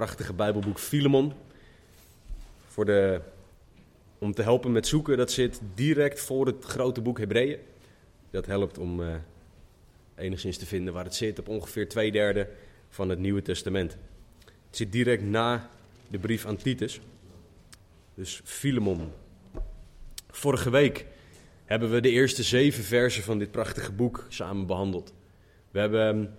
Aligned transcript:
prachtige 0.00 0.32
Bijbelboek 0.32 0.78
Filemon. 0.78 1.32
Voor 2.66 2.84
de, 2.84 3.20
om 4.18 4.34
te 4.34 4.42
helpen 4.42 4.72
met 4.72 4.86
zoeken, 4.86 5.16
dat 5.16 5.32
zit 5.32 5.60
direct 5.74 6.20
voor 6.20 6.46
het 6.46 6.64
grote 6.64 7.00
boek 7.00 7.18
Hebreeën. 7.18 7.58
Dat 8.30 8.46
helpt 8.46 8.78
om 8.78 9.00
uh, 9.00 9.14
enigszins 10.14 10.56
te 10.56 10.66
vinden 10.66 10.92
waar 10.92 11.04
het 11.04 11.14
zit, 11.14 11.38
op 11.38 11.48
ongeveer 11.48 11.88
twee 11.88 12.12
derde 12.12 12.48
van 12.88 13.08
het 13.08 13.18
Nieuwe 13.18 13.42
Testament. 13.42 13.96
Het 14.44 14.76
zit 14.76 14.92
direct 14.92 15.22
na 15.22 15.70
de 16.08 16.18
brief 16.18 16.46
aan 16.46 16.56
Titus. 16.56 17.00
Dus 18.14 18.40
Filemon. 18.44 19.12
Vorige 20.30 20.70
week 20.70 21.06
hebben 21.64 21.90
we 21.90 22.00
de 22.00 22.10
eerste 22.10 22.42
zeven 22.42 22.84
versen 22.84 23.22
van 23.22 23.38
dit 23.38 23.50
prachtige 23.50 23.92
boek 23.92 24.26
samen 24.28 24.66
behandeld. 24.66 25.12
We 25.70 25.78
hebben 25.78 26.34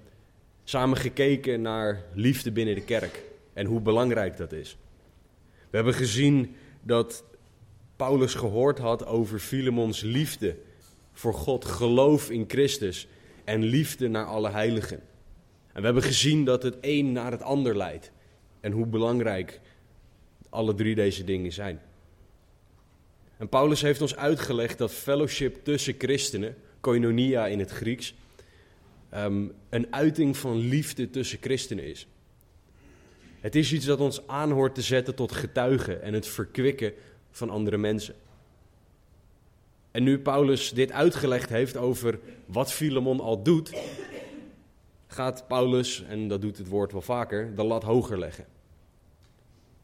samen 0.64 0.98
gekeken 0.98 1.62
naar 1.62 2.04
liefde 2.14 2.52
binnen 2.52 2.76
de 2.76 2.84
kerk 2.84 3.30
en 3.54 3.66
hoe 3.66 3.82
belangrijk 3.82 4.38
dat 4.38 4.52
is. 4.52 4.78
We 5.70 5.76
hebben 5.78 5.94
gezien 5.94 6.56
dat 6.82 7.24
Paulus 7.96 8.34
gehoord 8.34 8.78
had 8.78 9.06
over 9.06 9.40
Filemons 9.40 10.02
liefde 10.02 10.58
voor 11.14 11.34
God, 11.34 11.66
geloof 11.66 12.30
in 12.30 12.46
Christus 12.48 13.08
en 13.44 13.64
liefde 13.64 14.08
naar 14.08 14.26
alle 14.26 14.50
heiligen. 14.50 15.00
En 15.74 15.80
we 15.80 15.86
hebben 15.86 16.04
gezien 16.04 16.46
dat 16.46 16.64
het 16.64 16.78
een 16.82 17.12
naar 17.12 17.32
het 17.32 17.42
ander 17.42 17.78
leidt 17.78 18.12
en 18.60 18.72
hoe 18.72 18.86
belangrijk 18.86 19.60
alle 20.50 20.74
drie 20.74 20.96
deze 20.96 21.24
dingen 21.24 21.52
zijn. 21.52 21.82
En 23.38 23.50
Paulus 23.50 23.82
heeft 23.82 24.02
ons 24.02 24.16
uitgelegd 24.16 24.78
dat 24.78 24.92
fellowship 24.92 25.64
tussen 25.64 25.96
christenen, 25.98 26.56
koinonia 26.80 27.48
in 27.48 27.60
het 27.60 27.72
Grieks, 27.72 28.14
um, 29.14 29.52
een 29.70 29.94
uiting 29.94 30.38
van 30.38 30.58
liefde 30.58 31.10
tussen 31.10 31.38
christenen 31.42 31.84
is. 31.84 32.08
Het 33.42 33.56
is 33.56 33.74
iets 33.74 33.86
dat 33.86 34.00
ons 34.00 34.28
aanhoort 34.28 34.76
te 34.76 34.82
zetten 34.82 35.16
tot 35.16 35.32
getuigen 35.32 36.02
en 36.02 36.14
het 36.14 36.28
verkwikken 36.28 36.94
van 37.32 37.50
andere 37.50 37.78
mensen. 37.78 38.16
En 39.92 40.04
nu 40.04 40.20
Paulus 40.20 40.70
dit 40.70 40.92
uitgelegd 40.92 41.50
heeft 41.50 41.78
over 41.78 42.20
wat 42.46 42.72
Filemon 42.72 43.20
al 43.20 43.44
doet, 43.44 43.74
gaat 45.08 45.48
Paulus, 45.48 46.04
en 46.04 46.28
dat 46.28 46.42
doet 46.42 46.58
het 46.58 46.68
woord 46.68 46.92
wel 46.92 47.02
vaker, 47.02 47.56
de 47.56 47.64
lat 47.64 47.84
hoger 47.84 48.20
leggen. 48.20 48.46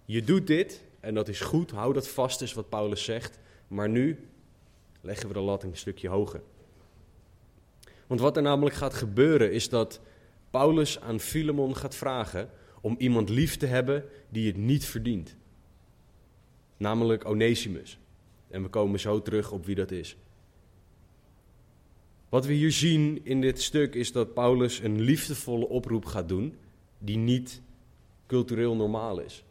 Je 0.06 0.24
doet 0.24 0.48
dit, 0.48 0.84
en 1.00 1.14
dat 1.14 1.28
is 1.28 1.40
goed, 1.40 1.72
hou 1.72 1.94
dat 1.94 2.08
vast, 2.08 2.42
is 2.42 2.54
wat 2.54 2.70
Paulus 2.70 3.04
zegt, 3.04 3.40
maar 3.68 3.90
nu 3.90 4.28
leggen 5.02 5.28
we 5.28 5.34
de 5.34 5.40
lat 5.40 5.64
een 5.64 5.78
stukje 5.78 6.10
hoger. 6.10 6.42
Want 8.08 8.20
wat 8.20 8.36
er 8.36 8.42
namelijk 8.44 8.76
gaat 8.76 8.94
gebeuren 8.94 9.52
is 9.52 9.70
dat 9.70 10.00
Paulus 10.50 11.02
aan 11.02 11.20
Filemon 11.20 11.76
gaat 11.76 11.96
vragen 11.96 12.50
om 12.82 12.96
iemand 12.98 13.30
lief 13.30 13.58
te 13.58 13.66
hebben 13.66 14.06
die 14.30 14.48
het 14.48 14.58
niet 14.58 14.86
verdient. 14.86 15.36
Namelijk 16.78 17.26
Onesimus. 17.26 18.00
En 18.48 18.64
we 18.64 18.70
komen 18.70 19.00
zo 19.00 19.22
terug 19.22 19.52
op 19.52 19.66
wie 19.66 19.76
dat 19.76 19.92
is. 19.92 20.18
Wat 22.30 22.46
we 22.46 22.54
hier 22.54 22.72
zien 22.72 23.26
in 23.26 23.42
dit 23.42 23.62
stuk 23.62 23.96
is 23.96 24.12
dat 24.12 24.34
Paulus 24.34 24.80
een 24.80 25.02
liefdevolle 25.02 25.68
oproep 25.68 26.06
gaat 26.06 26.30
doen 26.30 26.58
die 26.98 27.18
niet 27.18 27.62
cultureel 28.26 28.76
normaal 28.76 29.20
is. 29.20 29.44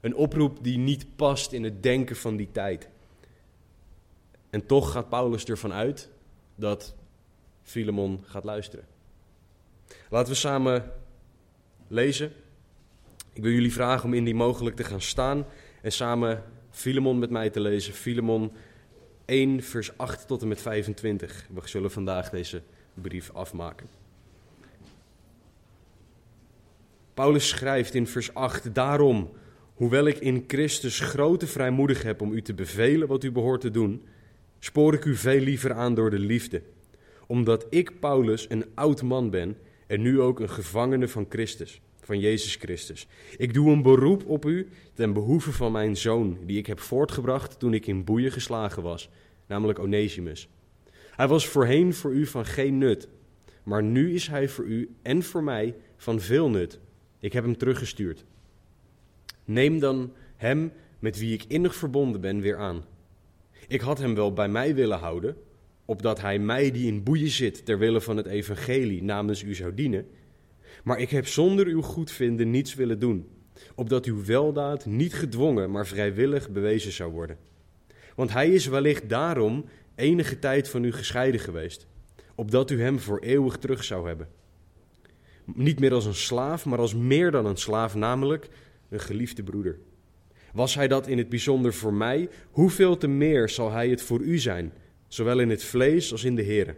Een 0.00 0.14
oproep 0.14 0.58
die 0.62 0.78
niet 0.78 1.16
past 1.16 1.52
in 1.52 1.64
het 1.64 1.82
denken 1.82 2.16
van 2.16 2.36
die 2.36 2.48
tijd. 2.52 2.88
En 4.50 4.66
toch 4.66 4.92
gaat 4.92 5.08
Paulus 5.08 5.44
ervan 5.44 5.72
uit 5.72 6.10
dat 6.54 6.94
Filemon 7.62 8.20
gaat 8.24 8.44
luisteren. 8.44 8.86
Laten 10.10 10.32
we 10.32 10.38
samen 10.38 10.92
lezen. 11.88 12.32
Ik 13.34 13.42
wil 13.42 13.52
jullie 13.52 13.72
vragen 13.72 14.04
om 14.04 14.14
indien 14.14 14.36
mogelijk 14.36 14.76
te 14.76 14.84
gaan 14.84 15.00
staan 15.00 15.46
en 15.82 15.92
samen 15.92 16.42
Filemon 16.70 17.18
met 17.18 17.30
mij 17.30 17.50
te 17.50 17.60
lezen. 17.60 17.94
Filemon 17.94 18.52
1, 19.24 19.62
vers 19.62 19.98
8 19.98 20.26
tot 20.26 20.42
en 20.42 20.48
met 20.48 20.60
25. 20.60 21.46
We 21.54 21.60
zullen 21.64 21.90
vandaag 21.90 22.30
deze 22.30 22.62
brief 22.94 23.30
afmaken. 23.30 23.86
Paulus 27.14 27.48
schrijft 27.48 27.94
in 27.94 28.06
vers 28.06 28.34
8: 28.34 28.74
Daarom, 28.74 29.30
hoewel 29.74 30.06
ik 30.06 30.18
in 30.18 30.44
Christus 30.46 31.00
grote 31.00 31.46
vrijmoedig 31.46 32.02
heb 32.02 32.20
om 32.20 32.32
u 32.32 32.42
te 32.42 32.54
bevelen 32.54 33.08
wat 33.08 33.24
u 33.24 33.32
behoort 33.32 33.60
te 33.60 33.70
doen, 33.70 34.02
spoor 34.58 34.94
ik 34.94 35.04
u 35.04 35.16
veel 35.16 35.40
liever 35.40 35.72
aan 35.72 35.94
door 35.94 36.10
de 36.10 36.18
liefde 36.18 36.62
omdat 37.26 37.66
ik, 37.70 38.00
Paulus, 38.00 38.46
een 38.50 38.64
oud 38.74 39.02
man 39.02 39.30
ben 39.30 39.56
en 39.86 40.02
nu 40.02 40.20
ook 40.20 40.40
een 40.40 40.50
gevangene 40.50 41.08
van 41.08 41.26
Christus, 41.28 41.80
van 42.04 42.18
Jezus 42.18 42.54
Christus. 42.54 43.06
Ik 43.36 43.54
doe 43.54 43.72
een 43.72 43.82
beroep 43.82 44.26
op 44.26 44.44
u 44.44 44.68
ten 44.92 45.12
behoeve 45.12 45.52
van 45.52 45.72
mijn 45.72 45.96
zoon, 45.96 46.38
die 46.46 46.58
ik 46.58 46.66
heb 46.66 46.80
voortgebracht 46.80 47.58
toen 47.58 47.74
ik 47.74 47.86
in 47.86 48.04
boeien 48.04 48.32
geslagen 48.32 48.82
was, 48.82 49.08
namelijk 49.46 49.78
Onesimus. 49.78 50.48
Hij 51.10 51.28
was 51.28 51.46
voorheen 51.46 51.94
voor 51.94 52.12
u 52.12 52.26
van 52.26 52.46
geen 52.46 52.78
nut, 52.78 53.08
maar 53.62 53.82
nu 53.82 54.14
is 54.14 54.26
hij 54.26 54.48
voor 54.48 54.64
u 54.64 54.94
en 55.02 55.22
voor 55.22 55.44
mij 55.44 55.74
van 55.96 56.20
veel 56.20 56.50
nut. 56.50 56.80
Ik 57.20 57.32
heb 57.32 57.44
hem 57.44 57.56
teruggestuurd. 57.56 58.24
Neem 59.44 59.78
dan 59.78 60.12
hem 60.36 60.72
met 60.98 61.18
wie 61.18 61.34
ik 61.34 61.44
innig 61.48 61.74
verbonden 61.74 62.20
ben 62.20 62.40
weer 62.40 62.56
aan. 62.56 62.84
Ik 63.68 63.80
had 63.80 63.98
hem 63.98 64.14
wel 64.14 64.32
bij 64.32 64.48
mij 64.48 64.74
willen 64.74 64.98
houden, 64.98 65.36
opdat 65.84 66.20
hij 66.20 66.38
mij 66.38 66.70
die 66.70 66.86
in 66.86 67.02
boeien 67.02 67.28
zit 67.28 67.64
ter 67.64 67.78
wille 67.78 68.00
van 68.00 68.16
het 68.16 68.26
evangelie 68.26 69.02
namens 69.02 69.42
u 69.42 69.54
zou 69.54 69.74
dienen. 69.74 70.06
Maar 70.84 70.98
ik 70.98 71.10
heb 71.10 71.26
zonder 71.26 71.66
uw 71.66 71.82
goedvinden 71.82 72.50
niets 72.50 72.74
willen 72.74 72.98
doen, 72.98 73.28
opdat 73.74 74.04
uw 74.04 74.24
weldaad 74.24 74.86
niet 74.86 75.14
gedwongen, 75.14 75.70
maar 75.70 75.86
vrijwillig 75.86 76.50
bewezen 76.50 76.92
zou 76.92 77.12
worden. 77.12 77.38
Want 78.14 78.32
hij 78.32 78.50
is 78.50 78.66
wellicht 78.66 79.08
daarom 79.08 79.64
enige 79.94 80.38
tijd 80.38 80.68
van 80.68 80.84
u 80.84 80.92
gescheiden 80.92 81.40
geweest, 81.40 81.86
opdat 82.34 82.70
u 82.70 82.82
hem 82.82 82.98
voor 82.98 83.18
eeuwig 83.18 83.56
terug 83.56 83.84
zou 83.84 84.06
hebben. 84.06 84.28
Niet 85.44 85.80
meer 85.80 85.92
als 85.92 86.06
een 86.06 86.14
slaaf, 86.14 86.64
maar 86.64 86.78
als 86.78 86.94
meer 86.94 87.30
dan 87.30 87.46
een 87.46 87.56
slaaf, 87.56 87.94
namelijk 87.94 88.48
een 88.88 89.00
geliefde 89.00 89.42
broeder. 89.42 89.78
Was 90.52 90.74
hij 90.74 90.88
dat 90.88 91.06
in 91.06 91.18
het 91.18 91.28
bijzonder 91.28 91.74
voor 91.74 91.94
mij, 91.94 92.28
hoeveel 92.50 92.96
te 92.96 93.08
meer 93.08 93.48
zal 93.48 93.70
hij 93.70 93.88
het 93.88 94.02
voor 94.02 94.20
u 94.20 94.38
zijn? 94.38 94.72
zowel 95.14 95.38
in 95.40 95.50
het 95.50 95.64
vlees 95.64 96.12
als 96.12 96.24
in 96.24 96.34
de 96.34 96.42
Heer. 96.42 96.76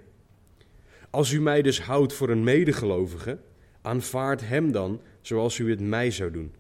Als 1.11 1.33
u 1.33 1.41
mij 1.41 1.63
dus 1.63 1.81
houdt 1.81 2.13
voor 2.13 2.31
een 2.31 2.45
medegelovige, 2.45 3.39
aanvaard 3.87 4.49
hem 4.49 4.73
dan 4.73 5.01
zoals 5.21 5.59
u 5.59 5.71
het 5.71 5.81
mij 5.81 6.11
zou 6.11 6.31
doen. 6.31 6.55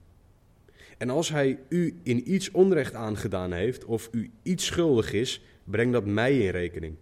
En 0.98 1.10
als 1.10 1.28
hij 1.28 1.58
u 1.68 2.00
in 2.02 2.32
iets 2.32 2.50
onrecht 2.50 2.94
aangedaan 2.94 3.52
heeft 3.52 3.84
of 3.84 4.08
u 4.12 4.30
iets 4.42 4.66
schuldig 4.66 5.12
is, 5.12 5.44
breng 5.64 5.92
dat 5.92 6.06
mij 6.06 6.38
in 6.38 6.50
rekening. 6.50 6.96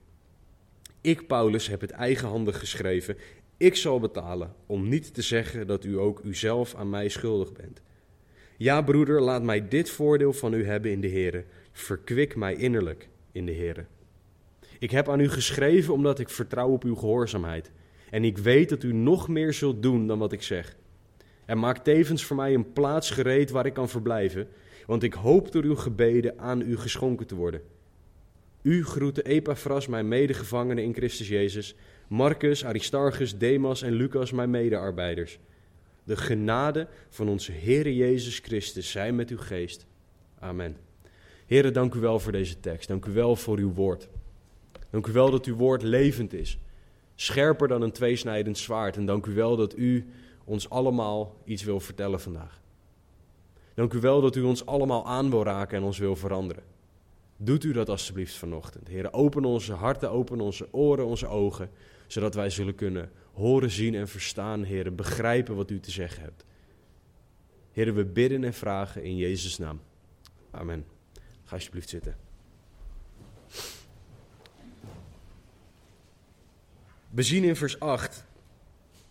Ik, 1.00 1.26
Paulus, 1.26 1.68
heb 1.68 1.80
het 1.80 1.90
eigenhandig 1.90 2.58
geschreven. 2.58 3.16
Ik 3.56 3.76
zal 3.76 4.00
betalen, 4.00 4.54
om 4.66 4.88
niet 4.88 5.14
te 5.14 5.22
zeggen 5.22 5.66
dat 5.66 5.84
u 5.84 5.98
ook 5.98 6.20
uzelf 6.24 6.74
aan 6.74 6.90
mij 6.90 7.08
schuldig 7.08 7.52
bent. 7.52 7.80
Ja, 8.56 8.82
broeder, 8.82 9.20
laat 9.20 9.42
mij 9.42 9.68
dit 9.68 9.90
voordeel 9.90 10.32
van 10.32 10.54
u 10.54 10.64
hebben 10.64 10.90
in 10.90 11.00
de 11.00 11.06
Heer. 11.06 11.44
Verkwik 11.72 12.36
mij 12.36 12.54
innerlijk 12.54 13.08
in 13.32 13.46
de 13.46 13.52
Heer. 13.52 13.86
Ik 14.78 14.90
heb 14.90 15.08
aan 15.08 15.20
u 15.20 15.28
geschreven 15.28 15.94
omdat 15.94 16.18
ik 16.18 16.28
vertrouw 16.28 16.70
op 16.70 16.84
uw 16.84 16.94
gehoorzaamheid. 16.94 17.70
En 18.10 18.24
ik 18.24 18.38
weet 18.38 18.68
dat 18.68 18.82
u 18.82 18.92
nog 18.92 19.28
meer 19.28 19.52
zult 19.52 19.82
doen 19.82 20.06
dan 20.06 20.18
wat 20.18 20.32
ik 20.32 20.42
zeg. 20.42 20.76
En 21.46 21.58
maak 21.58 21.78
tevens 21.78 22.24
voor 22.24 22.36
mij 22.36 22.54
een 22.54 22.72
plaats 22.72 23.10
gereed 23.10 23.50
waar 23.50 23.66
ik 23.66 23.74
kan 23.74 23.88
verblijven, 23.88 24.48
want 24.86 25.02
ik 25.02 25.12
hoop 25.12 25.52
door 25.52 25.62
uw 25.62 25.76
gebeden 25.76 26.38
aan 26.38 26.60
u 26.60 26.76
geschonken 26.76 27.26
te 27.26 27.34
worden. 27.34 27.60
U 28.62 28.84
groete 28.84 29.22
Epaphras, 29.22 29.86
mijn 29.86 30.08
medegevangene 30.08 30.82
in 30.82 30.94
Christus 30.94 31.28
Jezus, 31.28 31.74
Marcus, 32.08 32.64
Aristarchus, 32.64 33.38
Demas 33.38 33.82
en 33.82 33.92
Lucas, 33.92 34.32
mijn 34.32 34.50
medearbeiders. 34.50 35.38
De 36.04 36.16
genade 36.16 36.88
van 37.08 37.28
onze 37.28 37.52
Heere 37.52 37.96
Jezus 37.96 38.38
Christus 38.38 38.90
zij 38.90 39.12
met 39.12 39.30
uw 39.30 39.38
geest. 39.38 39.86
Amen. 40.38 40.76
Heren, 41.46 41.72
dank 41.72 41.94
u 41.94 42.00
wel 42.00 42.20
voor 42.20 42.32
deze 42.32 42.60
tekst. 42.60 42.88
Dank 42.88 43.04
u 43.04 43.12
wel 43.12 43.36
voor 43.36 43.58
uw 43.58 43.72
woord. 43.72 44.08
Dank 44.90 45.06
u 45.06 45.12
wel 45.12 45.30
dat 45.30 45.46
uw 45.46 45.56
woord 45.56 45.82
levend 45.82 46.32
is, 46.32 46.58
scherper 47.14 47.68
dan 47.68 47.82
een 47.82 47.92
tweesnijdend 47.92 48.58
zwaard. 48.58 48.96
En 48.96 49.06
dank 49.06 49.26
u 49.26 49.34
wel 49.34 49.56
dat 49.56 49.76
u 49.76 50.06
ons 50.44 50.70
allemaal 50.70 51.36
iets 51.44 51.62
wil 51.62 51.80
vertellen 51.80 52.20
vandaag. 52.20 52.62
Dank 53.74 53.92
u 53.92 54.00
wel 54.00 54.20
dat 54.20 54.36
u 54.36 54.42
ons 54.42 54.66
allemaal 54.66 55.06
aan 55.06 55.30
wil 55.30 55.44
raken 55.44 55.76
en 55.76 55.84
ons 55.84 55.98
wil 55.98 56.16
veranderen. 56.16 56.62
Doet 57.36 57.64
u 57.64 57.72
dat 57.72 57.88
alstublieft 57.88 58.34
vanochtend. 58.34 58.88
Heren, 58.88 59.12
open 59.12 59.44
onze 59.44 59.72
harten, 59.72 60.10
open 60.10 60.40
onze 60.40 60.68
oren, 60.70 61.06
onze 61.06 61.26
ogen, 61.26 61.70
zodat 62.06 62.34
wij 62.34 62.50
zullen 62.50 62.74
kunnen 62.74 63.10
horen, 63.32 63.70
zien 63.70 63.94
en 63.94 64.08
verstaan, 64.08 64.62
heren, 64.62 64.94
begrijpen 64.94 65.56
wat 65.56 65.70
u 65.70 65.80
te 65.80 65.90
zeggen 65.90 66.22
hebt. 66.22 66.44
Heren, 67.72 67.94
we 67.94 68.04
bidden 68.04 68.44
en 68.44 68.54
vragen 68.54 69.02
in 69.02 69.16
Jezus' 69.16 69.58
naam. 69.58 69.80
Amen. 70.50 70.84
Ga 71.44 71.54
alsjeblieft 71.54 71.88
zitten. 71.88 72.16
We 77.14 77.22
zien 77.22 77.44
in 77.44 77.56
vers 77.56 77.80
8 77.80 78.24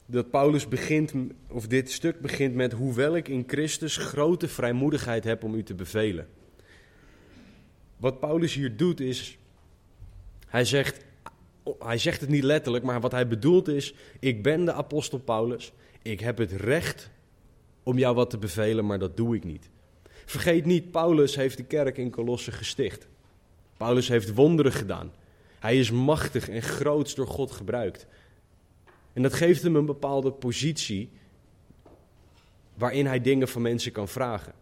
dat 0.05 0.29
Paulus 0.29 0.67
begint, 0.67 1.13
of 1.47 1.67
dit 1.67 1.91
stuk 1.91 2.19
begint 2.19 2.55
met: 2.55 2.71
Hoewel 2.71 3.15
ik 3.15 3.27
in 3.27 3.43
Christus 3.47 3.97
grote 3.97 4.47
vrijmoedigheid 4.47 5.23
heb 5.23 5.43
om 5.43 5.55
u 5.55 5.63
te 5.63 5.73
bevelen. 5.73 6.27
Wat 7.97 8.19
Paulus 8.19 8.53
hier 8.53 8.77
doet 8.77 8.99
is, 8.99 9.37
hij 10.47 10.65
zegt, 10.65 11.05
hij 11.79 11.97
zegt 11.97 12.21
het 12.21 12.29
niet 12.29 12.43
letterlijk, 12.43 12.83
maar 12.83 13.01
wat 13.01 13.11
hij 13.11 13.27
bedoelt 13.27 13.67
is: 13.67 13.93
Ik 14.19 14.43
ben 14.43 14.65
de 14.65 14.73
apostel 14.73 15.19
Paulus, 15.19 15.73
ik 16.01 16.19
heb 16.19 16.37
het 16.37 16.51
recht 16.51 17.09
om 17.83 17.97
jou 17.97 18.15
wat 18.15 18.29
te 18.29 18.37
bevelen, 18.37 18.85
maar 18.85 18.99
dat 18.99 19.17
doe 19.17 19.35
ik 19.35 19.43
niet. 19.43 19.69
Vergeet 20.25 20.65
niet, 20.65 20.91
Paulus 20.91 21.35
heeft 21.35 21.57
de 21.57 21.65
kerk 21.65 21.97
in 21.97 22.09
Colosse 22.09 22.51
gesticht. 22.51 23.07
Paulus 23.77 24.07
heeft 24.07 24.33
wonderen 24.33 24.71
gedaan. 24.71 25.11
Hij 25.63 25.79
is 25.79 25.91
machtig 25.91 26.49
en 26.49 26.61
groots 26.61 27.15
door 27.15 27.27
God 27.27 27.51
gebruikt. 27.51 28.07
En 29.13 29.21
dat 29.21 29.33
geeft 29.33 29.63
hem 29.63 29.75
een 29.75 29.85
bepaalde 29.85 30.31
positie 30.31 31.11
waarin 32.73 33.05
hij 33.05 33.21
dingen 33.21 33.47
van 33.47 33.61
mensen 33.61 33.91
kan 33.91 34.07
vragen. 34.07 34.53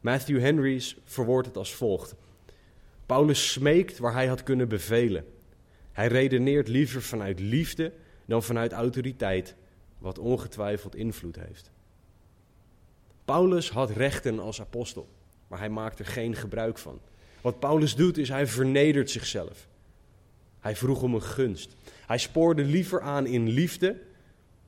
Matthew 0.00 0.40
Henrys 0.40 0.96
verwoordt 1.04 1.46
het 1.46 1.56
als 1.56 1.74
volgt. 1.74 2.14
Paulus 3.06 3.52
smeekt 3.52 3.98
waar 3.98 4.12
hij 4.12 4.26
had 4.26 4.42
kunnen 4.42 4.68
bevelen. 4.68 5.24
Hij 5.92 6.06
redeneert 6.06 6.68
liever 6.68 7.02
vanuit 7.02 7.40
liefde 7.40 7.92
dan 8.26 8.42
vanuit 8.42 8.72
autoriteit, 8.72 9.54
wat 9.98 10.18
ongetwijfeld 10.18 10.94
invloed 10.94 11.36
heeft. 11.36 11.70
Paulus 13.24 13.70
had 13.70 13.90
rechten 13.90 14.38
als 14.38 14.60
apostel, 14.60 15.08
maar 15.48 15.58
hij 15.58 15.70
maakt 15.70 15.98
er 15.98 16.06
geen 16.06 16.34
gebruik 16.34 16.78
van. 16.78 17.00
Wat 17.40 17.58
Paulus 17.58 17.94
doet 17.94 18.18
is 18.18 18.28
hij 18.28 18.46
vernedert 18.46 19.10
zichzelf. 19.10 19.72
Hij 20.64 20.76
vroeg 20.76 21.02
om 21.02 21.14
een 21.14 21.22
gunst. 21.22 21.76
Hij 22.06 22.18
spoorde 22.18 22.64
liever 22.64 23.00
aan 23.00 23.26
in 23.26 23.48
liefde 23.48 24.00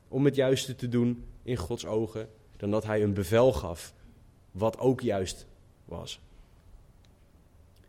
om 0.09 0.25
het 0.25 0.35
juiste 0.35 0.75
te 0.75 0.89
doen 0.89 1.25
in 1.43 1.57
Gods 1.57 1.87
ogen, 1.87 2.29
dan 2.57 2.71
dat 2.71 2.85
hij 2.85 3.03
een 3.03 3.15
bevel 3.15 3.53
gaf, 3.53 3.95
wat 4.51 4.79
ook 4.79 5.01
juist 5.01 5.47
was. 5.85 6.21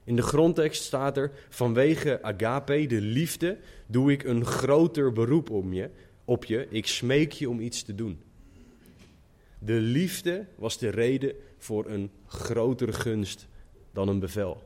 In 0.03 0.15
de 0.15 0.21
grondtekst 0.21 0.83
staat 0.83 1.17
er: 1.17 1.31
vanwege 1.49 2.21
agape, 2.21 2.85
de 2.85 3.01
liefde, 3.01 3.57
doe 3.87 4.11
ik 4.11 4.23
een 4.23 4.45
groter 4.45 5.13
beroep 5.13 5.49
om 5.49 5.73
je, 5.73 5.89
op 6.25 6.45
je. 6.45 6.67
Ik 6.69 6.87
smeek 6.87 7.31
je 7.31 7.49
om 7.49 7.59
iets 7.59 7.83
te 7.83 7.95
doen. 7.95 8.21
De 9.59 9.79
liefde 9.79 10.45
was 10.55 10.77
de 10.77 10.89
reden 10.89 11.35
voor 11.57 11.85
een 11.85 12.11
grotere 12.25 12.93
gunst 12.93 13.47
dan 13.93 14.07
een 14.07 14.19
bevel. 14.19 14.61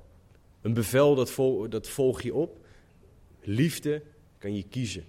Een 0.62 0.74
bevel 0.74 1.16
dat, 1.16 1.36
dat 1.70 1.88
volg 1.88 2.22
je 2.22 2.34
op. 2.34 2.61
Liefde 3.42 4.02
kan 4.38 4.56
je 4.56 4.64
kiezen. 4.64 5.06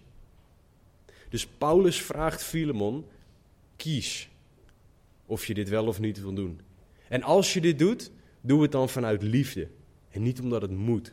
Dus 1.28 1.46
Paulus 1.46 2.02
vraagt 2.02 2.42
Filemon: 2.42 3.06
kies 3.76 4.28
of 5.26 5.46
je 5.46 5.54
dit 5.54 5.68
wel 5.68 5.86
of 5.86 6.00
niet 6.00 6.20
wil 6.20 6.34
doen. 6.34 6.60
En 7.08 7.22
als 7.22 7.52
je 7.52 7.60
dit 7.60 7.78
doet, 7.78 8.10
doe 8.40 8.62
het 8.62 8.72
dan 8.72 8.88
vanuit 8.88 9.22
liefde 9.22 9.68
en 10.10 10.22
niet 10.22 10.40
omdat 10.40 10.62
het 10.62 10.70
moet. 10.70 11.12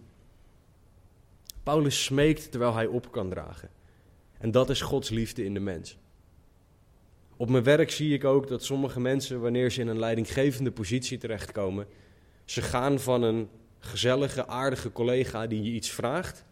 Paulus 1.63 2.03
smeekt 2.03 2.51
terwijl 2.51 2.73
hij 2.73 2.85
op 2.85 3.11
kan 3.11 3.29
dragen. 3.29 3.69
En 4.37 4.51
dat 4.51 4.69
is 4.69 4.81
Gods 4.81 5.09
liefde 5.09 5.43
in 5.43 5.53
de 5.53 5.59
mens. 5.59 5.97
Op 7.37 7.49
mijn 7.49 7.63
werk 7.63 7.91
zie 7.91 8.13
ik 8.13 8.23
ook 8.23 8.47
dat 8.47 8.63
sommige 8.63 8.99
mensen, 8.99 9.41
wanneer 9.41 9.71
ze 9.71 9.81
in 9.81 9.87
een 9.87 9.99
leidinggevende 9.99 10.71
positie 10.71 11.17
terechtkomen, 11.17 11.87
ze 12.45 12.61
gaan 12.61 12.99
van 12.99 13.23
een 13.23 13.49
gezellige, 13.79 14.47
aardige 14.47 14.91
collega 14.91 15.47
die 15.47 15.63
je 15.63 15.71
iets 15.71 15.89
vraagt, 15.89 16.45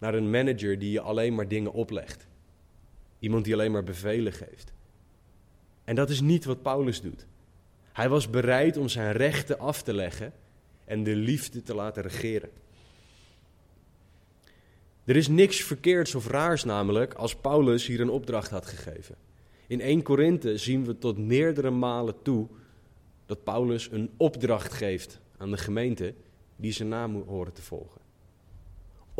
naar 0.00 0.14
een 0.14 0.30
manager 0.30 0.78
die 0.78 0.90
je 0.90 1.00
alleen 1.00 1.34
maar 1.34 1.48
dingen 1.48 1.72
oplegt. 1.72 2.26
Iemand 3.18 3.44
die 3.44 3.54
alleen 3.54 3.72
maar 3.72 3.84
bevelen 3.84 4.32
geeft. 4.32 4.72
En 5.84 5.94
dat 5.94 6.10
is 6.10 6.20
niet 6.20 6.44
wat 6.44 6.62
Paulus 6.62 7.00
doet. 7.00 7.26
Hij 7.92 8.08
was 8.08 8.30
bereid 8.30 8.76
om 8.76 8.88
zijn 8.88 9.12
rechten 9.12 9.58
af 9.58 9.82
te 9.82 9.94
leggen 9.94 10.32
en 10.84 11.02
de 11.02 11.16
liefde 11.16 11.62
te 11.62 11.74
laten 11.74 12.02
regeren. 12.02 12.50
Er 15.04 15.16
is 15.16 15.28
niks 15.28 15.62
verkeerds 15.62 16.14
of 16.14 16.26
raars 16.26 16.64
namelijk 16.64 17.14
als 17.14 17.36
Paulus 17.36 17.86
hier 17.86 18.00
een 18.00 18.10
opdracht 18.10 18.50
had 18.50 18.66
gegeven. 18.66 19.14
In 19.66 19.80
1 19.80 20.02
Korinthe 20.02 20.56
zien 20.56 20.84
we 20.84 20.98
tot 20.98 21.18
meerdere 21.18 21.70
malen 21.70 22.22
toe 22.22 22.48
dat 23.26 23.44
Paulus 23.44 23.88
een 23.90 24.10
opdracht 24.16 24.72
geeft 24.72 25.20
aan 25.36 25.50
de 25.50 25.56
gemeente 25.56 26.14
die 26.56 26.72
zijn 26.72 26.88
naam 26.88 27.22
horen 27.26 27.52
te 27.52 27.62
volgen. 27.62 27.99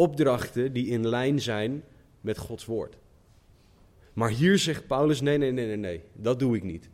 Opdrachten 0.00 0.73
die 0.73 0.87
in 0.87 1.08
lijn 1.08 1.41
zijn 1.41 1.82
met 2.20 2.38
Gods 2.38 2.64
woord. 2.64 2.99
Maar 4.12 4.31
hier 4.31 4.58
zegt 4.58 4.87
Paulus: 4.87 5.20
nee, 5.20 5.38
nee, 5.38 5.50
nee, 5.50 5.67
nee, 5.67 5.76
nee, 5.76 6.00
dat 6.12 6.38
doe 6.38 6.56
ik 6.56 6.62
niet. 6.62 6.88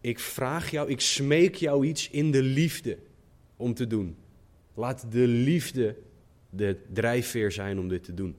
Ik 0.00 0.18
vraag 0.18 0.70
jou, 0.70 0.90
ik 0.90 1.00
smeek 1.00 1.54
jou 1.54 1.86
iets 1.86 2.10
in 2.10 2.30
de 2.30 2.42
liefde 2.42 2.98
om 3.56 3.74
te 3.74 3.86
doen. 3.86 4.16
Laat 4.74 5.06
de 5.12 5.26
liefde 5.26 5.96
de 6.50 6.76
drijfveer 6.92 7.52
zijn 7.52 7.78
om 7.78 7.88
dit 7.88 8.04
te 8.04 8.14
doen. 8.14 8.36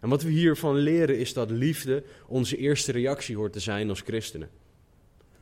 En 0.00 0.08
wat 0.08 0.22
we 0.22 0.30
hiervan 0.30 0.76
leren 0.76 1.18
is 1.18 1.32
dat 1.32 1.50
liefde 1.50 2.04
onze 2.26 2.56
eerste 2.56 2.92
reactie 2.92 3.36
hoort 3.36 3.52
te 3.52 3.60
zijn 3.60 3.88
als 3.88 4.00
christenen. 4.00 4.50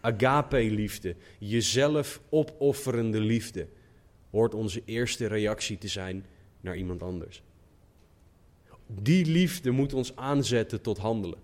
Agape-liefde, 0.00 1.14
jezelf 1.38 2.20
opofferende 2.28 3.20
liefde, 3.20 3.66
hoort 4.30 4.54
onze 4.54 4.82
eerste 4.84 5.26
reactie 5.26 5.78
te 5.78 5.88
zijn 5.88 6.24
naar 6.64 6.76
iemand 6.76 7.02
anders. 7.02 7.42
Die 8.86 9.26
liefde 9.26 9.70
moet 9.70 9.92
ons 9.92 10.16
aanzetten 10.16 10.80
tot 10.80 10.98
handelen. 10.98 11.38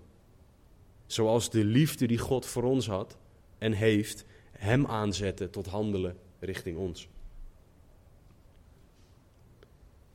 Zoals 1.06 1.50
de 1.50 1.64
liefde 1.64 2.06
die 2.06 2.18
God 2.18 2.46
voor 2.46 2.62
ons 2.62 2.86
had 2.86 3.16
en 3.58 3.72
heeft, 3.72 4.24
hem 4.50 4.86
aanzetten 4.86 5.50
tot 5.50 5.66
handelen 5.66 6.16
richting 6.38 6.78
ons. 6.78 7.08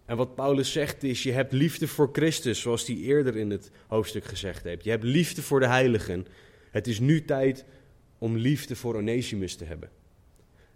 En 0.05 0.17
wat 0.17 0.35
Paulus 0.35 0.71
zegt 0.71 1.03
is, 1.03 1.23
je 1.23 1.31
hebt 1.31 1.51
liefde 1.51 1.87
voor 1.87 2.09
Christus, 2.11 2.59
zoals 2.59 2.87
hij 2.87 2.95
eerder 2.95 3.35
in 3.35 3.49
het 3.49 3.71
hoofdstuk 3.87 4.25
gezegd 4.25 4.63
heeft. 4.63 4.83
Je 4.83 4.89
hebt 4.89 5.03
liefde 5.03 5.41
voor 5.41 5.59
de 5.59 5.67
heiligen. 5.67 6.27
Het 6.71 6.87
is 6.87 6.99
nu 6.99 7.25
tijd 7.25 7.65
om 8.17 8.37
liefde 8.37 8.75
voor 8.75 8.95
Onesimus 8.95 9.55
te 9.55 9.65
hebben. 9.65 9.89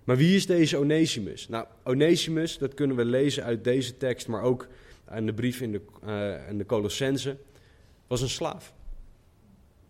Maar 0.09 0.17
wie 0.17 0.35
is 0.35 0.45
deze 0.45 0.77
Onesimus? 0.77 1.47
Nou, 1.47 1.65
Onesimus, 1.83 2.57
dat 2.57 2.73
kunnen 2.73 2.95
we 2.95 3.05
lezen 3.05 3.43
uit 3.43 3.63
deze 3.63 3.97
tekst, 3.97 4.27
maar 4.27 4.41
ook 4.41 4.67
in 5.15 5.25
de 5.25 5.33
brief 5.33 5.61
in 5.61 5.71
de, 5.71 5.81
uh, 6.05 6.49
in 6.49 6.57
de 6.57 6.65
Colossense, 6.65 7.37
was 8.07 8.21
een 8.21 8.29
slaaf. 8.29 8.73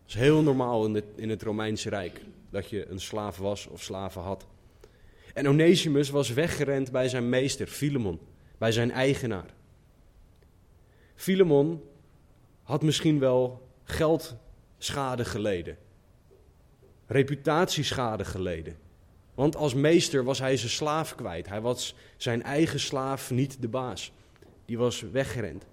Dat 0.01 0.07
is 0.07 0.13
heel 0.13 0.41
normaal 0.41 0.85
in, 0.85 1.03
in 1.15 1.29
het 1.29 1.41
Romeinse 1.41 1.89
Rijk, 1.89 2.21
dat 2.49 2.69
je 2.69 2.89
een 2.89 2.99
slaaf 2.99 3.37
was 3.37 3.67
of 3.67 3.83
slaven 3.83 4.21
had. 4.21 4.47
En 5.33 5.47
Onesimus 5.47 6.09
was 6.09 6.29
weggerend 6.29 6.91
bij 6.91 7.09
zijn 7.09 7.29
meester, 7.29 7.67
Filemon 7.67 8.19
bij 8.57 8.71
zijn 8.71 8.91
eigenaar. 8.91 9.53
Filemon 11.15 11.83
had 12.63 12.83
misschien 12.83 13.19
wel 13.19 13.67
geldschade 13.83 15.25
geleden, 15.25 15.77
reputatieschade 17.07 18.25
geleden. 18.25 18.87
Want 19.39 19.55
als 19.55 19.73
meester 19.73 20.23
was 20.23 20.39
hij 20.39 20.57
zijn 20.57 20.71
slaaf 20.71 21.15
kwijt. 21.15 21.47
Hij 21.47 21.61
was 21.61 21.95
zijn 22.17 22.43
eigen 22.43 22.79
slaaf 22.79 23.31
niet 23.31 23.61
de 23.61 23.67
baas. 23.67 24.11
Die 24.65 24.77
was 24.77 25.01
weggerend. 25.01 25.65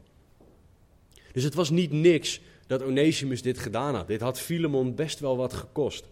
Dus 1.32 1.42
het 1.42 1.54
was 1.54 1.70
niet 1.70 1.92
niks 1.92 2.40
dat 2.66 2.82
Onesimus 2.82 3.42
dit 3.42 3.58
gedaan 3.58 3.94
had. 3.94 4.06
Dit 4.06 4.20
had 4.20 4.40
Filemon 4.40 4.94
best 4.94 5.20
wel 5.20 5.37
wat 5.37 5.52
gekost. 5.52 6.08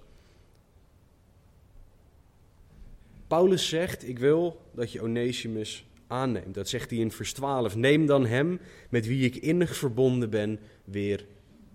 Paulus 3.27 3.69
zegt: 3.69 4.09
Ik 4.09 4.19
wil 4.19 4.61
dat 4.73 4.93
je 4.93 5.03
Onesimus 5.03 5.87
aanneemt. 6.07 6.55
Dat 6.55 6.69
zegt 6.69 6.91
hij 6.91 6.99
in 6.99 7.13
vers 7.13 7.33
12. 7.33 7.77
Neem 7.77 8.07
dan 8.07 8.27
hem 8.27 8.61
met 8.91 9.07
wie 9.07 9.25
ik 9.25 9.37
innig 9.37 9.77
verbonden 9.77 10.31
ben 10.31 10.61
weer 10.85 11.27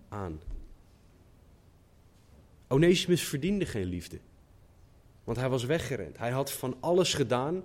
aan. 0.09 0.41
Onesimus 2.67 3.23
verdiende 3.23 3.65
geen 3.65 3.85
liefde. 3.85 4.19
Want 5.29 5.41
hij 5.41 5.49
was 5.49 5.63
weggerend. 5.63 6.17
Hij 6.17 6.31
had 6.31 6.51
van 6.51 6.77
alles 6.79 7.13
gedaan 7.13 7.63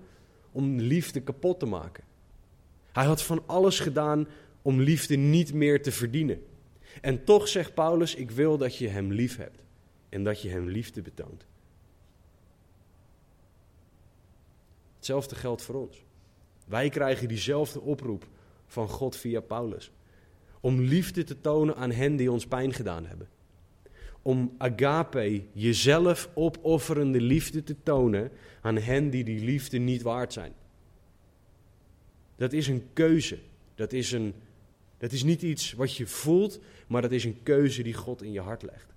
om 0.52 0.80
liefde 0.80 1.20
kapot 1.20 1.58
te 1.58 1.66
maken. 1.66 2.04
Hij 2.92 3.04
had 3.04 3.22
van 3.22 3.42
alles 3.46 3.80
gedaan 3.80 4.28
om 4.62 4.80
liefde 4.80 5.16
niet 5.16 5.52
meer 5.54 5.82
te 5.82 5.92
verdienen. 5.92 6.42
En 7.00 7.24
toch 7.24 7.48
zegt 7.48 7.74
Paulus: 7.74 8.14
Ik 8.14 8.30
wil 8.30 8.58
dat 8.58 8.76
je 8.76 8.88
hem 8.88 9.12
lief 9.12 9.36
hebt 9.36 9.62
en 10.08 10.24
dat 10.24 10.42
je 10.42 10.48
hem 10.48 10.68
liefde 10.68 11.02
betoont. 11.02 11.46
Hetzelfde 14.96 15.34
geldt 15.34 15.62
voor 15.62 15.74
ons. 15.74 16.04
Wij 16.66 16.88
krijgen 16.88 17.28
diezelfde 17.28 17.80
oproep 17.80 18.26
van 18.66 18.88
God 18.88 19.16
via 19.16 19.40
Paulus. 19.40 19.90
Om 20.60 20.80
liefde 20.80 21.24
te 21.24 21.40
tonen 21.40 21.76
aan 21.76 21.90
hen 21.90 22.16
die 22.16 22.32
ons 22.32 22.46
pijn 22.46 22.72
gedaan 22.72 23.06
hebben. 23.06 23.28
Om 24.24 24.54
agape, 24.58 25.42
jezelf 25.52 26.28
opofferende 26.34 27.20
liefde 27.20 27.62
te 27.62 27.76
tonen 27.82 28.30
aan 28.60 28.76
hen 28.76 29.10
die 29.10 29.24
die 29.24 29.44
liefde 29.44 29.78
niet 29.78 30.02
waard 30.02 30.32
zijn. 30.32 30.52
Dat 32.36 32.52
is 32.52 32.68
een 32.68 32.86
keuze. 32.92 33.38
Dat 33.74 33.92
is, 33.92 34.12
een, 34.12 34.34
dat 34.98 35.12
is 35.12 35.22
niet 35.22 35.42
iets 35.42 35.72
wat 35.72 35.96
je 35.96 36.06
voelt, 36.06 36.60
maar 36.86 37.02
dat 37.02 37.12
is 37.12 37.24
een 37.24 37.42
keuze 37.42 37.82
die 37.82 37.94
God 37.94 38.22
in 38.22 38.32
je 38.32 38.40
hart 38.40 38.62
legt. 38.62 38.94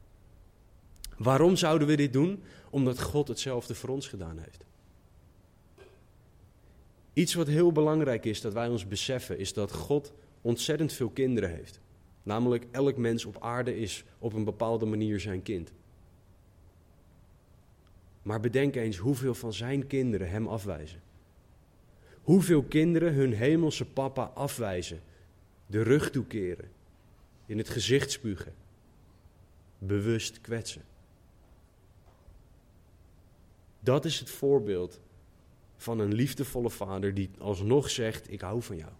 Waarom 1.17 1.55
zouden 1.55 1.87
we 1.87 1.95
dit 1.95 2.13
doen? 2.13 2.43
Omdat 2.69 3.01
God 3.01 3.27
hetzelfde 3.27 3.75
voor 3.75 3.89
ons 3.89 4.07
gedaan 4.07 4.37
heeft. 4.37 4.65
Iets 7.13 7.33
wat 7.33 7.47
heel 7.47 7.71
belangrijk 7.71 8.25
is 8.25 8.41
dat 8.41 8.53
wij 8.53 8.67
ons 8.67 8.87
beseffen, 8.87 9.39
is 9.39 9.53
dat 9.53 9.71
God 9.71 10.13
ontzettend 10.41 10.93
veel 10.93 11.09
kinderen 11.09 11.55
heeft. 11.55 11.79
Namelijk, 12.27 12.65
elk 12.71 12.97
mens 12.97 13.25
op 13.25 13.37
aarde 13.39 13.77
is 13.77 14.03
op 14.19 14.33
een 14.33 14.43
bepaalde 14.43 14.85
manier 14.85 15.19
zijn 15.19 15.43
kind. 15.43 15.71
Maar 18.21 18.39
bedenk 18.39 18.75
eens 18.75 18.97
hoeveel 18.97 19.33
van 19.33 19.53
zijn 19.53 19.87
kinderen 19.87 20.29
hem 20.29 20.47
afwijzen. 20.47 21.01
Hoeveel 22.21 22.63
kinderen 22.63 23.13
hun 23.13 23.33
hemelse 23.33 23.85
papa 23.85 24.31
afwijzen, 24.33 25.01
de 25.65 25.81
rug 25.81 26.11
toekeren, 26.11 26.69
in 27.45 27.57
het 27.57 27.69
gezicht 27.69 28.11
spugen, 28.11 28.53
bewust 29.77 30.41
kwetsen. 30.41 30.83
Dat 33.79 34.05
is 34.05 34.19
het 34.19 34.29
voorbeeld 34.29 34.99
van 35.75 35.99
een 35.99 36.13
liefdevolle 36.13 36.69
vader 36.69 37.13
die 37.13 37.29
alsnog 37.37 37.89
zegt: 37.89 38.31
Ik 38.31 38.41
hou 38.41 38.61
van 38.61 38.77
jou. 38.77 38.91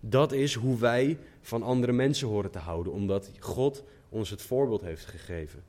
Dat 0.00 0.32
is 0.32 0.54
hoe 0.54 0.78
wij 0.78 1.18
van 1.40 1.62
andere 1.62 1.92
mensen 1.92 2.28
horen 2.28 2.50
te 2.50 2.58
houden, 2.58 2.92
omdat 2.92 3.30
God 3.38 3.84
ons 4.08 4.30
het 4.30 4.42
voorbeeld 4.42 4.80
heeft 4.80 5.04
gegeven. 5.04 5.62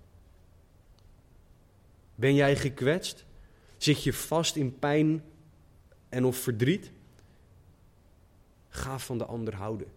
Ben 2.16 2.36
jij 2.36 2.56
gekwetst? 2.56 3.26
Zit 3.78 4.04
je 4.04 4.14
vast 4.14 4.56
in 4.56 4.80
pijn 4.80 5.24
en 6.10 6.26
of 6.26 6.38
verdriet? 6.38 6.92
Ga 8.70 9.00
van 9.00 9.18
de 9.18 9.26
ander 9.26 9.56
houden. 9.56 9.88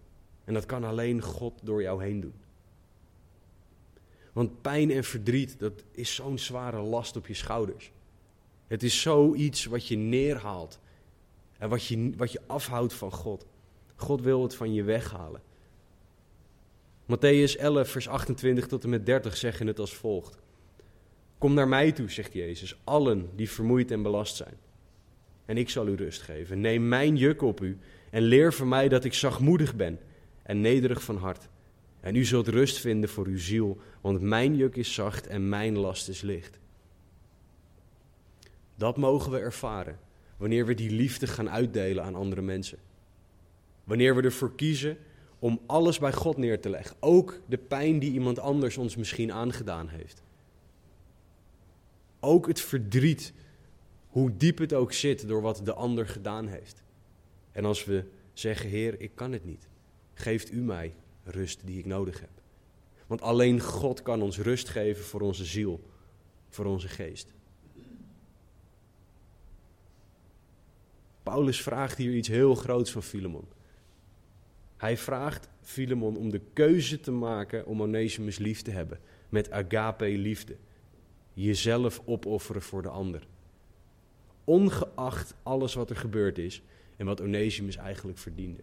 En 0.44 0.54
dat 0.54 0.66
kan 0.66 0.84
alleen 0.84 1.22
God 1.22 1.60
door 1.62 1.82
jou 1.82 2.04
heen 2.04 2.20
doen. 2.20 2.34
Want 4.32 4.62
pijn 4.62 4.90
en 4.90 5.04
verdriet, 5.04 5.58
dat 5.58 5.84
is 5.90 6.14
zo'n 6.14 6.38
zware 6.38 6.80
last 6.80 7.16
op 7.16 7.26
je 7.26 7.34
schouders. 7.34 7.92
Het 8.66 8.82
is 8.82 9.00
zoiets 9.00 9.64
wat 9.64 9.86
je 9.86 9.96
neerhaalt 9.96 10.78
en 11.58 11.68
wat 11.68 11.84
je, 11.84 12.12
wat 12.16 12.32
je 12.32 12.40
afhoudt 12.46 12.92
van 12.92 13.12
God. 13.12 13.46
God 13.94 14.20
wil 14.20 14.42
het 14.42 14.54
van 14.54 14.74
je 14.74 14.82
weghalen. 14.82 15.40
Matthäus 17.06 17.56
11, 17.58 17.88
vers 17.88 18.08
28 18.08 18.66
tot 18.66 18.84
en 18.84 18.90
met 18.90 19.06
30 19.06 19.36
zeggen 19.36 19.66
het 19.66 19.78
als 19.78 19.94
volgt. 19.94 20.38
Kom 21.38 21.54
naar 21.54 21.68
mij 21.68 21.92
toe, 21.92 22.10
zegt 22.10 22.32
Jezus, 22.32 22.76
allen 22.84 23.30
die 23.34 23.50
vermoeid 23.50 23.90
en 23.90 24.02
belast 24.02 24.36
zijn. 24.36 24.54
En 25.44 25.56
ik 25.56 25.70
zal 25.70 25.88
u 25.88 25.94
rust 25.94 26.22
geven. 26.22 26.60
Neem 26.60 26.88
mijn 26.88 27.16
juk 27.16 27.42
op 27.42 27.60
u 27.60 27.78
en 28.10 28.22
leer 28.22 28.52
van 28.52 28.68
mij 28.68 28.88
dat 28.88 29.04
ik 29.04 29.14
zachtmoedig 29.14 29.74
ben 29.74 29.98
en 30.42 30.60
nederig 30.60 31.02
van 31.02 31.16
hart. 31.16 31.48
En 32.00 32.14
u 32.14 32.24
zult 32.24 32.48
rust 32.48 32.78
vinden 32.78 33.10
voor 33.10 33.26
uw 33.26 33.38
ziel, 33.38 33.78
want 34.00 34.20
mijn 34.20 34.56
juk 34.56 34.76
is 34.76 34.94
zacht 34.94 35.26
en 35.26 35.48
mijn 35.48 35.78
last 35.78 36.08
is 36.08 36.20
licht. 36.20 36.58
Dat 38.76 38.96
mogen 38.96 39.32
we 39.32 39.38
ervaren 39.38 39.98
wanneer 40.36 40.66
we 40.66 40.74
die 40.74 40.90
liefde 40.90 41.26
gaan 41.26 41.50
uitdelen 41.50 42.04
aan 42.04 42.14
andere 42.14 42.42
mensen. 42.42 42.78
Wanneer 43.84 44.16
we 44.16 44.22
ervoor 44.22 44.54
kiezen 44.54 44.98
om 45.38 45.60
alles 45.66 45.98
bij 45.98 46.12
God 46.12 46.36
neer 46.36 46.60
te 46.60 46.68
leggen, 46.68 46.96
ook 47.00 47.40
de 47.46 47.58
pijn 47.58 47.98
die 47.98 48.12
iemand 48.12 48.38
anders 48.38 48.76
ons 48.76 48.96
misschien 48.96 49.32
aangedaan 49.32 49.88
heeft. 49.88 50.22
Ook 52.20 52.46
het 52.46 52.60
verdriet, 52.60 53.32
hoe 54.08 54.36
diep 54.36 54.58
het 54.58 54.72
ook 54.72 54.92
zit 54.92 55.28
door 55.28 55.42
wat 55.42 55.60
de 55.64 55.74
ander 55.74 56.06
gedaan 56.06 56.46
heeft. 56.46 56.82
En 57.52 57.64
als 57.64 57.84
we 57.84 58.04
zeggen, 58.32 58.68
Heer, 58.68 59.00
ik 59.00 59.10
kan 59.14 59.32
het 59.32 59.44
niet, 59.44 59.68
geeft 60.14 60.52
u 60.52 60.60
mij 60.60 60.94
rust 61.24 61.60
die 61.64 61.78
ik 61.78 61.86
nodig 61.86 62.20
heb. 62.20 62.30
Want 63.06 63.22
alleen 63.22 63.60
God 63.60 64.02
kan 64.02 64.22
ons 64.22 64.38
rust 64.38 64.68
geven 64.68 65.04
voor 65.04 65.20
onze 65.20 65.44
ziel, 65.44 65.80
voor 66.48 66.64
onze 66.64 66.88
geest. 66.88 67.32
Paulus 71.22 71.62
vraagt 71.62 71.96
hier 71.96 72.14
iets 72.14 72.28
heel 72.28 72.54
groots 72.54 72.90
van 72.90 73.02
Filemon. 73.02 73.46
Hij 74.76 74.96
vraagt 74.96 75.48
Filemon 75.60 76.16
om 76.16 76.30
de 76.30 76.40
keuze 76.52 77.00
te 77.00 77.10
maken 77.10 77.66
om 77.66 77.82
Onesimus 77.82 78.38
lief 78.38 78.62
te 78.62 78.70
hebben. 78.70 79.00
Met 79.28 79.50
agape 79.50 80.08
liefde. 80.08 80.56
Jezelf 81.32 82.02
opofferen 82.04 82.62
voor 82.62 82.82
de 82.82 82.88
ander. 82.88 83.26
Ongeacht 84.44 85.34
alles 85.42 85.74
wat 85.74 85.90
er 85.90 85.96
gebeurd 85.96 86.38
is 86.38 86.62
en 86.96 87.06
wat 87.06 87.20
Onesimus 87.20 87.76
eigenlijk 87.76 88.18
verdiende. 88.18 88.60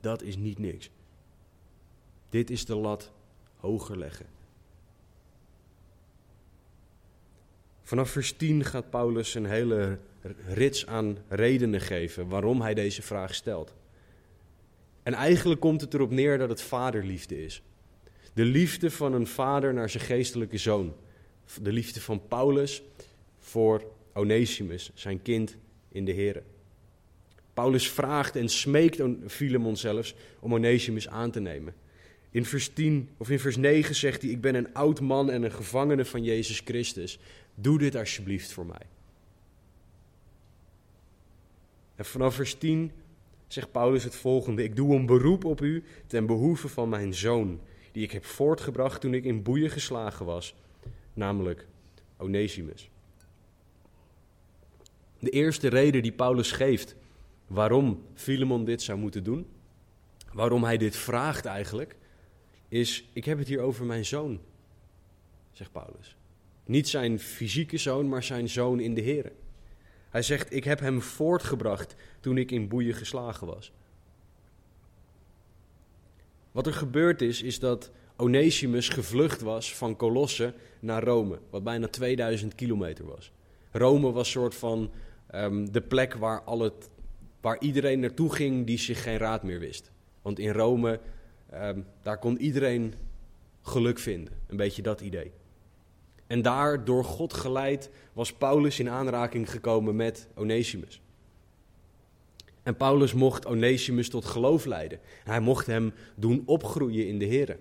Dat 0.00 0.22
is 0.22 0.36
niet 0.36 0.58
niks. 0.58 0.90
Dit 2.28 2.50
is 2.50 2.64
de 2.64 2.76
lat 2.76 3.12
hoger 3.56 3.98
leggen. 3.98 4.26
Vanaf 7.82 8.10
vers 8.10 8.32
10 8.32 8.64
gaat 8.64 8.90
Paulus 8.90 9.34
een 9.34 9.44
hele 9.44 9.98
rits 10.46 10.86
aan 10.86 11.18
redenen 11.28 11.80
geven 11.80 12.28
waarom 12.28 12.60
hij 12.60 12.74
deze 12.74 13.02
vraag 13.02 13.34
stelt. 13.34 13.74
En 15.02 15.14
eigenlijk 15.14 15.60
komt 15.60 15.80
het 15.80 15.94
erop 15.94 16.10
neer 16.10 16.38
dat 16.38 16.48
het 16.48 16.62
vaderliefde 16.62 17.44
is. 17.44 17.62
De 18.32 18.44
liefde 18.44 18.90
van 18.90 19.12
een 19.12 19.26
vader 19.26 19.74
naar 19.74 19.90
zijn 19.90 20.04
geestelijke 20.04 20.58
zoon. 20.58 20.94
De 21.62 21.72
liefde 21.72 22.00
van 22.00 22.26
Paulus 22.28 22.82
voor 23.38 23.84
Onesimus, 24.12 24.90
zijn 24.94 25.22
kind 25.22 25.56
in 25.88 26.04
de 26.04 26.12
Heer. 26.12 26.42
Paulus 27.54 27.90
vraagt 27.90 28.36
en 28.36 28.48
smeekt 28.48 29.02
Filemon 29.26 29.76
zelfs 29.76 30.14
om 30.40 30.54
Onesimus 30.54 31.08
aan 31.08 31.30
te 31.30 31.40
nemen. 31.40 31.74
In 32.30 32.44
vers 32.44 32.68
10 32.68 33.08
of 33.16 33.30
in 33.30 33.40
vers 33.40 33.56
9 33.56 33.94
zegt 33.94 34.22
hij: 34.22 34.30
Ik 34.30 34.40
ben 34.40 34.54
een 34.54 34.74
oud 34.74 35.00
man 35.00 35.30
en 35.30 35.42
een 35.42 35.52
gevangene 35.52 36.04
van 36.04 36.24
Jezus 36.24 36.60
Christus. 36.64 37.18
Doe 37.54 37.78
dit 37.78 37.96
alsjeblieft 37.96 38.52
voor 38.52 38.66
mij. 38.66 38.86
En 41.96 42.04
vanaf 42.04 42.34
vers 42.34 42.54
10 42.54 42.92
zegt 43.52 43.72
Paulus 43.72 44.04
het 44.04 44.14
volgende: 44.14 44.62
Ik 44.62 44.76
doe 44.76 44.94
een 44.94 45.06
beroep 45.06 45.44
op 45.44 45.60
u 45.60 45.84
ten 46.06 46.26
behoeve 46.26 46.68
van 46.68 46.88
mijn 46.88 47.14
zoon, 47.14 47.60
die 47.92 48.02
ik 48.02 48.10
heb 48.10 48.24
voortgebracht 48.24 49.00
toen 49.00 49.14
ik 49.14 49.24
in 49.24 49.42
boeien 49.42 49.70
geslagen 49.70 50.26
was, 50.26 50.54
namelijk 51.12 51.66
Onesimus. 52.16 52.90
De 55.18 55.30
eerste 55.30 55.68
reden 55.68 56.02
die 56.02 56.12
Paulus 56.12 56.52
geeft 56.52 56.96
waarom 57.46 58.02
Filemon 58.14 58.64
dit 58.64 58.82
zou 58.82 58.98
moeten 58.98 59.24
doen, 59.24 59.46
waarom 60.32 60.64
hij 60.64 60.76
dit 60.76 60.96
vraagt 60.96 61.44
eigenlijk, 61.44 61.96
is: 62.68 63.08
Ik 63.12 63.24
heb 63.24 63.38
het 63.38 63.48
hier 63.48 63.60
over 63.60 63.84
mijn 63.84 64.04
zoon, 64.04 64.40
zegt 65.52 65.72
Paulus. 65.72 66.16
Niet 66.64 66.88
zijn 66.88 67.18
fysieke 67.18 67.78
zoon, 67.78 68.08
maar 68.08 68.22
zijn 68.22 68.48
zoon 68.48 68.80
in 68.80 68.94
de 68.94 69.00
Heer. 69.00 69.32
Hij 70.10 70.22
zegt: 70.22 70.54
Ik 70.54 70.64
heb 70.64 70.80
hem 70.80 71.02
voortgebracht 71.02 71.94
toen 72.20 72.36
ik 72.38 72.50
in 72.50 72.68
boeien 72.68 72.94
geslagen 72.94 73.46
was. 73.46 73.72
Wat 76.52 76.66
er 76.66 76.72
gebeurd 76.72 77.22
is, 77.22 77.42
is 77.42 77.58
dat 77.58 77.90
Onesimus 78.16 78.88
gevlucht 78.88 79.40
was 79.40 79.74
van 79.74 79.96
Colosse 79.96 80.54
naar 80.80 81.04
Rome, 81.04 81.38
wat 81.50 81.64
bijna 81.64 81.88
2000 81.88 82.54
kilometer 82.54 83.06
was. 83.06 83.32
Rome 83.72 84.12
was 84.12 84.30
soort 84.30 84.54
van 84.54 84.90
ehm, 85.26 85.64
de 85.64 85.80
plek 85.80 86.14
waar, 86.14 86.42
waar 87.40 87.60
iedereen 87.60 88.00
naartoe 88.00 88.34
ging 88.34 88.66
die 88.66 88.78
zich 88.78 89.02
geen 89.02 89.18
raad 89.18 89.42
meer 89.42 89.58
wist. 89.58 89.90
Want 90.22 90.38
in 90.38 90.52
Rome, 90.52 91.00
um, 91.54 91.86
daar 92.02 92.18
kon 92.18 92.38
iedereen 92.38 92.94
geluk 93.62 93.98
vinden. 93.98 94.34
Een 94.46 94.56
beetje 94.56 94.82
dat 94.82 95.00
idee. 95.00 95.32
En 96.30 96.42
daar, 96.42 96.84
door 96.84 97.04
God 97.04 97.32
geleid, 97.32 97.90
was 98.12 98.32
Paulus 98.32 98.78
in 98.78 98.88
aanraking 98.88 99.50
gekomen 99.50 99.96
met 99.96 100.28
Onesimus. 100.34 101.00
En 102.62 102.76
Paulus 102.76 103.12
mocht 103.12 103.46
Onesimus 103.46 104.08
tot 104.08 104.24
geloof 104.24 104.64
leiden. 104.64 105.00
Hij 105.24 105.40
mocht 105.40 105.66
hem 105.66 105.92
doen 106.16 106.42
opgroeien 106.46 107.06
in 107.06 107.18
de 107.18 107.24
Heer. 107.24 107.58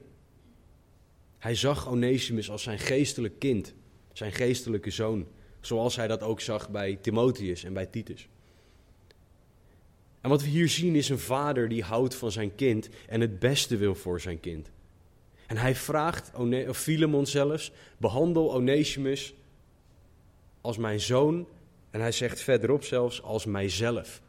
Hij 1.37 1.55
zag 1.55 1.89
Onesimus 1.89 2.49
als 2.49 2.63
zijn 2.63 2.79
geestelijk 2.79 3.39
kind, 3.39 3.73
zijn 4.13 4.31
geestelijke 4.31 4.91
zoon, 4.91 5.27
zoals 5.59 5.95
hij 5.95 6.07
dat 6.07 6.23
ook 6.23 6.41
zag 6.41 6.69
bij 6.69 6.95
Timotheus 7.01 7.63
en 7.63 7.73
bij 7.73 7.85
Titus. 7.85 8.29
En 10.21 10.29
wat 10.29 10.41
we 10.41 10.47
hier 10.47 10.69
zien 10.69 10.95
is 10.95 11.09
een 11.09 11.19
vader 11.19 11.69
die 11.69 11.83
houdt 11.83 12.15
van 12.15 12.31
zijn 12.31 12.55
kind 12.55 12.89
en 13.07 13.21
het 13.21 13.39
beste 13.39 13.77
wil 13.77 13.95
voor 13.95 14.21
zijn 14.21 14.39
kind. 14.39 14.71
En 15.49 15.57
hij 15.57 15.75
vraagt, 15.75 16.31
of 16.67 16.77
Filemon 16.77 17.25
zelfs, 17.25 17.71
behandel 17.97 18.53
Onesimus 18.53 19.33
als 20.61 20.77
mijn 20.77 20.99
zoon 20.99 21.47
en 21.89 21.99
hij 21.99 22.11
zegt 22.11 22.39
verderop 22.39 22.83
zelfs 22.83 23.21
als 23.21 23.45
mijzelf. 23.45 24.21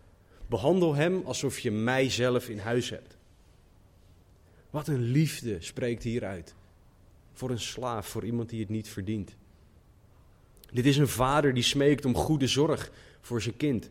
Behandel 0.47 0.95
hem 0.95 1.23
alsof 1.25 1.59
je 1.59 1.71
mijzelf 1.71 2.49
in 2.49 2.59
huis 2.59 2.91
hebt. 2.91 3.17
Wat 4.71 4.89
een 4.89 5.03
liefde 5.03 5.57
spreekt 5.61 6.03
hieruit. 6.03 6.55
Voor 7.33 7.51
een 7.51 7.61
slaaf, 7.61 8.07
voor 8.07 8.25
iemand 8.25 8.49
die 8.49 8.61
het 8.61 8.69
niet 8.69 8.89
verdient. 8.89 9.37
Dit 10.73 10.87
is 10.87 10.97
een 10.97 11.09
vader 11.09 11.55
die 11.55 11.63
smeekt 11.63 12.05
om 12.05 12.15
goede 12.15 12.47
zorg 12.47 12.91
voor 13.21 13.43
zijn 13.43 13.57
kind. 13.57 13.91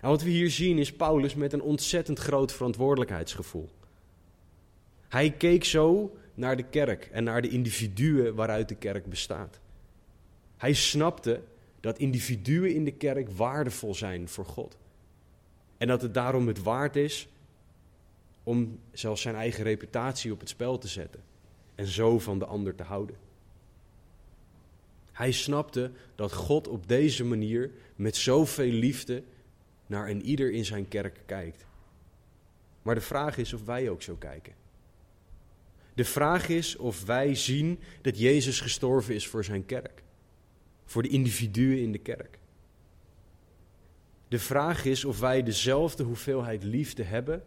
En 0.00 0.08
wat 0.08 0.22
we 0.22 0.30
hier 0.30 0.50
zien 0.50 0.78
is 0.78 0.92
Paulus 0.92 1.34
met 1.34 1.52
een 1.52 1.62
ontzettend 1.62 2.18
groot 2.18 2.52
verantwoordelijkheidsgevoel. 2.52 3.68
Hij 5.10 5.30
keek 5.30 5.64
zo 5.64 6.16
naar 6.34 6.56
de 6.56 6.62
kerk 6.62 7.08
en 7.12 7.24
naar 7.24 7.42
de 7.42 7.48
individuen 7.48 8.34
waaruit 8.34 8.68
de 8.68 8.74
kerk 8.74 9.06
bestaat. 9.06 9.60
Hij 10.56 10.72
snapte 10.72 11.42
dat 11.80 11.98
individuen 11.98 12.74
in 12.74 12.84
de 12.84 12.92
kerk 12.92 13.30
waardevol 13.30 13.94
zijn 13.94 14.28
voor 14.28 14.44
God. 14.44 14.76
En 15.78 15.88
dat 15.88 16.02
het 16.02 16.14
daarom 16.14 16.46
het 16.46 16.62
waard 16.62 16.96
is 16.96 17.28
om 18.42 18.78
zelfs 18.92 19.22
zijn 19.22 19.34
eigen 19.34 19.64
reputatie 19.64 20.32
op 20.32 20.40
het 20.40 20.48
spel 20.48 20.78
te 20.78 20.88
zetten 20.88 21.20
en 21.74 21.86
zo 21.86 22.18
van 22.18 22.38
de 22.38 22.46
ander 22.46 22.74
te 22.74 22.82
houden. 22.82 23.16
Hij 25.12 25.32
snapte 25.32 25.90
dat 26.14 26.32
God 26.32 26.68
op 26.68 26.88
deze 26.88 27.24
manier 27.24 27.70
met 27.96 28.16
zoveel 28.16 28.72
liefde 28.72 29.22
naar 29.86 30.08
een 30.08 30.22
ieder 30.22 30.52
in 30.52 30.64
zijn 30.64 30.88
kerk 30.88 31.20
kijkt. 31.26 31.66
Maar 32.82 32.94
de 32.94 33.00
vraag 33.00 33.36
is 33.36 33.52
of 33.52 33.64
wij 33.64 33.88
ook 33.88 34.02
zo 34.02 34.14
kijken. 34.14 34.59
De 36.00 36.06
vraag 36.06 36.48
is 36.48 36.76
of 36.76 37.04
wij 37.04 37.34
zien 37.34 37.78
dat 38.00 38.18
Jezus 38.18 38.60
gestorven 38.60 39.14
is 39.14 39.26
voor 39.26 39.44
zijn 39.44 39.66
kerk, 39.66 40.02
voor 40.84 41.02
de 41.02 41.08
individuen 41.08 41.78
in 41.78 41.92
de 41.92 41.98
kerk. 41.98 42.38
De 44.28 44.38
vraag 44.38 44.84
is 44.84 45.04
of 45.04 45.20
wij 45.20 45.42
dezelfde 45.42 46.02
hoeveelheid 46.02 46.64
liefde 46.64 47.02
hebben 47.02 47.42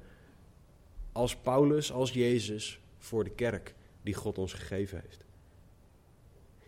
als 1.11 1.35
Paulus, 1.35 1.91
als 1.91 2.11
Jezus 2.11 2.79
voor 2.97 3.23
de 3.23 3.29
kerk 3.29 3.73
die 4.03 4.13
God 4.13 4.37
ons 4.37 4.53
gegeven 4.53 5.01
heeft. 5.01 5.23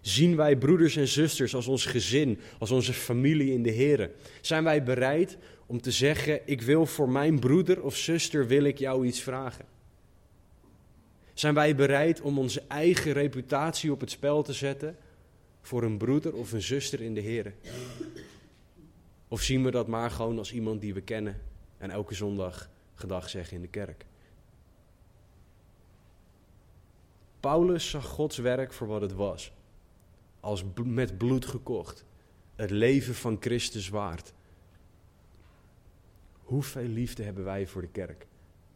Zien 0.01 0.35
wij 0.35 0.57
broeders 0.57 0.95
en 0.95 1.07
zusters 1.07 1.55
als 1.55 1.67
ons 1.67 1.85
gezin, 1.85 2.39
als 2.59 2.71
onze 2.71 2.93
familie 2.93 3.51
in 3.51 3.63
de 3.63 3.71
Heer? 3.71 4.11
Zijn 4.41 4.63
wij 4.63 4.83
bereid 4.83 5.37
om 5.65 5.81
te 5.81 5.91
zeggen: 5.91 6.41
Ik 6.45 6.61
wil 6.61 6.85
voor 6.85 7.09
mijn 7.09 7.39
broeder 7.39 7.81
of 7.81 7.95
zuster 7.95 8.47
wil 8.47 8.63
ik 8.63 8.77
jou 8.77 9.05
iets 9.05 9.21
vragen? 9.21 9.74
Zijn 11.35 11.53
wij 11.53 11.75
bereid 11.75 12.21
om 12.21 12.39
onze 12.39 12.63
eigen 12.67 13.11
reputatie 13.11 13.91
op 13.91 13.99
het 13.99 14.11
spel 14.11 14.43
te 14.43 14.53
zetten 14.53 14.97
voor 15.61 15.83
een 15.83 15.97
broeder 15.97 16.33
of 16.33 16.51
een 16.51 16.61
zuster 16.61 17.01
in 17.01 17.13
de 17.13 17.21
Heer? 17.21 17.53
Of 19.27 19.41
zien 19.41 19.63
we 19.63 19.71
dat 19.71 19.87
maar 19.87 20.11
gewoon 20.11 20.37
als 20.37 20.53
iemand 20.53 20.81
die 20.81 20.93
we 20.93 21.01
kennen 21.01 21.41
en 21.77 21.89
elke 21.89 22.13
zondag 22.13 22.69
gedag 22.93 23.29
zeggen 23.29 23.55
in 23.55 23.61
de 23.61 23.67
kerk? 23.67 24.05
Paulus 27.39 27.89
zag 27.89 28.05
Gods 28.05 28.37
werk 28.37 28.73
voor 28.73 28.87
wat 28.87 29.01
het 29.01 29.13
was. 29.13 29.51
Als 30.39 30.63
met 30.83 31.17
bloed 31.17 31.45
gekocht. 31.45 32.05
Het 32.55 32.69
leven 32.69 33.15
van 33.15 33.37
Christus 33.39 33.89
waard. 33.89 34.33
Hoeveel 36.43 36.87
liefde 36.87 37.23
hebben 37.23 37.43
wij 37.43 37.67
voor 37.67 37.81
de 37.81 37.87
kerk 37.87 38.27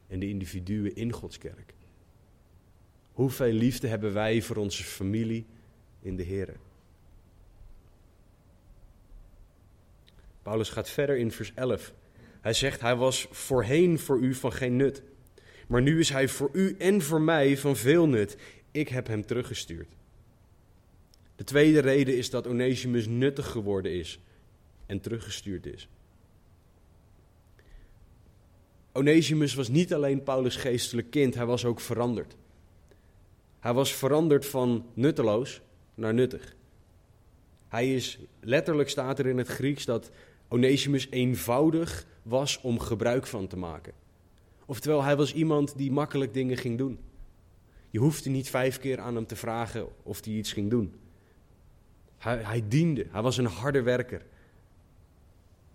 en 0.08 0.20
de 0.20 0.30
individuen 0.30 0.96
in 0.96 1.12
Gods 1.12 1.38
kerk? 1.38 1.78
Hoeveel 3.20 3.52
liefde 3.52 3.88
hebben 3.88 4.14
wij 4.14 4.42
voor 4.42 4.56
onze 4.56 4.84
familie 4.84 5.46
in 6.01 6.16
de 6.16 6.24
Heer? 6.24 6.55
Paulus 10.42 10.70
gaat 10.70 10.90
verder 10.90 11.18
in 11.18 11.32
vers 11.32 11.51
11. 11.55 11.94
Hij 12.42 12.53
zegt, 12.53 12.82
hij 12.82 12.96
was 12.96 13.27
voorheen 13.32 14.00
voor 14.00 14.20
u 14.20 14.34
van 14.34 14.53
geen 14.53 14.75
nut. 14.75 15.03
Maar 15.68 15.82
nu 15.82 16.00
is 16.00 16.10
hij 16.10 16.27
voor 16.27 16.50
u 16.53 16.75
en 16.77 17.01
voor 17.01 17.22
mij 17.22 17.58
van 17.58 17.75
veel 17.75 18.08
nut. 18.08 18.38
Ik 18.72 18.90
heb 18.90 19.08
hem 19.08 19.25
teruggestuurd. 19.25 19.96
De 21.36 21.44
tweede 21.44 21.79
reden 21.79 22.18
is 22.18 22.29
dat 22.29 22.48
Onesimus 22.48 23.08
nuttig 23.08 23.51
geworden 23.51 23.92
is 23.92 24.20
en 24.86 25.01
teruggestuurd 25.01 25.66
is. 25.66 25.90
Onesimus 28.92 29.53
was 29.53 29.68
niet 29.68 29.94
alleen 29.94 30.24
Paulus' 30.24 30.55
geestelijk 30.55 31.10
kind, 31.10 31.36
hij 31.36 31.46
was 31.46 31.66
ook 31.66 31.79
veranderd. 31.79 32.38
Hij 33.59 33.74
was 33.74 33.93
veranderd 33.93 34.45
van 34.45 34.85
nutteloos 34.93 35.61
naar 35.95 36.13
nuttig. 36.13 36.55
Hij 37.67 37.95
is, 37.95 38.19
letterlijk 38.39 38.89
staat 38.89 39.19
er 39.19 39.27
in 39.27 39.37
het 39.37 39.48
Grieks 39.48 39.85
dat 39.85 40.11
Onesimus 40.48 41.07
eenvoudig 41.09 42.05
was 42.24 42.61
om 42.61 42.79
gebruik 42.79 43.27
van 43.27 43.48
te 43.48 43.57
maken. 43.57 43.93
Oftewel, 44.65 45.03
hij 45.03 45.15
was 45.15 45.33
iemand 45.33 45.77
die 45.77 45.91
makkelijk 45.91 46.33
dingen 46.33 46.57
ging 46.57 46.77
doen. 46.77 47.00
Je 47.89 48.00
hoefde 48.00 48.29
niet 48.29 48.50
vijf 48.50 48.79
keer 48.79 49.00
aan 49.00 49.15
hem 49.15 49.25
te 49.25 49.35
vragen 49.35 49.87
of 50.03 50.25
hij 50.25 50.33
iets 50.33 50.53
ging 50.53 50.69
doen. 50.69 50.93
Hij, 52.17 52.37
hij 52.37 52.63
diende, 52.67 53.05
hij 53.11 53.22
was 53.22 53.37
een 53.37 53.45
harde 53.45 53.81
werker. 53.81 54.25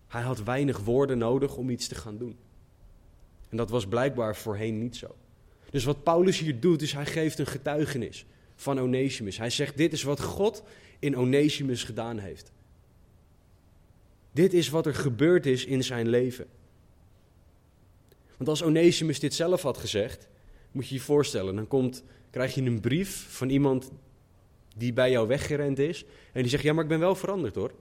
Hij 0.08 0.22
had 0.22 0.42
weinig 0.42 0.78
woorden 0.78 1.18
nodig 1.18 1.56
om 1.56 1.70
iets 1.70 1.88
te 1.88 1.94
gaan 1.94 2.18
doen. 2.18 2.36
En 3.48 3.56
dat 3.56 3.70
was 3.70 3.86
blijkbaar 3.86 4.36
voorheen 4.36 4.78
niet 4.78 4.96
zo. 4.96 5.14
Dus 5.74 5.84
wat 5.84 6.02
Paulus 6.02 6.38
hier 6.38 6.60
doet, 6.60 6.82
is 6.82 6.92
hij 6.92 7.06
geeft 7.06 7.38
een 7.38 7.46
getuigenis 7.46 8.26
van 8.56 8.80
Onesimus. 8.80 9.38
Hij 9.38 9.50
zegt, 9.50 9.76
dit 9.76 9.92
is 9.92 10.02
wat 10.02 10.20
God 10.20 10.62
in 10.98 11.16
Onesimus 11.16 11.84
gedaan 11.84 12.18
heeft. 12.18 12.52
Dit 14.32 14.52
is 14.52 14.68
wat 14.68 14.87
er 14.87 14.94
gebeurd 14.94 15.46
is 15.46 15.64
in 15.64 15.84
zijn 15.84 16.08
leven. 16.08 16.46
Want 18.37 18.48
als 18.48 18.62
Onesimus 18.62 19.20
dit 19.20 19.34
zelf 19.34 19.62
had 19.62 19.78
gezegd, 19.78 20.28
moet 20.72 20.88
je 20.88 20.94
je 20.94 21.00
voorstellen, 21.00 21.54
dan 21.56 21.68
komt, 21.68 22.04
krijg 22.30 22.54
je 22.54 22.62
een 22.62 22.80
brief 22.80 23.26
van 23.28 23.48
iemand 23.48 23.90
die 24.76 24.92
bij 24.92 25.10
jou 25.10 25.28
weggerend 25.28 25.78
is 25.78 26.04
en 26.32 26.40
die 26.40 26.50
zegt, 26.50 26.62
ja, 26.62 26.72
maar 26.72 26.82
ik 26.82 26.90
ben 26.90 27.00
wel 27.00 27.14
veranderd 27.14 27.54
hoor. 27.54 27.72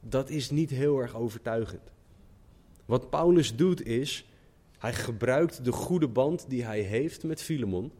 Dat 0.00 0.30
is 0.30 0.50
niet 0.50 0.70
heel 0.70 0.98
erg 0.98 1.14
overtuigend. 1.14 1.92
Wat 2.84 3.10
Paulus 3.10 3.56
doet 3.56 3.86
is, 3.86 4.24
hij 4.84 4.94
gebruikt 4.94 5.64
de 5.64 5.72
goede 5.72 6.08
band 6.08 6.44
die 6.48 6.64
hij 6.64 6.80
heeft 6.80 7.22
met 7.22 7.42
Filemon 7.42 7.92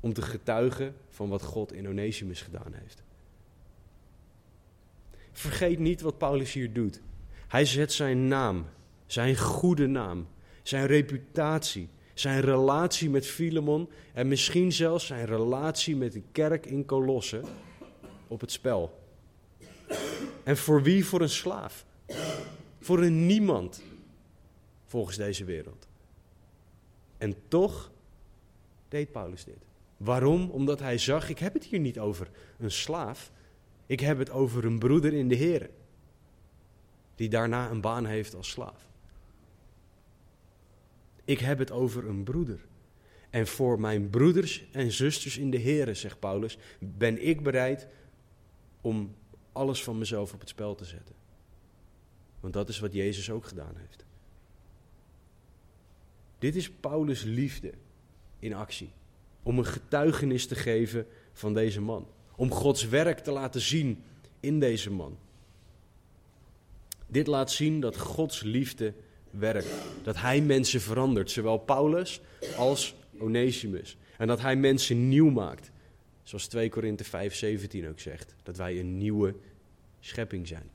om 0.00 0.12
te 0.12 0.22
getuigen 0.22 0.94
van 1.10 1.28
wat 1.28 1.42
God 1.42 1.72
in 1.72 1.88
Onesimus 1.88 2.42
gedaan 2.42 2.72
heeft. 2.72 3.02
Vergeet 5.32 5.78
niet 5.78 6.00
wat 6.00 6.18
Paulus 6.18 6.52
hier 6.52 6.72
doet. 6.72 7.00
Hij 7.46 7.64
zet 7.64 7.92
zijn 7.92 8.28
naam, 8.28 8.66
zijn 9.06 9.36
goede 9.36 9.86
naam, 9.86 10.26
zijn 10.62 10.86
reputatie, 10.86 11.88
zijn 12.14 12.40
relatie 12.40 13.10
met 13.10 13.26
Filemon 13.26 13.88
en 14.12 14.28
misschien 14.28 14.72
zelfs 14.72 15.06
zijn 15.06 15.26
relatie 15.26 15.96
met 15.96 16.12
de 16.12 16.22
kerk 16.32 16.66
in 16.66 16.84
Colosse 16.84 17.40
op 18.26 18.40
het 18.40 18.52
spel. 18.52 18.98
En 20.44 20.56
voor 20.56 20.82
wie? 20.82 21.04
Voor 21.04 21.20
een 21.20 21.28
slaaf. 21.28 21.84
Voor 22.80 23.02
een 23.02 23.26
niemand 23.26 23.82
volgens 24.88 25.16
deze 25.16 25.44
wereld. 25.44 25.88
En 27.18 27.34
toch 27.48 27.92
deed 28.88 29.12
Paulus 29.12 29.44
dit. 29.44 29.66
Waarom? 29.96 30.50
Omdat 30.50 30.80
hij 30.80 30.98
zag, 30.98 31.28
ik 31.28 31.38
heb 31.38 31.54
het 31.54 31.64
hier 31.64 31.80
niet 31.80 31.98
over 31.98 32.30
een 32.58 32.70
slaaf, 32.70 33.32
ik 33.86 34.00
heb 34.00 34.18
het 34.18 34.30
over 34.30 34.64
een 34.64 34.78
broeder 34.78 35.12
in 35.12 35.28
de 35.28 35.34
Heer, 35.34 35.70
die 37.14 37.28
daarna 37.28 37.70
een 37.70 37.80
baan 37.80 38.06
heeft 38.06 38.34
als 38.34 38.48
slaaf. 38.48 38.88
Ik 41.24 41.38
heb 41.38 41.58
het 41.58 41.70
over 41.70 42.08
een 42.08 42.24
broeder. 42.24 42.66
En 43.30 43.46
voor 43.46 43.80
mijn 43.80 44.10
broeders 44.10 44.70
en 44.72 44.92
zusters 44.92 45.38
in 45.38 45.50
de 45.50 45.56
Heer, 45.56 45.96
zegt 45.96 46.18
Paulus, 46.18 46.58
ben 46.78 47.26
ik 47.26 47.42
bereid 47.42 47.86
om 48.80 49.14
alles 49.52 49.84
van 49.84 49.98
mezelf 49.98 50.32
op 50.32 50.40
het 50.40 50.48
spel 50.48 50.74
te 50.74 50.84
zetten. 50.84 51.14
Want 52.40 52.52
dat 52.52 52.68
is 52.68 52.78
wat 52.78 52.92
Jezus 52.92 53.30
ook 53.30 53.44
gedaan 53.44 53.76
heeft. 53.76 54.06
Dit 56.38 56.56
is 56.56 56.70
Paulus' 56.70 57.22
liefde 57.22 57.72
in 58.38 58.54
actie. 58.54 58.90
Om 59.42 59.58
een 59.58 59.66
getuigenis 59.66 60.46
te 60.46 60.54
geven 60.54 61.06
van 61.32 61.54
deze 61.54 61.80
man. 61.80 62.06
Om 62.36 62.50
Gods 62.50 62.88
werk 62.88 63.18
te 63.18 63.30
laten 63.30 63.60
zien 63.60 64.02
in 64.40 64.60
deze 64.60 64.90
man. 64.90 65.18
Dit 67.06 67.26
laat 67.26 67.50
zien 67.50 67.80
dat 67.80 67.96
Gods 67.96 68.42
liefde 68.42 68.94
werkt. 69.30 69.68
Dat 70.02 70.16
hij 70.16 70.40
mensen 70.40 70.80
verandert, 70.80 71.30
zowel 71.30 71.58
Paulus 71.58 72.20
als 72.56 72.94
Onesimus. 73.18 73.96
En 74.18 74.26
dat 74.26 74.40
hij 74.40 74.56
mensen 74.56 75.08
nieuw 75.08 75.30
maakt. 75.30 75.70
Zoals 76.22 76.46
2 76.46 76.68
Korinthe 76.68 77.04
5:17 77.04 77.88
ook 77.88 78.00
zegt, 78.00 78.34
dat 78.42 78.56
wij 78.56 78.80
een 78.80 78.98
nieuwe 78.98 79.34
schepping 80.00 80.46
zijn. 80.46 80.70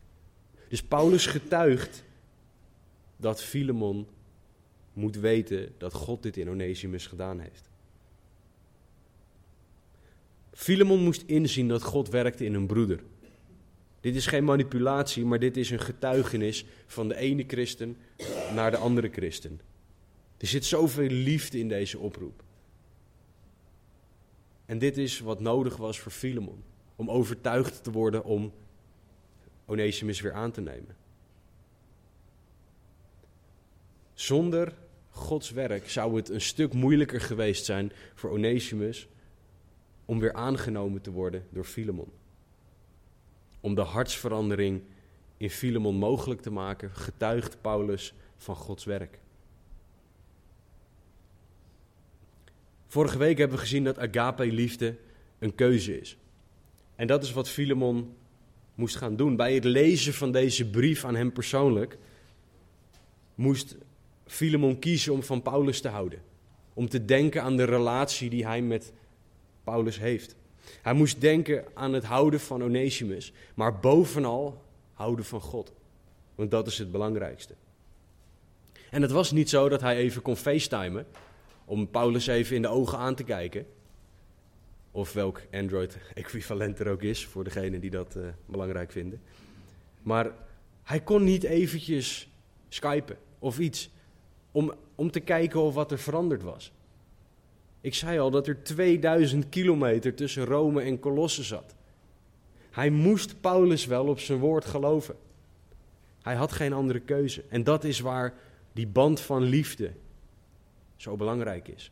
Dus 0.68 0.84
Paulus 0.84 1.26
getuigt 1.26 2.04
dat 3.18 3.44
Filemon 3.44 4.08
moet 4.94 5.16
weten 5.16 5.74
dat 5.78 5.94
God 5.94 6.24
dit 6.24 6.38
in 6.38 6.50
Onesimus 6.50 7.08
gedaan 7.08 7.40
heeft. 7.40 7.70
Filemon 10.52 11.04
moest 11.04 11.22
inzien 11.22 11.68
dat 11.68 11.84
God 11.84 12.10
werkte 12.10 12.46
in 12.46 12.54
een 12.54 12.68
broeder. 12.68 13.04
Dit 14.00 14.16
is 14.16 14.26
geen 14.28 14.44
manipulatie, 14.44 15.26
maar 15.26 15.40
dit 15.40 15.58
is 15.58 15.70
een 15.70 15.80
getuigenis 15.80 16.66
van 16.86 17.08
de 17.08 17.16
ene 17.16 17.44
christen 17.48 17.98
naar 18.54 18.72
de 18.72 18.78
andere 18.78 19.10
christen. 19.10 19.62
Er 20.38 20.48
zit 20.48 20.66
zoveel 20.66 21.10
liefde 21.10 21.60
in 21.60 21.68
deze 21.68 22.00
oproep. 22.00 22.44
En 24.66 24.78
dit 24.78 24.98
is 24.98 25.20
wat 25.20 25.40
nodig 25.40 25.78
was 25.78 26.00
voor 26.00 26.12
Filemon. 26.12 26.64
Om 26.96 27.10
overtuigd 27.10 27.84
te 27.84 27.92
worden 27.92 28.24
om 28.24 28.54
Onesimus 29.66 30.22
weer 30.22 30.34
aan 30.34 30.52
te 30.52 30.62
nemen. 30.62 30.96
Zonder 34.14 34.74
Gods 35.14 35.52
werk 35.52 35.90
zou 35.90 36.16
het 36.16 36.30
een 36.30 36.42
stuk 36.42 36.74
moeilijker 36.74 37.22
geweest 37.22 37.66
zijn 37.66 37.92
voor 38.16 38.30
Onesimus 38.30 39.08
om 40.06 40.20
weer 40.20 40.34
aangenomen 40.34 41.02
te 41.02 41.12
worden 41.12 41.46
door 41.50 41.64
Filemon. 41.64 42.12
Om 43.60 43.76
de 43.76 43.82
hartsverandering 43.82 44.82
in 45.38 45.50
Filemon 45.50 45.96
mogelijk 45.96 46.42
te 46.42 46.52
maken, 46.52 46.92
getuigt 46.92 47.62
Paulus 47.62 48.14
van 48.38 48.56
Gods 48.56 48.86
werk. 48.86 49.20
Vorige 52.88 53.18
week 53.18 53.38
hebben 53.38 53.58
we 53.58 53.64
gezien 53.64 53.84
dat 53.84 54.00
agape-liefde 54.00 54.98
een 55.40 55.56
keuze 55.56 56.00
is. 56.00 56.18
En 56.96 57.08
dat 57.08 57.24
is 57.24 57.32
wat 57.32 57.50
Filemon 57.50 58.16
moest 58.76 58.96
gaan 58.96 59.16
doen. 59.16 59.36
Bij 59.36 59.54
het 59.54 59.64
lezen 59.64 60.14
van 60.14 60.32
deze 60.32 60.70
brief 60.70 61.06
aan 61.06 61.16
hem 61.16 61.32
persoonlijk 61.32 61.98
moest 63.36 63.78
Filemon 64.26 64.80
kiezen 64.80 65.14
om 65.14 65.24
van 65.24 65.42
Paulus 65.42 65.82
te 65.82 65.88
houden. 65.88 66.22
Om 66.74 66.90
te 66.90 67.06
denken 67.06 67.44
aan 67.44 67.58
de 67.58 67.64
relatie 67.64 68.30
die 68.30 68.46
hij 68.46 68.62
met 68.62 68.94
Paulus 69.64 70.00
heeft. 70.00 70.36
Hij 70.82 70.94
moest 70.94 71.22
denken 71.22 71.66
aan 71.74 71.94
het 71.94 72.04
houden 72.04 72.40
van 72.40 72.64
Onesimus, 72.64 73.34
maar 73.56 73.80
bovenal 73.80 74.62
houden 74.94 75.26
van 75.26 75.42
God. 75.42 75.74
Want 76.36 76.52
dat 76.52 76.68
is 76.68 76.78
het 76.78 76.92
belangrijkste. 76.92 77.56
En 78.90 79.02
het 79.02 79.12
was 79.12 79.32
niet 79.32 79.50
zo 79.50 79.70
dat 79.70 79.82
hij 79.82 79.96
even 79.96 80.22
kon 80.22 80.38
facetimen 80.38 81.06
om 81.66 81.90
Paulus 81.90 82.28
even 82.28 82.56
in 82.56 82.62
de 82.62 82.68
ogen 82.68 82.98
aan 82.98 83.16
te 83.16 83.24
kijken. 83.24 83.66
Of 84.92 85.14
welk 85.14 85.42
Android-equivalent 85.52 86.80
er 86.80 86.88
ook 86.88 87.02
is, 87.02 87.26
voor 87.26 87.44
degenen 87.44 87.80
die 87.80 87.90
dat 87.90 88.16
uh, 88.16 88.28
belangrijk 88.46 88.92
vinden. 88.92 89.22
Maar 90.02 90.32
hij 90.84 91.02
kon 91.02 91.24
niet 91.24 91.44
eventjes 91.44 92.30
skypen 92.70 93.18
of 93.40 93.60
iets 93.60 93.90
om, 94.54 94.74
om 94.96 95.12
te 95.12 95.20
kijken 95.20 95.62
of 95.62 95.74
wat 95.74 95.92
er 95.92 96.00
veranderd 96.00 96.44
was. 96.44 96.72
Ik 97.82 97.94
zei 97.94 98.20
al 98.20 98.32
dat 98.32 98.48
er 98.48 98.64
2000 98.64 99.50
kilometer 99.50 100.14
tussen 100.14 100.46
Rome 100.46 100.82
en 100.82 101.00
Colosse 101.00 101.44
zat. 101.44 101.76
Hij 102.72 102.90
moest 102.90 103.42
Paulus 103.42 103.86
wel 103.86 104.08
op 104.08 104.20
zijn 104.20 104.40
woord 104.40 104.66
geloven. 104.66 105.16
Hij 106.22 106.36
had 106.36 106.52
geen 106.52 106.74
andere 106.74 107.00
keuze. 107.00 107.44
En 107.50 107.64
dat 107.64 107.84
is 107.84 108.00
waar 108.00 108.34
die 108.72 108.88
band 108.88 109.20
van 109.20 109.44
liefde 109.44 109.92
zo 110.96 111.16
belangrijk 111.16 111.68
is. 111.68 111.92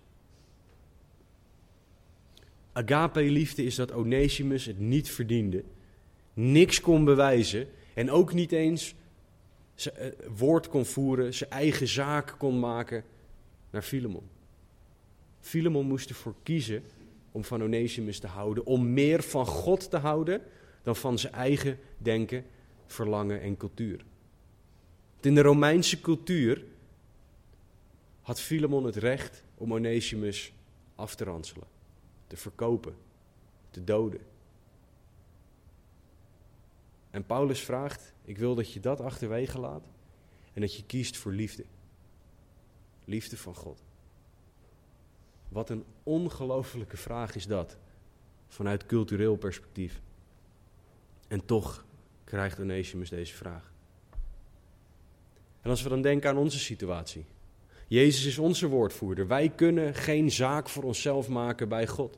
Agape-liefde 2.72 3.64
is 3.64 3.76
dat 3.76 3.92
Onesimus 3.92 4.66
het 4.66 4.80
niet 4.80 5.10
verdiende, 5.10 5.64
niks 6.34 6.82
kon 6.82 7.06
bewijzen 7.06 7.68
en 7.94 8.12
ook 8.12 8.34
niet 8.34 8.52
eens 8.52 8.94
eh, 9.86 10.12
woord 10.38 10.68
kon 10.68 10.86
voeren, 10.86 11.34
zijn 11.34 11.50
eigen 11.50 11.88
zaak 11.88 12.36
kon 12.38 12.60
maken 12.60 13.04
naar 13.70 13.82
Filemon. 13.82 14.30
Filemon 15.40 15.86
moest 15.86 16.10
ervoor 16.10 16.36
kiezen 16.44 16.84
om 17.32 17.44
van 17.44 17.64
Onesimus 17.64 18.20
te 18.20 18.28
houden, 18.28 18.66
om 18.66 18.94
meer 18.94 19.24
van 19.24 19.46
God 19.46 19.90
te 19.90 19.98
houden 19.98 20.42
dan 20.84 20.96
van 20.96 21.20
zijn 21.20 21.34
eigen 21.34 21.80
denken, 21.98 22.46
verlangen 22.86 23.42
en 23.42 23.58
cultuur. 23.58 24.06
In 25.22 25.36
de 25.36 25.42
Romeinse 25.42 26.02
cultuur 26.02 26.64
had 28.22 28.42
Filemon 28.42 28.86
het 28.86 28.96
recht 28.96 29.44
om 29.56 29.74
Onesimus 29.74 30.54
af 30.96 31.16
te 31.16 31.24
ranselen, 31.24 31.68
te 32.28 32.38
verkopen, 32.38 32.96
te 33.70 33.84
doden. 33.84 34.22
En 37.10 37.26
Paulus 37.26 37.60
vraagt: 37.60 38.11
Ik 38.24 38.38
wil 38.38 38.56
dat 38.56 38.74
je 38.74 38.80
dat 38.80 39.00
achterwege 39.00 39.60
laat 39.60 39.86
en 40.54 40.62
dat 40.62 40.76
je 40.76 40.84
kiest 40.86 41.18
voor 41.18 41.32
liefde. 41.32 41.64
Liefde 43.06 43.38
van 43.38 43.56
God. 43.56 43.84
Wat 45.48 45.70
een 45.70 45.84
ongelofelijke 46.04 46.98
vraag 46.98 47.36
is 47.36 47.48
dat, 47.48 47.78
vanuit 48.48 48.86
cultureel 48.86 49.36
perspectief. 49.36 50.02
En 51.28 51.46
toch 51.46 51.86
krijgt 52.24 52.60
Onesimus 52.60 53.10
deze 53.10 53.34
vraag. 53.34 53.72
En 55.62 55.70
als 55.70 55.84
we 55.84 55.90
dan 55.90 56.02
denken 56.02 56.30
aan 56.30 56.38
onze 56.38 56.60
situatie. 56.60 57.26
Jezus 57.88 58.26
is 58.26 58.38
onze 58.38 58.68
woordvoerder. 58.68 59.28
Wij 59.28 59.50
kunnen 59.50 59.96
geen 59.96 60.32
zaak 60.32 60.70
voor 60.70 60.84
onszelf 60.84 61.28
maken 61.28 61.70
bij 61.70 61.88
God. 61.88 62.18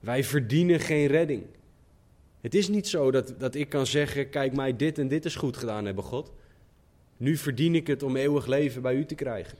Wij 0.00 0.24
verdienen 0.24 0.80
geen 0.80 1.06
redding. 1.06 1.46
Het 2.44 2.54
is 2.54 2.68
niet 2.68 2.88
zo 2.88 3.10
dat, 3.10 3.34
dat 3.38 3.54
ik 3.54 3.68
kan 3.68 3.86
zeggen: 3.86 4.30
kijk, 4.30 4.54
mij 4.54 4.76
dit 4.76 4.98
en 4.98 5.08
dit 5.08 5.24
is 5.24 5.34
goed 5.34 5.56
gedaan 5.56 5.84
hebben, 5.84 6.04
God. 6.04 6.32
Nu 7.16 7.36
verdien 7.36 7.74
ik 7.74 7.86
het 7.86 8.02
om 8.02 8.16
eeuwig 8.16 8.46
leven 8.46 8.82
bij 8.82 8.94
u 8.94 9.04
te 9.04 9.14
krijgen. 9.14 9.58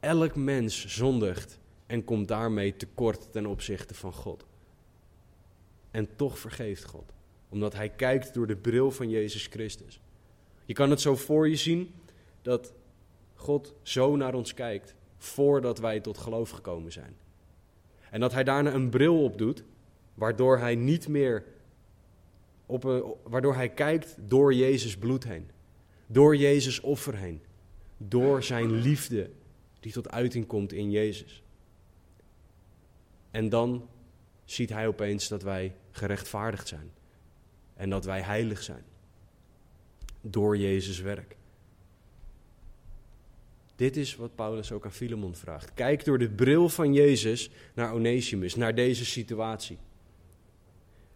Elk 0.00 0.36
mens 0.36 0.86
zondigt 0.86 1.58
en 1.86 2.04
komt 2.04 2.28
daarmee 2.28 2.76
tekort 2.76 3.32
ten 3.32 3.46
opzichte 3.46 3.94
van 3.94 4.12
God. 4.12 4.46
En 5.90 6.08
toch 6.16 6.38
vergeeft 6.38 6.84
God, 6.84 7.12
omdat 7.48 7.74
Hij 7.74 7.88
kijkt 7.88 8.34
door 8.34 8.46
de 8.46 8.56
bril 8.56 8.90
van 8.90 9.08
Jezus 9.08 9.46
Christus. 9.46 10.00
Je 10.64 10.74
kan 10.74 10.90
het 10.90 11.00
zo 11.00 11.16
voor 11.16 11.48
je 11.48 11.56
zien 11.56 11.94
dat 12.42 12.72
God 13.34 13.74
zo 13.82 14.16
naar 14.16 14.34
ons 14.34 14.54
kijkt 14.54 14.94
voordat 15.18 15.78
wij 15.78 16.00
tot 16.00 16.18
geloof 16.18 16.50
gekomen 16.50 16.92
zijn. 16.92 17.16
En 18.10 18.20
dat 18.20 18.32
Hij 18.32 18.44
daarna 18.44 18.72
een 18.74 18.90
bril 18.90 19.22
op 19.22 19.38
doet, 19.38 19.64
waardoor 20.18 20.58
Hij 20.58 20.74
niet 20.74 21.08
meer 21.08 21.44
op 22.66 22.82
waardoor 23.22 23.54
Hij 23.54 23.68
kijkt 23.68 24.16
door 24.18 24.54
Jezus 24.54 24.96
bloed 24.96 25.24
heen, 25.24 25.50
door 26.06 26.36
Jezus 26.36 26.80
offer 26.80 27.16
heen, 27.16 27.40
door 27.96 28.42
Zijn 28.42 28.70
liefde 28.70 29.30
die 29.80 29.92
tot 29.92 30.10
uiting 30.10 30.46
komt 30.46 30.72
in 30.72 30.90
Jezus. 30.90 31.42
En 33.30 33.48
dan 33.48 33.88
ziet 34.44 34.70
hij 34.70 34.86
opeens 34.86 35.28
dat 35.28 35.42
wij 35.42 35.74
gerechtvaardigd 35.90 36.68
zijn 36.68 36.90
en 37.74 37.90
dat 37.90 38.04
wij 38.04 38.20
heilig 38.20 38.62
zijn 38.62 38.82
door 40.20 40.56
Jezus 40.56 41.00
werk. 41.00 41.36
Dit 43.76 43.96
is 43.96 44.16
wat 44.16 44.34
Paulus 44.34 44.72
ook 44.72 44.84
aan 44.84 44.92
Filemon 44.92 45.34
vraagt. 45.34 45.74
Kijk 45.74 46.04
door 46.04 46.18
de 46.18 46.30
bril 46.30 46.68
van 46.68 46.92
Jezus 46.92 47.50
naar 47.74 47.92
Onesimus, 47.92 48.54
naar 48.54 48.74
deze 48.74 49.04
situatie. 49.04 49.78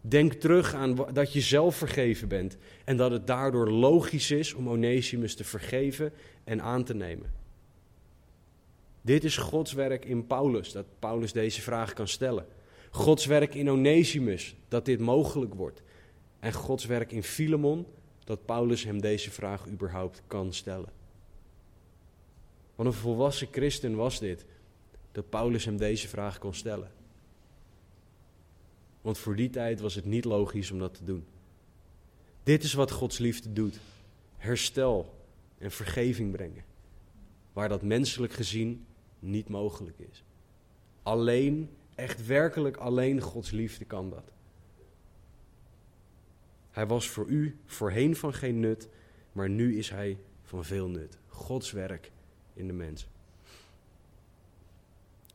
Denk 0.05 0.33
terug 0.33 0.73
aan 0.73 0.95
dat 1.13 1.33
je 1.33 1.41
zelf 1.41 1.75
vergeven 1.75 2.27
bent 2.27 2.57
en 2.85 2.97
dat 2.97 3.11
het 3.11 3.27
daardoor 3.27 3.71
logisch 3.71 4.31
is 4.31 4.53
om 4.53 4.69
Onesimus 4.69 5.35
te 5.35 5.43
vergeven 5.43 6.13
en 6.43 6.61
aan 6.61 6.83
te 6.83 6.95
nemen. 6.95 7.31
Dit 9.01 9.23
is 9.23 9.37
Gods 9.37 9.73
werk 9.73 10.05
in 10.05 10.27
Paulus, 10.27 10.71
dat 10.71 10.85
Paulus 10.99 11.31
deze 11.31 11.61
vraag 11.61 11.93
kan 11.93 12.07
stellen. 12.07 12.45
Gods 12.91 13.25
werk 13.25 13.55
in 13.55 13.69
Onesimus, 13.69 14.55
dat 14.67 14.85
dit 14.85 14.99
mogelijk 14.99 15.53
wordt. 15.53 15.81
En 16.39 16.53
Gods 16.53 16.85
werk 16.85 17.11
in 17.11 17.23
Filemon, 17.23 17.85
dat 18.23 18.45
Paulus 18.45 18.83
hem 18.83 19.01
deze 19.01 19.31
vraag 19.31 19.67
überhaupt 19.67 20.21
kan 20.27 20.53
stellen. 20.53 20.89
Wat 22.75 22.85
een 22.85 22.93
volwassen 22.93 23.47
christen 23.51 23.95
was 23.95 24.19
dit, 24.19 24.45
dat 25.11 25.29
Paulus 25.29 25.65
hem 25.65 25.77
deze 25.77 26.07
vraag 26.07 26.39
kon 26.39 26.53
stellen. 26.53 26.91
Want 29.03 29.17
voor 29.17 29.35
die 29.35 29.49
tijd 29.49 29.79
was 29.79 29.95
het 29.95 30.05
niet 30.05 30.25
logisch 30.25 30.71
om 30.71 30.79
dat 30.79 30.93
te 30.93 31.03
doen. 31.03 31.25
Dit 32.43 32.63
is 32.63 32.73
wat 32.73 32.91
Gods 32.91 33.17
liefde 33.17 33.53
doet: 33.53 33.79
herstel 34.37 35.25
en 35.57 35.71
vergeving 35.71 36.31
brengen. 36.31 36.63
Waar 37.53 37.69
dat 37.69 37.81
menselijk 37.81 38.33
gezien 38.33 38.85
niet 39.19 39.49
mogelijk 39.49 39.99
is. 39.99 40.23
Alleen, 41.03 41.69
echt 41.95 42.25
werkelijk 42.25 42.77
alleen 42.77 43.21
Gods 43.21 43.51
liefde 43.51 43.85
kan 43.85 44.09
dat. 44.09 44.31
Hij 46.71 46.87
was 46.87 47.09
voor 47.09 47.27
u 47.27 47.57
voorheen 47.65 48.15
van 48.15 48.33
geen 48.33 48.59
nut, 48.59 48.87
maar 49.31 49.49
nu 49.49 49.77
is 49.77 49.89
hij 49.89 50.17
van 50.43 50.65
veel 50.65 50.87
nut. 50.87 51.17
Gods 51.27 51.71
werk 51.71 52.11
in 52.53 52.67
de 52.67 52.73
mens. 52.73 53.07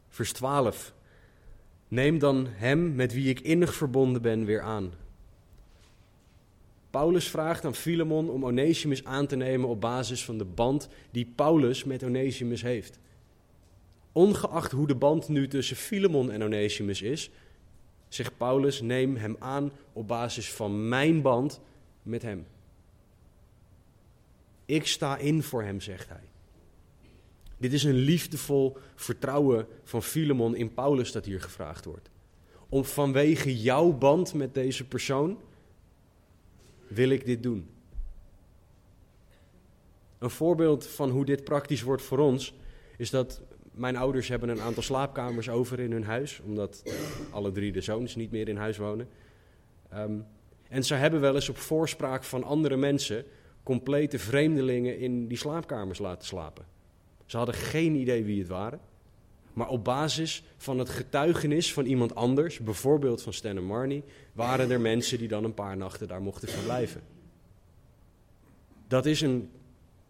Vers 0.09 0.33
12. 0.33 0.97
Neem 1.89 2.19
dan 2.19 2.47
hem 2.51 2.95
met 2.95 3.13
wie 3.13 3.29
ik 3.29 3.41
innig 3.41 3.75
verbonden 3.75 4.23
ben 4.23 4.45
weer 4.45 4.61
aan. 4.61 4.93
Paulus 6.91 7.29
vraagt 7.29 7.65
aan 7.65 7.75
Filemon 7.75 8.31
om 8.31 8.45
Onesimus 8.45 9.05
aan 9.05 9.27
te 9.27 9.37
nemen 9.37 9.69
op 9.69 9.81
basis 9.81 10.25
van 10.25 10.39
de 10.39 10.45
band 10.45 10.89
die 11.11 11.33
Paulus 11.35 11.85
met 11.85 12.05
Onesimus 12.05 12.63
heeft. 12.63 12.99
Ongeacht 14.13 14.73
hoe 14.73 14.87
de 14.87 14.95
band 14.95 15.29
nu 15.29 15.49
tussen 15.49 15.77
Filemon 15.77 16.31
en 16.31 16.43
Onesimus 16.43 17.03
is, 17.03 17.31
zegt 18.09 18.37
Paulus: 18.37 18.81
neem 18.81 19.17
hem 19.17 19.37
aan 19.39 19.73
op 19.93 20.09
basis 20.09 20.53
van 20.53 20.89
mijn 20.89 21.23
band 21.23 21.61
met 22.03 22.23
hem. 22.23 22.47
Ik 24.65 24.87
sta 24.87 25.17
in 25.17 25.43
voor 25.43 25.63
hem, 25.63 25.81
zegt 25.81 26.09
hij. 26.09 26.29
Dit 27.59 27.73
is 27.73 27.85
een 27.85 27.95
liefdevol 27.95 28.77
vertrouwen 28.95 29.67
van 29.85 30.03
Filemon 30.03 30.57
in 30.57 30.75
Paulus 30.75 31.13
dat 31.13 31.25
hier 31.25 31.41
gevraagd 31.41 31.85
wordt. 31.85 32.11
Om 32.69 32.85
vanwege 32.85 33.61
jouw 33.61 33.93
band 33.93 34.35
met 34.35 34.55
deze 34.55 34.87
persoon 34.87 35.39
wil 36.87 37.09
ik 37.09 37.25
dit 37.25 37.43
doen. 37.43 37.69
Een 40.19 40.31
voorbeeld 40.31 40.87
van 40.87 41.11
hoe 41.11 41.25
dit 41.25 41.45
praktisch 41.45 41.83
wordt 41.83 42.03
voor 42.03 42.19
ons 42.19 42.55
is 42.97 43.11
dat 43.11 43.43
mijn 43.73 43.97
ouders 43.97 44.29
hebben 44.29 44.49
een 44.49 44.61
aantal 44.61 44.83
slaapkamers 44.83 45.49
over 45.49 45.81
in 45.81 45.93
hun 45.93 46.05
huis, 46.05 46.41
omdat 46.45 46.83
alle 47.31 47.53
drie 47.53 47.73
de 47.73 47.81
zoons 47.81 48.17
niet 48.17 48.31
meer 48.31 48.49
in 48.49 48.57
huis 48.57 48.77
wonen. 48.77 49.09
Um, 49.95 50.27
en 50.69 50.85
ze 50.85 50.95
hebben 50.95 51.21
wel 51.21 51.35
eens 51.35 51.49
op 51.49 51.57
voorspraak 51.57 52.25
van 52.25 52.45
andere 52.45 52.77
mensen 52.77 53.25
complete 53.63 54.19
vreemdelingen 54.19 54.99
in 54.99 55.29
die 55.29 55.39
slaapkamers 55.39 55.99
laten 55.99 56.27
slapen. 56.27 56.78
Ze 57.29 57.37
hadden 57.37 57.55
geen 57.55 57.95
idee 57.95 58.25
wie 58.25 58.39
het 58.39 58.49
waren. 58.49 58.81
Maar 59.53 59.69
op 59.69 59.85
basis 59.85 60.45
van 60.57 60.79
het 60.79 60.89
getuigenis 60.89 61.73
van 61.73 61.85
iemand 61.85 62.15
anders, 62.15 62.59
bijvoorbeeld 62.59 63.23
van 63.23 63.33
Stan 63.33 63.57
en 63.57 63.65
Marnie, 63.65 64.05
waren 64.33 64.71
er 64.71 64.81
mensen 64.81 65.19
die 65.19 65.29
dan 65.29 65.45
een 65.45 65.55
paar 65.55 65.77
nachten 65.77 66.09
daar 66.09 66.23
mochten 66.23 66.49
verblijven. 66.49 67.03
Dat 68.87 69.07
is 69.07 69.21
een 69.21 69.51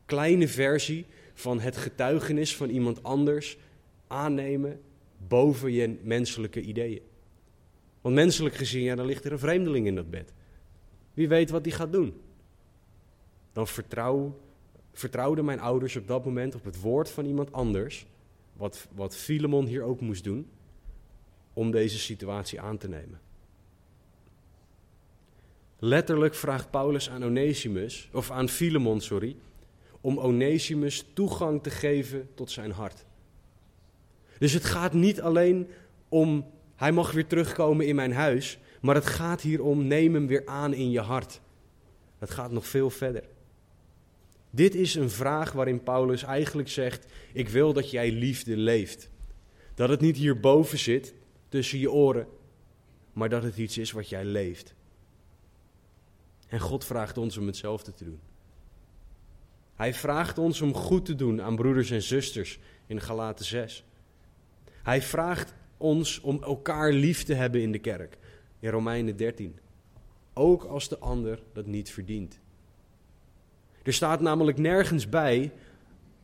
kleine 0.04 0.48
versie 0.48 1.06
van 1.34 1.60
het 1.60 1.76
getuigenis 1.76 2.56
van 2.56 2.68
iemand 2.68 3.02
anders 3.02 3.58
aannemen 4.06 4.80
boven 5.28 5.72
je 5.72 5.98
menselijke 6.02 6.60
ideeën. 6.60 7.02
Want 8.00 8.14
menselijk 8.14 8.54
gezien, 8.54 8.82
ja, 8.82 8.94
dan 8.94 9.06
ligt 9.06 9.24
er 9.24 9.32
een 9.32 9.38
vreemdeling 9.38 9.86
in 9.86 9.94
dat 9.94 10.10
bed. 10.10 10.32
Wie 11.14 11.28
weet 11.28 11.50
wat 11.50 11.64
die 11.64 11.72
gaat 11.72 11.92
doen. 11.92 12.20
Dan 13.52 13.66
vertrouw, 13.66 14.40
vertrouwden 14.98 15.44
mijn 15.44 15.60
ouders 15.60 15.96
op 15.96 16.06
dat 16.06 16.24
moment 16.24 16.54
op 16.54 16.64
het 16.64 16.80
woord 16.80 17.10
van 17.10 17.24
iemand 17.24 17.52
anders, 17.52 18.06
wat, 18.52 18.88
wat 18.94 19.16
Filemon 19.16 19.66
hier 19.66 19.82
ook 19.82 20.00
moest 20.00 20.24
doen, 20.24 20.48
om 21.52 21.70
deze 21.70 21.98
situatie 21.98 22.60
aan 22.60 22.78
te 22.78 22.88
nemen. 22.88 23.20
Letterlijk 25.78 26.34
vraagt 26.34 26.70
Paulus 26.70 27.10
aan 27.10 27.24
Onesimus, 27.24 28.08
of 28.12 28.30
aan 28.30 28.48
Filemon, 28.48 29.00
sorry, 29.00 29.36
om 30.00 30.18
Onesimus 30.18 31.06
toegang 31.12 31.62
te 31.62 31.70
geven 31.70 32.28
tot 32.34 32.50
zijn 32.50 32.70
hart. 32.70 33.04
Dus 34.38 34.52
het 34.52 34.64
gaat 34.64 34.92
niet 34.92 35.20
alleen 35.20 35.68
om 36.08 36.46
hij 36.76 36.92
mag 36.92 37.12
weer 37.12 37.26
terugkomen 37.26 37.86
in 37.86 37.94
mijn 37.94 38.12
huis, 38.12 38.58
maar 38.80 38.94
het 38.94 39.06
gaat 39.06 39.40
hier 39.40 39.62
om 39.62 39.86
neem 39.86 40.14
hem 40.14 40.26
weer 40.26 40.46
aan 40.46 40.74
in 40.74 40.90
je 40.90 41.00
hart. 41.00 41.40
Het 42.18 42.30
gaat 42.30 42.50
nog 42.50 42.66
veel 42.66 42.90
verder. 42.90 43.24
Dit 44.50 44.74
is 44.74 44.94
een 44.94 45.10
vraag 45.10 45.52
waarin 45.52 45.82
Paulus 45.82 46.22
eigenlijk 46.22 46.68
zegt: 46.68 47.06
Ik 47.32 47.48
wil 47.48 47.72
dat 47.72 47.90
jij 47.90 48.12
liefde 48.12 48.56
leeft. 48.56 49.10
Dat 49.74 49.88
het 49.88 50.00
niet 50.00 50.16
hierboven 50.16 50.78
zit, 50.78 51.14
tussen 51.48 51.78
je 51.78 51.90
oren, 51.90 52.26
maar 53.12 53.28
dat 53.28 53.42
het 53.42 53.56
iets 53.56 53.78
is 53.78 53.92
wat 53.92 54.08
jij 54.08 54.24
leeft. 54.24 54.74
En 56.48 56.60
God 56.60 56.84
vraagt 56.84 57.18
ons 57.18 57.36
om 57.36 57.46
hetzelfde 57.46 57.94
te 57.94 58.04
doen. 58.04 58.20
Hij 59.74 59.94
vraagt 59.94 60.38
ons 60.38 60.60
om 60.60 60.74
goed 60.74 61.04
te 61.04 61.14
doen 61.14 61.42
aan 61.42 61.56
broeders 61.56 61.90
en 61.90 62.02
zusters 62.02 62.58
in 62.86 63.00
Galaten 63.00 63.44
6. 63.44 63.84
Hij 64.82 65.02
vraagt 65.02 65.54
ons 65.76 66.20
om 66.20 66.42
elkaar 66.42 66.92
lief 66.92 67.24
te 67.24 67.34
hebben 67.34 67.60
in 67.60 67.72
de 67.72 67.78
kerk 67.78 68.18
in 68.60 68.70
Romeinen 68.70 69.16
13. 69.16 69.58
Ook 70.32 70.64
als 70.64 70.88
de 70.88 70.98
ander 70.98 71.42
dat 71.52 71.66
niet 71.66 71.90
verdient. 71.90 72.40
Er 73.88 73.94
staat 73.94 74.20
namelijk 74.20 74.58
nergens 74.58 75.08
bij, 75.08 75.52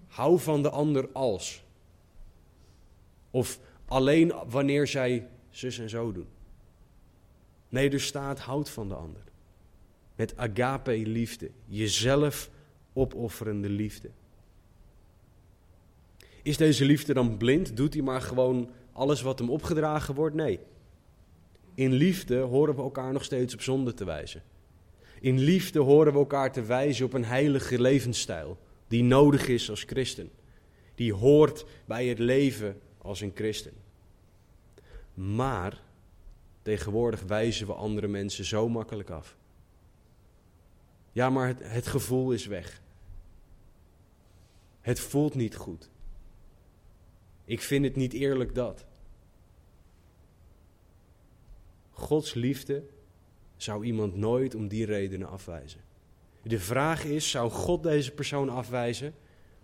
hou 0.07 0.41
van 0.41 0.63
de 0.63 0.71
ander 0.71 1.09
als. 1.13 1.65
Of 3.31 3.61
alleen 3.87 4.33
wanneer 4.49 4.87
zij 4.87 5.29
zus 5.51 5.79
en 5.79 5.89
zo 5.89 6.13
doen. 6.13 6.27
Nee, 7.69 7.91
er 7.91 8.01
staat, 8.01 8.39
houd 8.39 8.71
van 8.71 8.89
de 8.89 8.95
ander. 8.95 9.23
Met 10.17 10.37
agape 10.37 10.97
liefde, 10.97 11.51
jezelf 11.67 12.51
opofferende 12.93 13.69
liefde. 13.69 14.11
Is 16.43 16.57
deze 16.57 16.85
liefde 16.85 17.15
dan 17.15 17.37
blind? 17.37 17.77
Doet 17.77 17.95
hij 17.95 18.03
maar 18.03 18.23
gewoon 18.23 18.71
alles 18.93 19.23
wat 19.23 19.39
hem 19.39 19.51
opgedragen 19.51 20.15
wordt? 20.15 20.35
Nee. 20.35 20.61
In 21.75 21.93
liefde 21.93 22.39
horen 22.39 22.75
we 22.75 22.83
elkaar 22.83 23.13
nog 23.13 23.25
steeds 23.25 23.55
op 23.55 23.61
zonde 23.61 23.95
te 23.95 24.05
wijzen. 24.05 24.43
In 25.25 25.39
liefde 25.39 25.79
horen 25.79 26.13
we 26.13 26.19
elkaar 26.19 26.53
te 26.53 26.63
wijzen 26.63 27.07
op 27.07 27.13
een 27.13 27.25
heilige 27.25 27.81
levensstijl 27.81 28.59
die 28.89 29.03
nodig 29.03 29.49
is 29.49 29.71
als 29.71 29.83
christen. 29.83 30.31
Die 30.95 31.13
hoort 31.13 31.67
bij 31.85 32.07
het 32.07 32.19
leven 32.19 32.81
als 32.99 33.21
een 33.21 33.33
christen. 33.35 33.73
Maar 35.15 35.83
tegenwoordig 36.63 37.23
wijzen 37.23 37.67
we 37.67 37.73
andere 37.73 38.09
mensen 38.09 38.45
zo 38.45 38.69
makkelijk 38.69 39.11
af. 39.11 39.37
Ja, 41.13 41.31
maar 41.31 41.47
het, 41.47 41.61
het 41.63 41.87
gevoel 41.87 42.33
is 42.33 42.47
weg. 42.47 42.83
Het 44.81 45.01
voelt 45.01 45.35
niet 45.35 45.57
goed. 45.57 45.91
Ik 47.45 47.61
vind 47.61 47.85
het 47.85 47.97
niet 47.97 48.13
eerlijk 48.13 48.55
dat. 48.55 48.85
Gods 51.91 52.35
liefde 52.35 52.85
zou 53.57 53.85
iemand 53.85 54.17
nooit 54.17 54.55
om 54.55 54.69
die 54.69 54.87
redenen 54.87 55.29
afwijzen. 55.29 55.81
De 56.43 56.61
vraag 56.61 57.05
is, 57.05 57.31
zou 57.31 57.51
God 57.51 57.83
deze 57.83 58.11
persoon 58.11 58.49
afwijzen? 58.49 59.15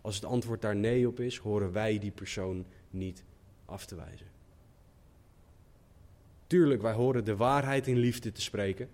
Als 0.01 0.15
het 0.15 0.25
antwoord 0.25 0.63
daar 0.63 0.77
nee 0.77 1.09
op 1.09 1.21
is, 1.21 1.37
horen 1.37 1.73
wij 1.73 1.99
die 1.99 2.11
persoon 2.11 2.67
niet 2.91 3.25
af 3.65 3.87
te 3.87 3.95
wijzen. 3.95 4.27
Tuurlijk, 6.47 6.83
wij 6.83 6.93
horen 6.93 7.25
de 7.25 7.37
waarheid 7.37 7.87
in 7.87 7.97
liefde 7.97 8.33
te 8.33 8.41
spreken. 8.41 8.89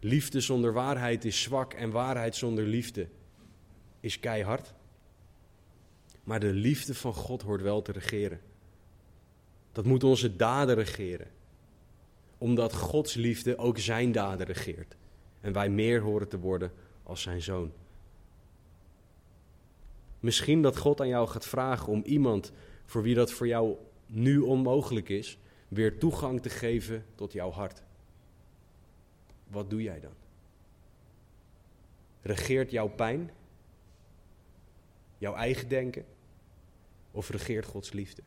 Liefde 0.00 0.40
zonder 0.40 0.72
waarheid 0.72 1.24
is 1.24 1.42
zwak 1.42 1.72
en 1.72 1.90
waarheid 1.90 2.36
zonder 2.36 2.64
liefde 2.64 3.08
is 4.00 4.20
keihard. 4.20 4.74
Maar 6.24 6.40
de 6.40 6.52
liefde 6.52 6.94
van 6.94 7.14
God 7.14 7.42
hoort 7.42 7.62
wel 7.62 7.82
te 7.82 7.92
regeren. 7.92 8.40
Dat 9.72 9.84
moet 9.84 10.04
onze 10.04 10.36
daden 10.36 10.74
regeren 10.74 11.26
omdat 12.42 12.74
Gods 12.74 13.14
liefde 13.14 13.58
ook 13.58 13.78
zijn 13.78 14.12
daden 14.12 14.46
regeert. 14.46 14.96
En 15.40 15.52
wij 15.52 15.68
meer 15.68 16.00
horen 16.00 16.28
te 16.28 16.38
worden 16.38 16.72
als 17.02 17.22
zijn 17.22 17.42
zoon. 17.42 17.72
Misschien 20.20 20.62
dat 20.62 20.76
God 20.76 21.00
aan 21.00 21.08
jou 21.08 21.28
gaat 21.28 21.46
vragen 21.46 21.92
om 21.92 22.02
iemand 22.04 22.52
voor 22.84 23.02
wie 23.02 23.14
dat 23.14 23.32
voor 23.32 23.46
jou 23.46 23.76
nu 24.06 24.38
onmogelijk 24.38 25.08
is, 25.08 25.38
weer 25.68 25.98
toegang 25.98 26.42
te 26.42 26.50
geven 26.50 27.04
tot 27.14 27.32
jouw 27.32 27.50
hart. 27.50 27.82
Wat 29.48 29.70
doe 29.70 29.82
jij 29.82 30.00
dan? 30.00 30.14
Regeert 32.22 32.70
jouw 32.70 32.88
pijn? 32.88 33.30
Jouw 35.18 35.34
eigen 35.34 35.68
denken? 35.68 36.04
Of 37.10 37.28
regeert 37.28 37.64
Gods 37.66 37.92
liefde? 37.92 38.22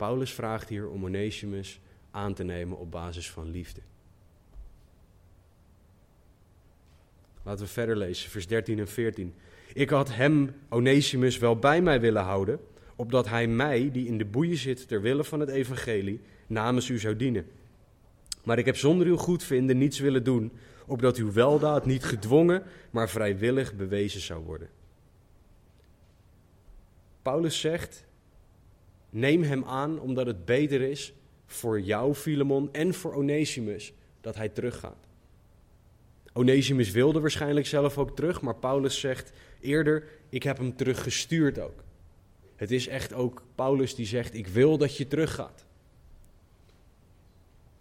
Paulus 0.00 0.32
vraagt 0.32 0.68
hier 0.68 0.88
om 0.88 1.04
Onesimus 1.04 1.80
aan 2.10 2.34
te 2.34 2.44
nemen 2.44 2.78
op 2.78 2.90
basis 2.90 3.30
van 3.30 3.50
liefde. 3.50 3.80
Laten 7.42 7.64
we 7.64 7.70
verder 7.70 7.96
lezen, 7.96 8.30
vers 8.30 8.46
13 8.46 8.78
en 8.78 8.88
14. 8.88 9.34
Ik 9.72 9.90
had 9.90 10.14
hem, 10.14 10.54
Onesimus, 10.68 11.38
wel 11.38 11.56
bij 11.56 11.82
mij 11.82 12.00
willen 12.00 12.22
houden, 12.22 12.60
opdat 12.96 13.28
hij 13.28 13.46
mij, 13.46 13.90
die 13.92 14.06
in 14.06 14.18
de 14.18 14.24
boeien 14.24 14.56
zit 14.56 14.88
ter 14.88 15.00
wille 15.00 15.24
van 15.24 15.40
het 15.40 15.48
evangelie, 15.48 16.20
namens 16.46 16.88
u 16.88 16.98
zou 16.98 17.16
dienen. 17.16 17.46
Maar 18.44 18.58
ik 18.58 18.66
heb 18.66 18.76
zonder 18.76 19.06
uw 19.06 19.16
goedvinden 19.16 19.78
niets 19.78 19.98
willen 19.98 20.24
doen, 20.24 20.52
opdat 20.86 21.16
uw 21.16 21.32
weldaad 21.32 21.86
niet 21.86 22.04
gedwongen, 22.04 22.62
maar 22.90 23.08
vrijwillig 23.08 23.74
bewezen 23.74 24.20
zou 24.20 24.44
worden. 24.44 24.68
Paulus 27.22 27.60
zegt, 27.60 28.08
Neem 29.10 29.42
hem 29.42 29.64
aan 29.64 30.00
omdat 30.00 30.26
het 30.26 30.44
beter 30.44 30.80
is 30.80 31.12
voor 31.46 31.80
jou, 31.80 32.14
Filemon, 32.14 32.68
en 32.72 32.94
voor 32.94 33.14
Onesimus 33.14 33.92
dat 34.20 34.36
hij 34.36 34.48
teruggaat. 34.48 35.08
Onesimus 36.32 36.90
wilde 36.90 37.20
waarschijnlijk 37.20 37.66
zelf 37.66 37.98
ook 37.98 38.16
terug, 38.16 38.40
maar 38.40 38.54
Paulus 38.54 39.00
zegt 39.00 39.32
eerder: 39.60 40.04
Ik 40.28 40.42
heb 40.42 40.58
hem 40.58 40.76
teruggestuurd 40.76 41.58
ook. 41.58 41.84
Het 42.56 42.70
is 42.70 42.88
echt 42.88 43.12
ook 43.12 43.42
Paulus 43.54 43.94
die 43.94 44.06
zegt: 44.06 44.34
Ik 44.34 44.46
wil 44.46 44.78
dat 44.78 44.96
je 44.96 45.08
teruggaat. 45.08 45.64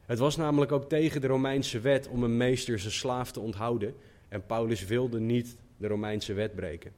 Het 0.06 0.20
was 0.20 0.36
namelijk 0.36 0.72
ook 0.72 0.90
tegen 0.90 1.22
de 1.22 1.28
Romeinse 1.28 1.80
wet 1.80 2.08
om 2.08 2.24
een 2.24 2.38
meester 2.38 2.80
zijn 2.80 2.94
slaaf 2.94 3.32
te 3.32 3.40
onthouden. 3.40 3.96
En 4.28 4.46
Paulus 4.46 4.86
wilde 4.86 5.20
niet 5.20 5.56
de 5.78 5.88
Romeinse 5.88 6.34
wet 6.34 6.56
breken. 6.56 6.92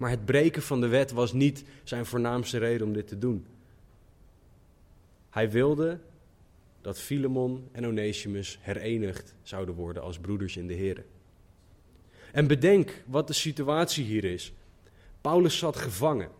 Maar 0.00 0.10
het 0.10 0.24
breken 0.24 0.62
van 0.62 0.80
de 0.80 0.86
wet 0.86 1.10
was 1.10 1.32
niet 1.32 1.64
zijn 1.84 2.06
voornaamste 2.06 2.58
reden 2.58 2.86
om 2.86 2.92
dit 2.92 3.06
te 3.06 3.18
doen. 3.18 3.46
Hij 5.30 5.50
wilde 5.50 5.98
dat 6.80 6.98
Filemon 6.98 7.68
en 7.72 7.86
Onesimus 7.86 8.58
herenigd 8.60 9.34
zouden 9.42 9.74
worden 9.74 10.02
als 10.02 10.18
broeders 10.18 10.56
in 10.56 10.66
de 10.66 10.76
Here. 10.76 11.04
En 12.32 12.46
bedenk 12.46 13.02
wat 13.06 13.26
de 13.26 13.32
situatie 13.32 14.04
hier 14.04 14.24
is. 14.24 14.52
Paulus 15.20 15.58
zat 15.58 15.76
gevangen. 15.76 16.30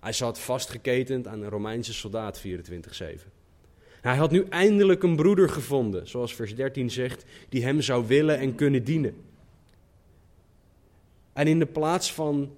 Hij 0.00 0.12
zat 0.12 0.38
vastgeketend 0.38 1.26
aan 1.26 1.42
een 1.42 1.50
Romeinse 1.50 1.94
soldaat 1.94 2.42
24-7. 2.46 2.50
Hij 4.00 4.16
had 4.16 4.30
nu 4.30 4.44
eindelijk 4.48 5.02
een 5.02 5.16
broeder 5.16 5.48
gevonden, 5.48 6.08
zoals 6.08 6.34
vers 6.34 6.54
13 6.54 6.90
zegt, 6.90 7.24
die 7.48 7.64
hem 7.64 7.80
zou 7.80 8.06
willen 8.06 8.38
en 8.38 8.54
kunnen 8.54 8.84
dienen. 8.84 9.16
En 11.32 11.46
in 11.46 11.58
de 11.58 11.66
plaats 11.66 12.12
van 12.12 12.56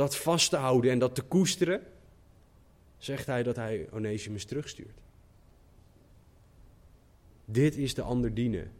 dat 0.00 0.16
vast 0.16 0.50
te 0.50 0.56
houden 0.56 0.90
en 0.90 0.98
dat 0.98 1.14
te 1.14 1.22
koesteren, 1.22 1.82
zegt 2.98 3.26
hij 3.26 3.42
dat 3.42 3.56
hij 3.56 3.88
Onesimus 3.92 4.44
terugstuurt. 4.44 4.98
Dit 7.44 7.76
is 7.76 7.94
de 7.94 8.02
ander 8.02 8.34
dienen 8.34 8.70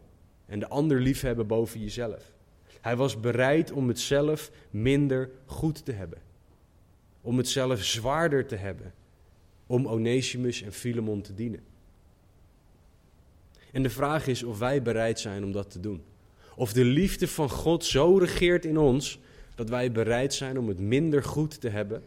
en 0.45 0.59
de 0.59 0.67
ander 0.67 0.99
liefhebben 0.99 1.47
boven 1.47 1.79
jezelf. 1.79 2.33
Hij 2.81 2.95
was 2.95 3.19
bereid 3.19 3.71
om 3.71 3.87
het 3.87 3.99
zelf 3.99 4.51
minder 4.69 5.29
goed 5.45 5.85
te 5.85 5.91
hebben. 5.91 6.21
Om 7.21 7.37
het 7.37 7.47
zelf 7.47 7.83
zwaarder 7.83 8.45
te 8.45 8.55
hebben. 8.55 8.93
Om 9.67 9.87
Onesimus 9.87 10.61
en 10.61 10.73
Filemon 10.73 11.21
te 11.21 11.33
dienen. 11.33 11.63
En 13.71 13.83
de 13.83 13.89
vraag 13.89 14.27
is 14.27 14.43
of 14.43 14.59
wij 14.59 14.81
bereid 14.81 15.19
zijn 15.19 15.43
om 15.43 15.51
dat 15.51 15.71
te 15.71 15.79
doen. 15.79 16.03
Of 16.55 16.73
de 16.73 16.85
liefde 16.85 17.27
van 17.27 17.49
God 17.49 17.85
zo 17.85 18.17
regeert 18.17 18.65
in 18.65 18.77
ons 18.77 19.19
dat 19.55 19.69
wij 19.69 19.91
bereid 19.91 20.33
zijn 20.33 20.59
om 20.59 20.67
het 20.67 20.79
minder 20.79 21.23
goed 21.23 21.61
te 21.61 21.69
hebben 21.69 22.03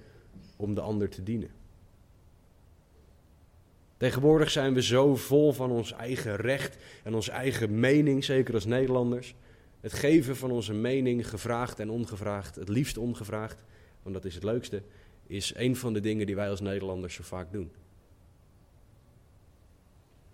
om 0.57 0.75
de 0.75 0.81
ander 0.81 1.09
te 1.09 1.23
dienen. 1.23 1.51
Tegenwoordig 3.97 4.51
zijn 4.51 4.75
we 4.75 4.83
zo 4.83 5.17
vol 5.17 5.53
van 5.53 5.71
ons 5.71 5.93
eigen 5.93 6.37
recht 6.37 6.77
en 7.03 7.15
onze 7.15 7.31
eigen 7.31 7.81
mening, 7.81 8.25
zeker 8.25 8.55
als 8.55 8.65
Nederlanders. 8.65 9.35
Het 9.81 9.93
geven 9.93 10.37
van 10.37 10.51
onze 10.51 10.73
mening, 10.73 11.29
gevraagd 11.29 11.81
en 11.81 11.91
ongevraagd, 11.91 12.55
het 12.55 12.69
liefst 12.69 12.97
ongevraagd, 12.97 13.63
want 14.03 14.15
dat 14.15 14.25
is 14.25 14.35
het 14.35 14.45
leukste, 14.45 14.83
is 15.27 15.55
een 15.55 15.77
van 15.77 15.93
de 15.93 16.01
dingen 16.01 16.27
die 16.27 16.35
wij 16.35 16.51
als 16.51 16.61
Nederlanders 16.61 17.15
zo 17.15 17.23
vaak 17.23 17.53
doen. 17.53 17.73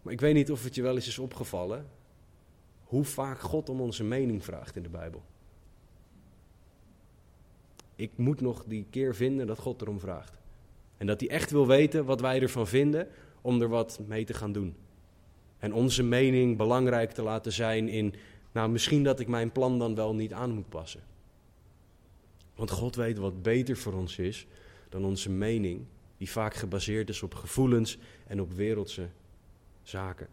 Maar 0.02 0.12
ik 0.12 0.20
weet 0.20 0.34
niet 0.34 0.50
of 0.50 0.64
het 0.64 0.74
je 0.74 0.82
wel 0.82 0.94
eens 0.94 1.06
is 1.06 1.18
opgevallen 1.18 1.86
hoe 2.84 3.04
vaak 3.04 3.40
God 3.40 3.68
om 3.68 3.80
onze 3.80 4.04
mening 4.04 4.44
vraagt 4.44 4.76
in 4.76 4.82
de 4.82 4.88
Bijbel. 4.88 5.22
Ik 8.00 8.10
moet 8.16 8.40
nog 8.40 8.64
die 8.64 8.86
keer 8.90 9.14
vinden 9.14 9.46
dat 9.46 9.58
God 9.58 9.80
erom 9.82 10.00
vraagt. 10.00 10.38
En 10.96 11.06
dat 11.06 11.20
hij 11.20 11.28
echt 11.28 11.50
wil 11.50 11.66
weten 11.66 12.04
wat 12.04 12.20
wij 12.20 12.40
ervan 12.40 12.66
vinden 12.66 13.08
om 13.40 13.62
er 13.62 13.68
wat 13.68 14.00
mee 14.06 14.24
te 14.24 14.34
gaan 14.34 14.52
doen. 14.52 14.74
En 15.58 15.72
onze 15.72 16.02
mening 16.02 16.56
belangrijk 16.56 17.12
te 17.12 17.22
laten 17.22 17.52
zijn 17.52 17.88
in, 17.88 18.14
nou 18.52 18.70
misschien 18.70 19.02
dat 19.02 19.20
ik 19.20 19.28
mijn 19.28 19.52
plan 19.52 19.78
dan 19.78 19.94
wel 19.94 20.14
niet 20.14 20.32
aan 20.32 20.50
moet 20.50 20.68
passen. 20.68 21.00
Want 22.54 22.70
God 22.70 22.94
weet 22.96 23.18
wat 23.18 23.42
beter 23.42 23.76
voor 23.76 23.92
ons 23.92 24.18
is 24.18 24.46
dan 24.88 25.04
onze 25.04 25.30
mening, 25.30 25.84
die 26.16 26.30
vaak 26.30 26.54
gebaseerd 26.54 27.08
is 27.08 27.22
op 27.22 27.34
gevoelens 27.34 27.98
en 28.26 28.40
op 28.40 28.52
wereldse 28.52 29.08
zaken. 29.82 30.28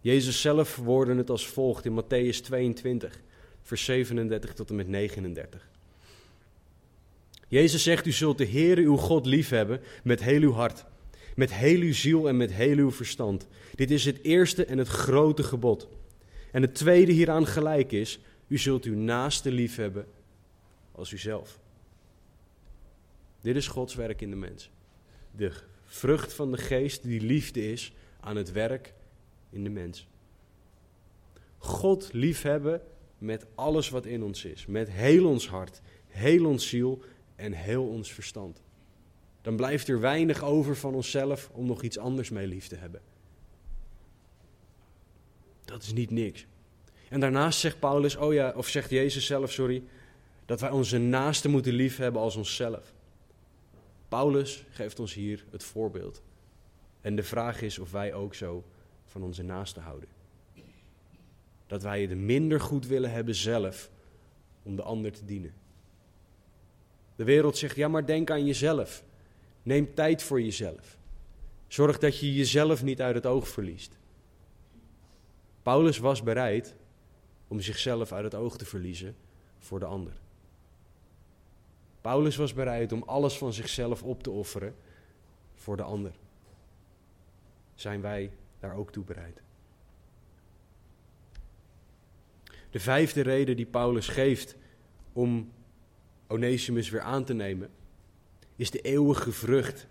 Jezus 0.00 0.40
zelf 0.40 0.68
verwoordde 0.68 1.14
het 1.14 1.30
als 1.30 1.46
volgt 1.46 1.84
in 1.84 2.02
Matthäus 2.02 2.40
22, 2.42 3.20
vers 3.66 3.84
37 3.84 4.54
tot 4.54 4.70
en 4.70 4.76
met 4.76 4.88
39. 4.88 5.68
Jezus 7.48 7.82
zegt, 7.82 8.06
u 8.06 8.12
zult 8.12 8.38
de 8.38 8.46
Heere 8.46 8.80
uw 8.80 8.96
God 8.96 9.26
liefhebben 9.26 9.80
met 10.02 10.22
heel 10.22 10.40
uw 10.40 10.52
hart, 10.52 10.84
met 11.34 11.54
heel 11.54 11.80
uw 11.80 11.92
ziel 11.92 12.28
en 12.28 12.36
met 12.36 12.52
heel 12.52 12.76
uw 12.76 12.90
verstand. 12.90 13.46
Dit 13.74 13.90
is 13.90 14.04
het 14.04 14.22
eerste 14.22 14.64
en 14.64 14.78
het 14.78 14.88
grote 14.88 15.42
gebod. 15.42 15.88
En 16.52 16.62
het 16.62 16.74
tweede 16.74 17.12
hieraan 17.12 17.46
gelijk 17.46 17.92
is, 17.92 18.18
u 18.46 18.58
zult 18.58 18.84
uw 18.84 18.96
naaste 18.96 19.52
liefhebben 19.52 20.06
als 20.92 21.12
uzelf. 21.12 21.58
Dit 23.40 23.56
is 23.56 23.68
Gods 23.68 23.94
werk 23.94 24.20
in 24.20 24.30
de 24.30 24.36
mens. 24.36 24.70
De 25.36 25.52
vrucht 25.84 26.32
van 26.32 26.50
de 26.50 26.58
geest 26.58 27.02
die 27.02 27.20
liefde 27.20 27.72
is 27.72 27.92
aan 28.20 28.36
het 28.36 28.52
werk 28.52 28.94
in 29.50 29.64
de 29.64 29.70
mens. 29.70 30.06
God 31.58 32.08
liefhebben 32.12 32.80
met 33.18 33.46
alles 33.54 33.88
wat 33.88 34.06
in 34.06 34.22
ons 34.22 34.44
is, 34.44 34.66
met 34.66 34.90
heel 34.90 35.26
ons 35.26 35.48
hart, 35.48 35.80
heel 36.06 36.46
ons 36.46 36.68
ziel 36.68 37.02
en 37.36 37.52
heel 37.52 37.88
ons 37.88 38.12
verstand. 38.12 38.62
Dan 39.42 39.56
blijft 39.56 39.88
er 39.88 40.00
weinig 40.00 40.42
over 40.42 40.76
van 40.76 40.94
onszelf 40.94 41.50
om 41.52 41.66
nog 41.66 41.82
iets 41.82 41.98
anders 41.98 42.30
mee 42.30 42.46
lief 42.46 42.68
te 42.68 42.76
hebben. 42.76 43.00
Dat 45.64 45.82
is 45.82 45.92
niet 45.92 46.10
niks. 46.10 46.46
En 47.08 47.20
daarnaast 47.20 47.60
zegt 47.60 47.78
Paulus, 47.78 48.16
oh 48.16 48.32
ja, 48.32 48.52
of 48.56 48.68
zegt 48.68 48.90
Jezus 48.90 49.26
zelf, 49.26 49.52
sorry, 49.52 49.82
dat 50.44 50.60
wij 50.60 50.70
onze 50.70 50.98
naasten 50.98 51.50
moeten 51.50 51.72
lief 51.72 51.96
hebben 51.96 52.20
als 52.20 52.36
onszelf. 52.36 52.94
Paulus 54.08 54.64
geeft 54.70 55.00
ons 55.00 55.14
hier 55.14 55.44
het 55.50 55.64
voorbeeld. 55.64 56.22
En 57.00 57.16
de 57.16 57.22
vraag 57.22 57.62
is 57.62 57.78
of 57.78 57.90
wij 57.90 58.14
ook 58.14 58.34
zo 58.34 58.64
van 59.04 59.22
onze 59.22 59.42
naasten 59.42 59.82
houden. 59.82 60.15
Dat 61.66 61.82
wij 61.82 62.02
het 62.02 62.16
minder 62.16 62.60
goed 62.60 62.86
willen 62.86 63.10
hebben 63.10 63.34
zelf 63.34 63.90
om 64.62 64.76
de 64.76 64.82
ander 64.82 65.12
te 65.12 65.24
dienen. 65.24 65.54
De 67.16 67.24
wereld 67.24 67.56
zegt, 67.56 67.76
ja 67.76 67.88
maar 67.88 68.06
denk 68.06 68.30
aan 68.30 68.46
jezelf. 68.46 69.04
Neem 69.62 69.94
tijd 69.94 70.22
voor 70.22 70.42
jezelf. 70.42 70.98
Zorg 71.66 71.98
dat 71.98 72.18
je 72.18 72.34
jezelf 72.34 72.82
niet 72.82 73.00
uit 73.00 73.14
het 73.14 73.26
oog 73.26 73.48
verliest. 73.48 73.98
Paulus 75.62 75.98
was 75.98 76.22
bereid 76.22 76.74
om 77.48 77.60
zichzelf 77.60 78.12
uit 78.12 78.24
het 78.24 78.34
oog 78.34 78.56
te 78.56 78.64
verliezen 78.64 79.16
voor 79.58 79.78
de 79.78 79.84
ander. 79.84 80.12
Paulus 82.00 82.36
was 82.36 82.54
bereid 82.54 82.92
om 82.92 83.02
alles 83.02 83.38
van 83.38 83.52
zichzelf 83.52 84.02
op 84.02 84.22
te 84.22 84.30
offeren 84.30 84.74
voor 85.54 85.76
de 85.76 85.82
ander. 85.82 86.12
Zijn 87.74 88.00
wij 88.00 88.30
daar 88.60 88.76
ook 88.76 88.92
toe 88.92 89.04
bereid? 89.04 89.42
De 92.76 92.82
vijfde 92.82 93.20
reden 93.20 93.56
die 93.56 93.66
Paulus 93.66 94.08
geeft 94.08 94.56
om 95.12 95.52
Onesimus 96.26 96.90
weer 96.90 97.00
aan 97.00 97.24
te 97.24 97.34
nemen, 97.34 97.68
is 98.56 98.70
de 98.70 98.80
eeuwige 98.80 99.32
vrucht 99.32 99.86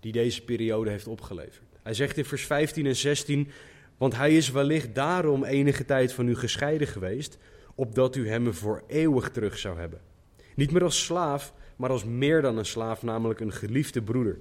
die 0.00 0.12
deze 0.12 0.44
periode 0.44 0.90
heeft 0.90 1.06
opgeleverd. 1.06 1.66
Hij 1.82 1.94
zegt 1.94 2.16
in 2.16 2.24
vers 2.24 2.46
15 2.46 2.86
en 2.86 2.96
16, 2.96 3.48
want 3.96 4.16
hij 4.16 4.36
is 4.36 4.50
wellicht 4.50 4.94
daarom 4.94 5.44
enige 5.44 5.84
tijd 5.84 6.12
van 6.12 6.28
u 6.28 6.36
gescheiden 6.36 6.86
geweest, 6.86 7.38
opdat 7.74 8.16
u 8.16 8.28
hem 8.28 8.54
voor 8.54 8.82
eeuwig 8.86 9.30
terug 9.30 9.58
zou 9.58 9.78
hebben. 9.78 10.00
Niet 10.54 10.70
meer 10.70 10.84
als 10.84 11.04
slaaf, 11.04 11.54
maar 11.76 11.90
als 11.90 12.04
meer 12.04 12.42
dan 12.42 12.58
een 12.58 12.66
slaaf, 12.66 13.02
namelijk 13.02 13.40
een 13.40 13.52
geliefde 13.52 14.02
broeder. 14.02 14.38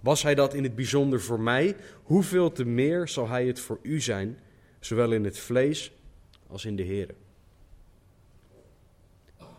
Was 0.00 0.22
hij 0.22 0.34
dat 0.34 0.54
in 0.54 0.62
het 0.62 0.74
bijzonder 0.74 1.20
voor 1.20 1.40
mij, 1.40 1.76
hoeveel 2.02 2.52
te 2.52 2.64
meer 2.64 3.08
zal 3.08 3.28
hij 3.28 3.46
het 3.46 3.60
voor 3.60 3.78
u 3.82 4.00
zijn, 4.00 4.38
zowel 4.80 5.12
in 5.12 5.24
het 5.24 5.38
vlees 5.38 5.92
als 6.52 6.64
in 6.64 6.76
de 6.76 6.84
Here. 6.84 7.14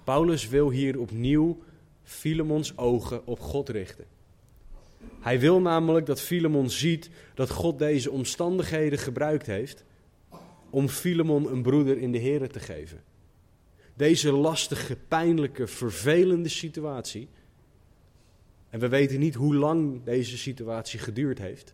Paulus 0.04 0.48
wil 0.48 0.70
hier 0.70 1.00
opnieuw 1.00 1.64
Filemons 2.04 2.78
ogen 2.78 3.26
op 3.26 3.40
God 3.40 3.70
richten. 3.70 4.06
Hij 5.20 5.40
wil 5.40 5.62
namelijk 5.62 6.06
dat 6.06 6.22
Filemon 6.22 6.70
ziet 6.70 7.10
dat 7.34 7.50
God 7.50 7.80
deze 7.80 8.12
omstandigheden 8.12 9.00
gebruikt 9.00 9.46
heeft 9.46 9.84
om 10.70 10.90
Filemon 10.90 11.52
een 11.52 11.62
broeder 11.62 11.98
in 11.98 12.12
de 12.12 12.20
Here 12.20 12.48
te 12.48 12.60
geven. 12.60 13.04
Deze 13.96 14.32
lastige, 14.32 14.96
pijnlijke, 15.08 15.68
vervelende 15.68 16.50
situatie. 16.50 17.30
En 18.70 18.80
we 18.80 18.88
weten 18.88 19.20
niet 19.20 19.36
hoe 19.36 19.56
lang 19.56 20.04
deze 20.04 20.38
situatie 20.38 21.00
geduurd 21.00 21.40
heeft. 21.40 21.74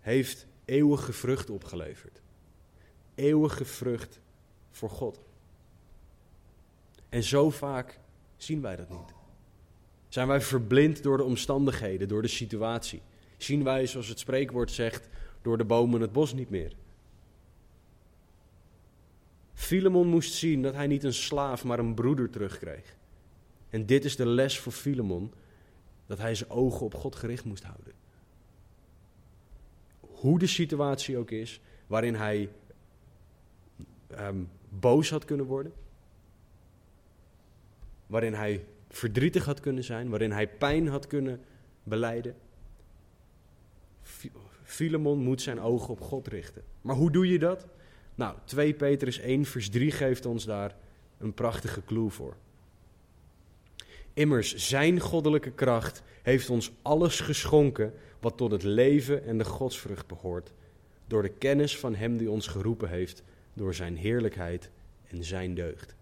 Heeft 0.00 0.46
eeuwige 0.64 1.12
vrucht 1.12 1.50
opgeleverd. 1.50 2.22
Eeuwige 3.16 3.64
vrucht 3.64 4.20
voor 4.70 4.90
God. 4.90 5.20
En 7.08 7.22
zo 7.22 7.50
vaak 7.50 7.98
zien 8.36 8.60
wij 8.60 8.76
dat 8.76 8.88
niet. 8.88 9.14
Zijn 10.08 10.28
wij 10.28 10.40
verblind 10.40 11.02
door 11.02 11.16
de 11.16 11.24
omstandigheden, 11.24 12.08
door 12.08 12.22
de 12.22 12.28
situatie? 12.28 13.02
Zien 13.36 13.64
wij, 13.64 13.86
zoals 13.86 14.08
het 14.08 14.18
spreekwoord 14.18 14.70
zegt, 14.70 15.08
door 15.42 15.58
de 15.58 15.64
bomen 15.64 16.00
het 16.00 16.12
bos 16.12 16.32
niet 16.34 16.50
meer? 16.50 16.76
Filemon 19.52 20.08
moest 20.08 20.32
zien 20.32 20.62
dat 20.62 20.74
hij 20.74 20.86
niet 20.86 21.04
een 21.04 21.14
slaaf, 21.14 21.64
maar 21.64 21.78
een 21.78 21.94
broeder 21.94 22.30
terugkreeg. 22.30 22.96
En 23.70 23.86
dit 23.86 24.04
is 24.04 24.16
de 24.16 24.26
les 24.26 24.58
voor 24.58 24.72
Filemon, 24.72 25.32
dat 26.06 26.18
hij 26.18 26.34
zijn 26.34 26.50
ogen 26.50 26.86
op 26.86 26.94
God 26.94 27.16
gericht 27.16 27.44
moest 27.44 27.64
houden. 27.64 27.92
Hoe 30.00 30.38
de 30.38 30.46
situatie 30.46 31.18
ook 31.18 31.30
is, 31.30 31.60
waarin 31.86 32.14
hij 32.14 32.48
um, 34.20 34.48
boos 34.68 35.10
had 35.10 35.24
kunnen 35.24 35.46
worden, 35.46 35.72
waarin 38.06 38.34
hij 38.34 38.64
verdrietig 38.88 39.44
had 39.44 39.60
kunnen 39.60 39.84
zijn, 39.84 40.08
waarin 40.08 40.32
hij 40.32 40.48
pijn 40.48 40.88
had 40.88 41.06
kunnen 41.06 41.40
beleiden. 41.82 42.34
Filemon 44.62 45.18
moet 45.18 45.42
zijn 45.42 45.60
ogen 45.60 45.88
op 45.88 46.00
God 46.00 46.28
richten. 46.28 46.62
Maar 46.80 46.96
hoe 46.96 47.10
doe 47.10 47.28
je 47.28 47.38
dat? 47.38 47.66
Nou, 48.14 48.36
2 48.44 48.74
Petrus 48.74 49.18
1 49.18 49.44
vers 49.44 49.70
3 49.70 49.90
geeft 49.90 50.26
ons 50.26 50.44
daar 50.44 50.76
een 51.18 51.34
prachtige 51.34 51.84
clue 51.84 52.10
voor. 52.10 52.36
Immers, 54.12 54.54
zijn 54.54 55.00
goddelijke 55.00 55.50
kracht 55.50 56.02
heeft 56.22 56.50
ons 56.50 56.72
alles 56.82 57.20
geschonken 57.20 57.92
wat 58.20 58.36
tot 58.36 58.50
het 58.50 58.62
leven 58.62 59.24
en 59.24 59.38
de 59.38 59.44
godsvrucht 59.44 60.06
behoort, 60.06 60.52
door 61.06 61.22
de 61.22 61.28
kennis 61.28 61.78
van 61.78 61.94
Hem 61.94 62.16
die 62.16 62.30
ons 62.30 62.46
geroepen 62.46 62.88
heeft, 62.88 63.22
door 63.56 63.74
Zijn 63.74 63.96
heerlijkheid 63.96 64.70
en 65.06 65.24
Zijn 65.24 65.54
deugd. 65.54 65.94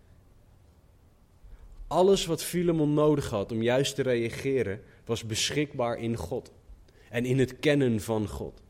Alles 1.86 2.26
wat 2.26 2.42
Filemon 2.42 2.94
nodig 2.94 3.30
had 3.30 3.52
om 3.52 3.62
juist 3.62 3.94
te 3.94 4.02
reageren, 4.02 4.80
was 5.05 5.26
beschikbaar 5.26 5.98
in 5.98 6.16
God 6.16 6.52
en 7.11 7.24
in 7.24 7.38
het 7.38 7.59
kennen 7.59 8.00
van 8.00 8.28
God. 8.28 8.62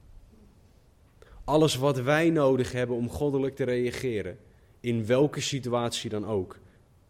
Alles 1.44 1.76
wat 1.76 2.00
wij 2.00 2.30
nodig 2.30 2.72
hebben 2.72 2.96
om 2.96 3.10
goddelijk 3.10 3.56
te 3.56 3.64
reageren, 3.64 4.38
in 4.80 5.06
welke 5.06 5.40
situatie 5.40 6.10
dan 6.10 6.26
ook, 6.26 6.58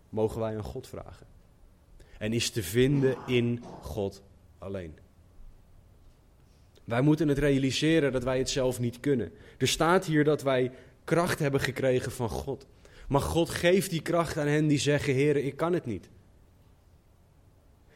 mogen 0.09 0.41
wij 0.41 0.57
aan 0.57 0.63
God 0.63 0.87
vragen. 0.87 1.27
En 2.19 2.33
is 2.33 2.51
te 2.51 2.63
vinden 2.63 3.17
in 3.27 3.65
God 3.81 4.23
alleen. 4.59 4.99
Wij 6.85 7.01
moeten 7.01 7.29
het 7.29 7.39
realiseren 7.39 8.13
dat 8.13 8.25
wij 8.25 8.39
het 8.39 8.51
zelf 8.51 8.81
niet 8.81 9.01
kunnen. 9.01 9.33
Er 9.59 9.69
staat 9.69 10.05
hier 10.05 10.25
dat 10.25 10.43
wij 10.43 10.73
kracht 11.05 11.39
hebben 11.39 11.61
gekregen 11.61 12.13
van 12.13 12.29
God. 12.29 12.67
Maar 13.09 13.21
God 13.21 13.51
geeft 13.51 13.91
die 13.91 14.03
kracht 14.03 14.39
aan 14.39 14.47
hen 14.47 14.67
die 14.67 14.79
zeggen: 14.79 15.15
Heer, 15.15 15.37
ik 15.37 15.57
kan 15.57 15.73
het 15.73 15.87
niet. 15.87 16.09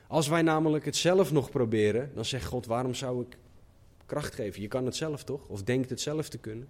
Als 0.06 0.28
wij 0.28 0.42
namelijk 0.42 0.84
het 0.84 0.96
zelf 0.96 1.32
nog 1.32 1.50
proberen, 1.50 2.10
dan 2.14 2.24
zegt 2.24 2.44
God: 2.44 2.66
Waarom 2.66 2.94
zou 2.94 3.22
ik 3.22 3.38
kracht 4.06 4.34
geven? 4.34 4.62
Je 4.62 4.68
kan 4.68 4.84
het 4.84 4.96
zelf 4.96 5.24
toch? 5.24 5.48
Of 5.48 5.62
denkt 5.62 5.90
het 5.90 6.00
zelf 6.00 6.28
te 6.28 6.38
kunnen? 6.38 6.68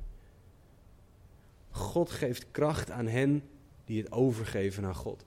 God 1.70 2.10
geeft 2.10 2.46
kracht 2.50 2.90
aan 2.90 3.06
hen 3.06 3.42
die 3.84 4.02
het 4.02 4.12
overgeven 4.12 4.84
aan 4.84 4.94
God. 4.94 5.24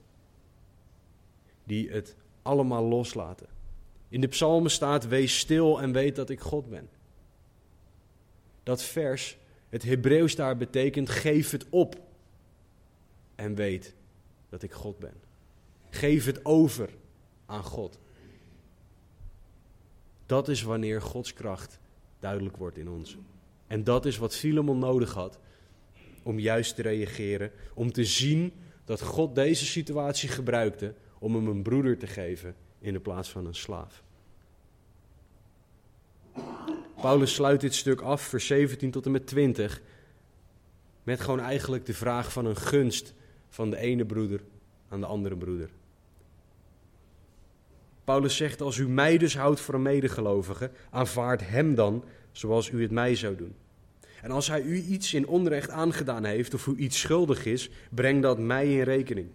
Die 1.64 1.90
het 1.90 2.16
allemaal 2.42 2.84
loslaten. 2.84 3.46
In 4.08 4.20
de 4.20 4.28
psalmen 4.28 4.70
staat: 4.70 5.08
Wees 5.08 5.38
stil 5.38 5.80
en 5.80 5.92
weet 5.92 6.16
dat 6.16 6.30
ik 6.30 6.40
God 6.40 6.68
ben. 6.68 6.88
Dat 8.62 8.82
vers, 8.82 9.38
het 9.72 9.82
Hebreeuws 9.82 10.34
daar 10.34 10.56
betekent: 10.56 11.08
Geef 11.08 11.50
het 11.50 11.66
op 11.68 12.00
en 13.34 13.54
weet 13.54 13.94
dat 14.48 14.62
ik 14.62 14.72
God 14.72 14.98
ben. 14.98 15.14
Geef 15.90 16.24
het 16.24 16.44
over 16.44 16.90
aan 17.46 17.62
God. 17.62 17.98
Dat 20.26 20.48
is 20.48 20.62
wanneer 20.62 21.02
Gods 21.02 21.32
kracht 21.32 21.78
duidelijk 22.18 22.56
wordt 22.56 22.76
in 22.76 22.88
ons. 22.88 23.16
En 23.66 23.84
dat 23.84 24.06
is 24.06 24.18
wat 24.18 24.36
Filemon 24.36 24.78
nodig 24.78 25.12
had 25.14 25.38
om 26.22 26.38
juist 26.38 26.74
te 26.74 26.82
reageren, 26.82 27.50
om 27.74 27.92
te 27.92 28.04
zien 28.04 28.52
dat 28.84 29.02
God 29.02 29.34
deze 29.34 29.66
situatie 29.66 30.28
gebruikte 30.28 30.94
om 31.18 31.34
hem 31.34 31.46
een 31.46 31.62
broeder 31.62 31.98
te 31.98 32.06
geven 32.06 32.54
in 32.78 32.92
de 32.92 33.00
plaats 33.00 33.30
van 33.30 33.46
een 33.46 33.54
slaaf. 33.54 34.02
Paulus 37.02 37.34
sluit 37.34 37.60
dit 37.60 37.74
stuk 37.74 38.00
af, 38.00 38.22
vers 38.22 38.46
17 38.46 38.90
tot 38.90 39.06
en 39.06 39.10
met 39.10 39.26
20, 39.26 39.82
met 41.02 41.20
gewoon 41.20 41.40
eigenlijk 41.40 41.86
de 41.86 41.94
vraag 41.94 42.32
van 42.32 42.46
een 42.46 42.56
gunst 42.56 43.14
van 43.48 43.70
de 43.70 43.76
ene 43.76 44.04
broeder 44.04 44.40
aan 44.88 45.00
de 45.00 45.06
andere 45.06 45.36
broeder. 45.36 45.70
Paulus 48.04 48.36
zegt, 48.36 48.60
als 48.60 48.76
u 48.76 48.88
mij 48.88 49.18
dus 49.18 49.36
houdt 49.36 49.60
voor 49.60 49.74
een 49.74 49.82
medegelovige, 49.82 50.70
aanvaard 50.90 51.48
hem 51.48 51.74
dan 51.74 52.04
zoals 52.32 52.70
u 52.70 52.82
het 52.82 52.90
mij 52.90 53.14
zou 53.14 53.36
doen. 53.36 53.54
En 54.22 54.30
als 54.30 54.48
hij 54.48 54.62
u 54.62 54.76
iets 54.76 55.14
in 55.14 55.26
onrecht 55.26 55.70
aangedaan 55.70 56.24
heeft 56.24 56.54
of 56.54 56.66
u 56.66 56.76
iets 56.76 57.00
schuldig 57.00 57.44
is, 57.44 57.70
breng 57.90 58.22
dat 58.22 58.38
mij 58.38 58.72
in 58.72 58.82
rekening. 58.82 59.28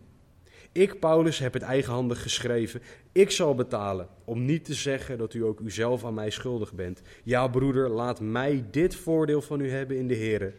Ik, 0.72 1.00
Paulus, 1.00 1.40
heb 1.40 1.54
het 1.54 1.62
eigenhandig 1.62 2.22
geschreven. 2.22 2.82
Ik 3.12 3.32
zal 3.32 3.56
betalen, 3.56 4.08
om 4.24 4.46
niet 4.46 4.66
te 4.66 4.74
zeggen 4.74 5.18
dat 5.18 5.34
u 5.34 5.44
ook 5.44 5.60
uzelf 5.60 6.06
aan 6.06 6.14
mij 6.14 6.30
schuldig 6.30 6.74
bent. 6.74 7.02
Ja, 7.24 7.48
broeder, 7.48 7.90
laat 7.90 8.20
mij 8.20 8.66
dit 8.72 8.96
voordeel 8.96 9.42
van 9.42 9.60
u 9.60 9.70
hebben 9.70 9.98
in 9.98 10.08
de 10.08 10.14
Heer. 10.14 10.54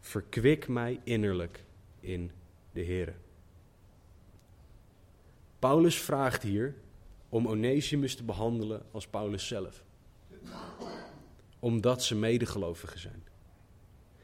Verkwik 0.00 0.68
mij 0.68 1.00
innerlijk 1.04 1.64
in 2.00 2.30
de 2.72 2.80
Heer. 2.80 3.14
Paulus 5.58 6.00
vraagt 6.00 6.42
hier 6.42 6.74
om 7.28 7.48
Onesimus 7.48 8.14
te 8.14 8.24
behandelen 8.24 8.82
als 8.90 9.06
Paulus 9.06 9.46
zelf. 9.46 9.82
Omdat 11.58 12.02
ze 12.02 12.14
medegelovigen 12.14 12.98
zijn. 12.98 13.24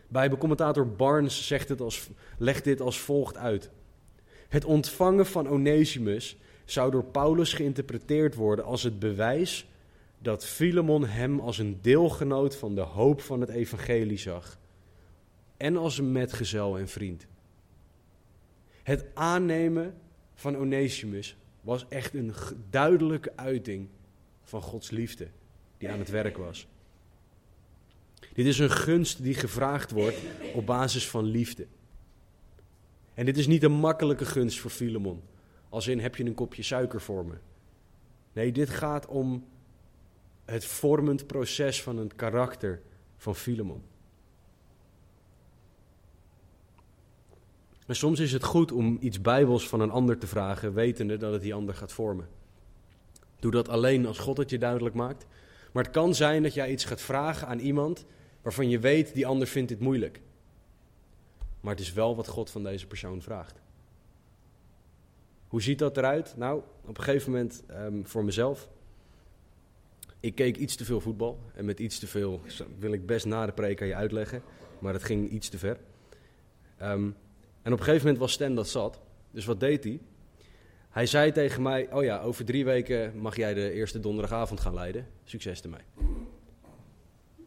Bijbelcommentator 0.09 0.89
Barnes 0.89 1.47
zegt 1.47 1.69
het 1.69 1.81
als, 1.81 2.09
legt 2.39 2.65
dit 2.65 2.81
als 2.81 3.01
volgt 3.01 3.37
uit. 3.37 3.71
Het 4.53 4.65
ontvangen 4.65 5.27
van 5.27 5.49
Onesimus 5.49 6.37
zou 6.65 6.91
door 6.91 7.05
Paulus 7.05 7.53
geïnterpreteerd 7.53 8.35
worden 8.35 8.65
als 8.65 8.83
het 8.83 8.99
bewijs 8.99 9.67
dat 10.19 10.47
Filemon 10.47 11.07
hem 11.07 11.41
als 11.41 11.59
een 11.59 11.79
deelgenoot 11.81 12.57
van 12.57 12.75
de 12.75 12.81
hoop 12.81 13.21
van 13.21 13.41
het 13.41 13.51
evangelie 13.51 14.19
zag 14.19 14.59
en 15.57 15.77
als 15.77 15.99
een 15.99 16.13
metgezel 16.13 16.79
en 16.79 16.89
vriend. 16.89 17.27
Het 18.83 19.05
aannemen 19.15 19.95
van 20.35 20.57
Onesimus 20.57 21.37
was 21.61 21.87
echt 21.89 22.15
een 22.15 22.35
duidelijke 22.71 23.33
uiting 23.37 23.89
van 24.43 24.63
Gods 24.63 24.91
liefde 24.91 25.29
die 25.79 25.91
aan 25.91 25.99
het 25.99 26.11
werk 26.11 26.37
was. 26.37 26.67
Dit 28.33 28.47
is 28.47 28.59
een 28.59 28.71
gunst 28.71 29.23
die 29.23 29.35
gevraagd 29.35 29.91
wordt 29.91 30.19
op 30.55 30.67
basis 30.67 31.09
van 31.09 31.25
liefde. 31.25 31.67
En 33.15 33.25
dit 33.25 33.37
is 33.37 33.47
niet 33.47 33.63
een 33.63 33.73
makkelijke 33.73 34.25
gunst 34.25 34.61
voor 34.61 34.71
Filemon. 34.71 35.23
Als 35.69 35.87
in 35.87 36.01
heb 36.01 36.17
je 36.17 36.25
een 36.25 36.35
kopje 36.35 36.63
suiker 36.63 37.01
voor 37.01 37.27
me. 37.27 37.35
Nee, 38.33 38.53
dit 38.53 38.71
gaat 38.71 39.07
om 39.07 39.45
het 40.45 40.65
vormend 40.65 41.27
proces 41.27 41.83
van 41.83 41.97
het 41.97 42.15
karakter 42.15 42.83
van 43.17 43.35
Filemon. 43.35 43.83
En 47.87 47.97
soms 47.97 48.21
is 48.21 48.33
het 48.33 48.45
goed 48.45 48.73
om 48.73 48.97
iets 49.01 49.21
bijbels 49.21 49.69
van 49.69 49.81
een 49.81 49.91
ander 49.91 50.19
te 50.19 50.27
vragen, 50.27 50.75
wetende 50.75 51.17
dat 51.17 51.33
het 51.33 51.43
die 51.43 51.55
ander 51.55 51.75
gaat 51.75 51.93
vormen. 51.93 52.29
Doe 53.39 53.51
dat 53.51 53.69
alleen 53.69 54.07
als 54.07 54.19
God 54.19 54.37
het 54.37 54.51
je 54.51 54.59
duidelijk 54.59 54.95
maakt. 54.95 55.27
Maar 55.73 55.83
het 55.83 55.93
kan 55.93 56.15
zijn 56.15 56.43
dat 56.43 56.55
jij 56.55 56.71
iets 56.71 56.85
gaat 56.85 57.01
vragen 57.01 57.49
aan 57.49 57.59
iemand 57.59 58.05
waarvan 58.43 58.69
je 58.69 58.79
weet, 58.79 59.15
die 59.15 59.27
ander 59.27 59.47
vindt 59.47 59.69
dit 59.69 59.81
moeilijk. 59.81 60.21
Maar 61.63 61.73
het 61.73 61.83
is 61.83 61.93
wel 61.93 62.17
wat 62.17 62.29
God 62.29 62.51
van 62.51 62.63
deze 62.63 62.87
persoon 62.87 63.23
vraagt. 63.23 63.61
Hoe 65.49 65.63
ziet 65.63 65.79
dat 65.79 65.97
eruit? 65.97 66.35
Nou, 66.37 66.63
op 66.85 66.99
een 66.99 67.05
gegeven 67.05 67.31
moment 67.31 67.63
um, 67.71 68.07
voor 68.07 68.25
mezelf. 68.25 68.69
Ik 70.21 70.35
keek 70.35 70.57
iets 70.57 70.77
te 70.77 70.85
veel 70.85 71.01
voetbal. 71.01 71.39
En 71.55 71.65
met 71.65 71.79
iets 71.79 71.99
te 71.99 72.07
veel 72.07 72.41
wil 72.79 72.93
ik 72.93 73.07
best 73.07 73.27
na 73.27 73.47
de 73.47 73.53
preek 73.53 73.81
aan 73.81 73.87
je 73.87 73.95
uitleggen. 73.95 74.43
Maar 74.79 74.93
dat 74.93 75.05
ging 75.05 75.31
iets 75.31 75.49
te 75.49 75.59
ver. 75.59 75.79
Um, 76.83 77.17
en 77.63 77.73
op 77.73 77.79
een 77.79 77.85
gegeven 77.85 78.05
moment 78.05 78.19
was 78.19 78.33
Stan 78.33 78.55
dat 78.55 78.69
zat. 78.69 79.01
Dus 79.31 79.45
wat 79.45 79.61
deed 79.61 79.85
hij? 79.85 80.01
Hij 80.91 81.07
zei 81.07 81.33
tegen 81.33 81.63
mij: 81.63 81.93
Oh 81.93 82.03
ja, 82.03 82.21
over 82.21 82.45
drie 82.45 82.65
weken 82.65 83.19
mag 83.19 83.37
jij 83.37 83.55
de 83.55 83.73
eerste 83.73 84.01
donderdagavond 84.01 84.61
gaan 84.61 84.75
leiden. 84.75 85.07
Succes 85.25 85.63
ermee. 85.63 85.81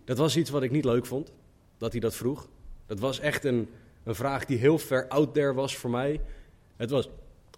Dat 0.03 0.17
was 0.17 0.37
iets 0.37 0.49
wat 0.49 0.63
ik 0.63 0.71
niet 0.71 0.85
leuk 0.85 1.05
vond, 1.05 1.33
dat 1.77 1.91
hij 1.91 2.01
dat 2.01 2.15
vroeg. 2.15 2.49
Dat 2.85 2.99
was 2.99 3.19
echt 3.19 3.43
een, 3.43 3.69
een 4.05 4.15
vraag 4.15 4.45
die 4.45 4.57
heel 4.57 4.77
ver 4.77 5.07
out 5.07 5.33
there 5.33 5.53
was 5.53 5.77
voor 5.77 5.89
mij. 5.89 6.21
Het 6.75 6.89
was, 6.89 7.09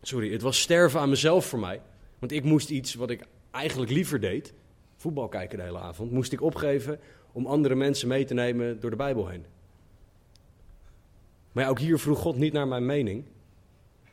sorry, 0.01 0.31
het 0.31 0.41
was 0.41 0.61
sterven 0.61 0.99
aan 0.99 1.09
mezelf 1.09 1.45
voor 1.45 1.59
mij. 1.59 1.81
Want 2.19 2.31
ik 2.31 2.43
moest 2.43 2.69
iets 2.69 2.93
wat 2.93 3.09
ik 3.09 3.25
eigenlijk 3.51 3.91
liever 3.91 4.19
deed, 4.19 4.53
voetbal 4.95 5.27
kijken 5.27 5.57
de 5.57 5.63
hele 5.63 5.79
avond, 5.79 6.11
moest 6.11 6.31
ik 6.31 6.41
opgeven 6.41 6.99
om 7.31 7.45
andere 7.45 7.75
mensen 7.75 8.07
mee 8.07 8.25
te 8.25 8.33
nemen 8.33 8.79
door 8.79 8.89
de 8.89 8.95
Bijbel 8.95 9.27
heen. 9.27 9.45
Maar 11.51 11.69
ook 11.69 11.79
hier 11.79 11.99
vroeg 11.99 12.19
God 12.19 12.37
niet 12.37 12.53
naar 12.53 12.67
mijn 12.67 12.85
mening. 12.85 13.25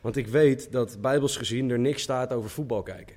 Want 0.01 0.17
ik 0.17 0.27
weet 0.27 0.73
dat 0.73 1.01
bijbels 1.01 1.37
gezien 1.37 1.71
er 1.71 1.79
niks 1.79 2.03
staat 2.03 2.33
over 2.33 2.51
voetbal 2.51 2.83
kijken. 2.83 3.17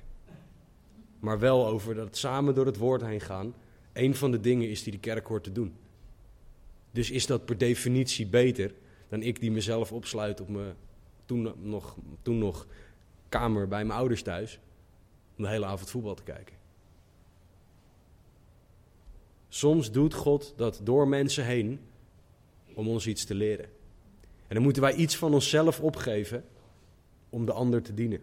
Maar 1.20 1.38
wel 1.38 1.66
over 1.66 1.94
dat 1.94 2.16
samen 2.16 2.54
door 2.54 2.66
het 2.66 2.76
woord 2.76 3.02
heen 3.02 3.20
gaan 3.20 3.54
een 3.98 4.14
van 4.14 4.30
de 4.30 4.40
dingen 4.40 4.68
is 4.68 4.82
die 4.82 4.92
de 4.92 4.98
kerk 4.98 5.26
hoort 5.26 5.44
te 5.44 5.52
doen. 5.52 5.74
Dus 6.90 7.10
is 7.10 7.26
dat 7.26 7.44
per 7.44 7.58
definitie 7.58 8.26
beter 8.26 8.74
dan 9.08 9.22
ik 9.22 9.40
die 9.40 9.50
mezelf 9.50 9.92
opsluit 9.92 10.40
op 10.40 10.48
mijn 10.48 10.74
toen 11.28 11.54
nog, 11.60 11.96
toen 12.22 12.38
nog 12.38 12.66
kamer 13.28 13.68
bij 13.68 13.84
mijn 13.84 13.98
ouders 13.98 14.22
thuis 14.22 14.58
om 15.36 15.44
de 15.44 15.50
hele 15.50 15.66
avond 15.66 15.90
voetbal 15.90 16.14
te 16.14 16.22
kijken. 16.22 16.56
Soms 19.48 19.90
doet 19.90 20.14
God 20.14 20.52
dat 20.56 20.80
door 20.82 21.08
mensen 21.08 21.44
heen 21.44 21.80
om 22.74 22.88
ons 22.88 23.06
iets 23.06 23.24
te 23.24 23.34
leren. 23.34 23.64
En 24.46 24.54
dan 24.54 24.62
moeten 24.62 24.82
wij 24.82 24.94
iets 24.94 25.16
van 25.16 25.34
onszelf 25.34 25.80
opgeven 25.80 26.44
om 27.30 27.46
de 27.46 27.52
ander 27.52 27.82
te 27.82 27.94
dienen. 27.94 28.20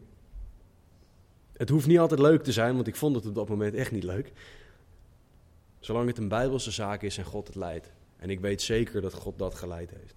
Het 1.54 1.70
hoeft 1.70 1.88
niet 1.88 2.00
altijd 2.00 2.20
leuk 2.20 2.44
te 2.44 2.52
zijn, 2.52 2.76
want 2.76 2.88
ik 2.88 2.96
vond 2.96 3.16
het 3.16 3.26
op 3.26 3.36
dat 3.36 3.50
moment 3.50 3.74
echt 3.74 3.92
niet 3.92 4.04
leuk. 4.04 4.32
Zolang 5.80 6.08
het 6.08 6.18
een 6.18 6.28
bijbelse 6.28 6.72
zaak 6.72 7.02
is 7.02 7.18
en 7.18 7.26
God 7.26 7.48
het 7.48 7.56
leidt. 7.56 7.92
En 8.18 8.30
ik 8.30 8.40
weet 8.40 8.62
zeker 8.62 9.02
dat 9.02 9.14
God 9.14 9.38
dat 9.38 9.56
geleid 9.56 9.90
heeft. 9.90 10.16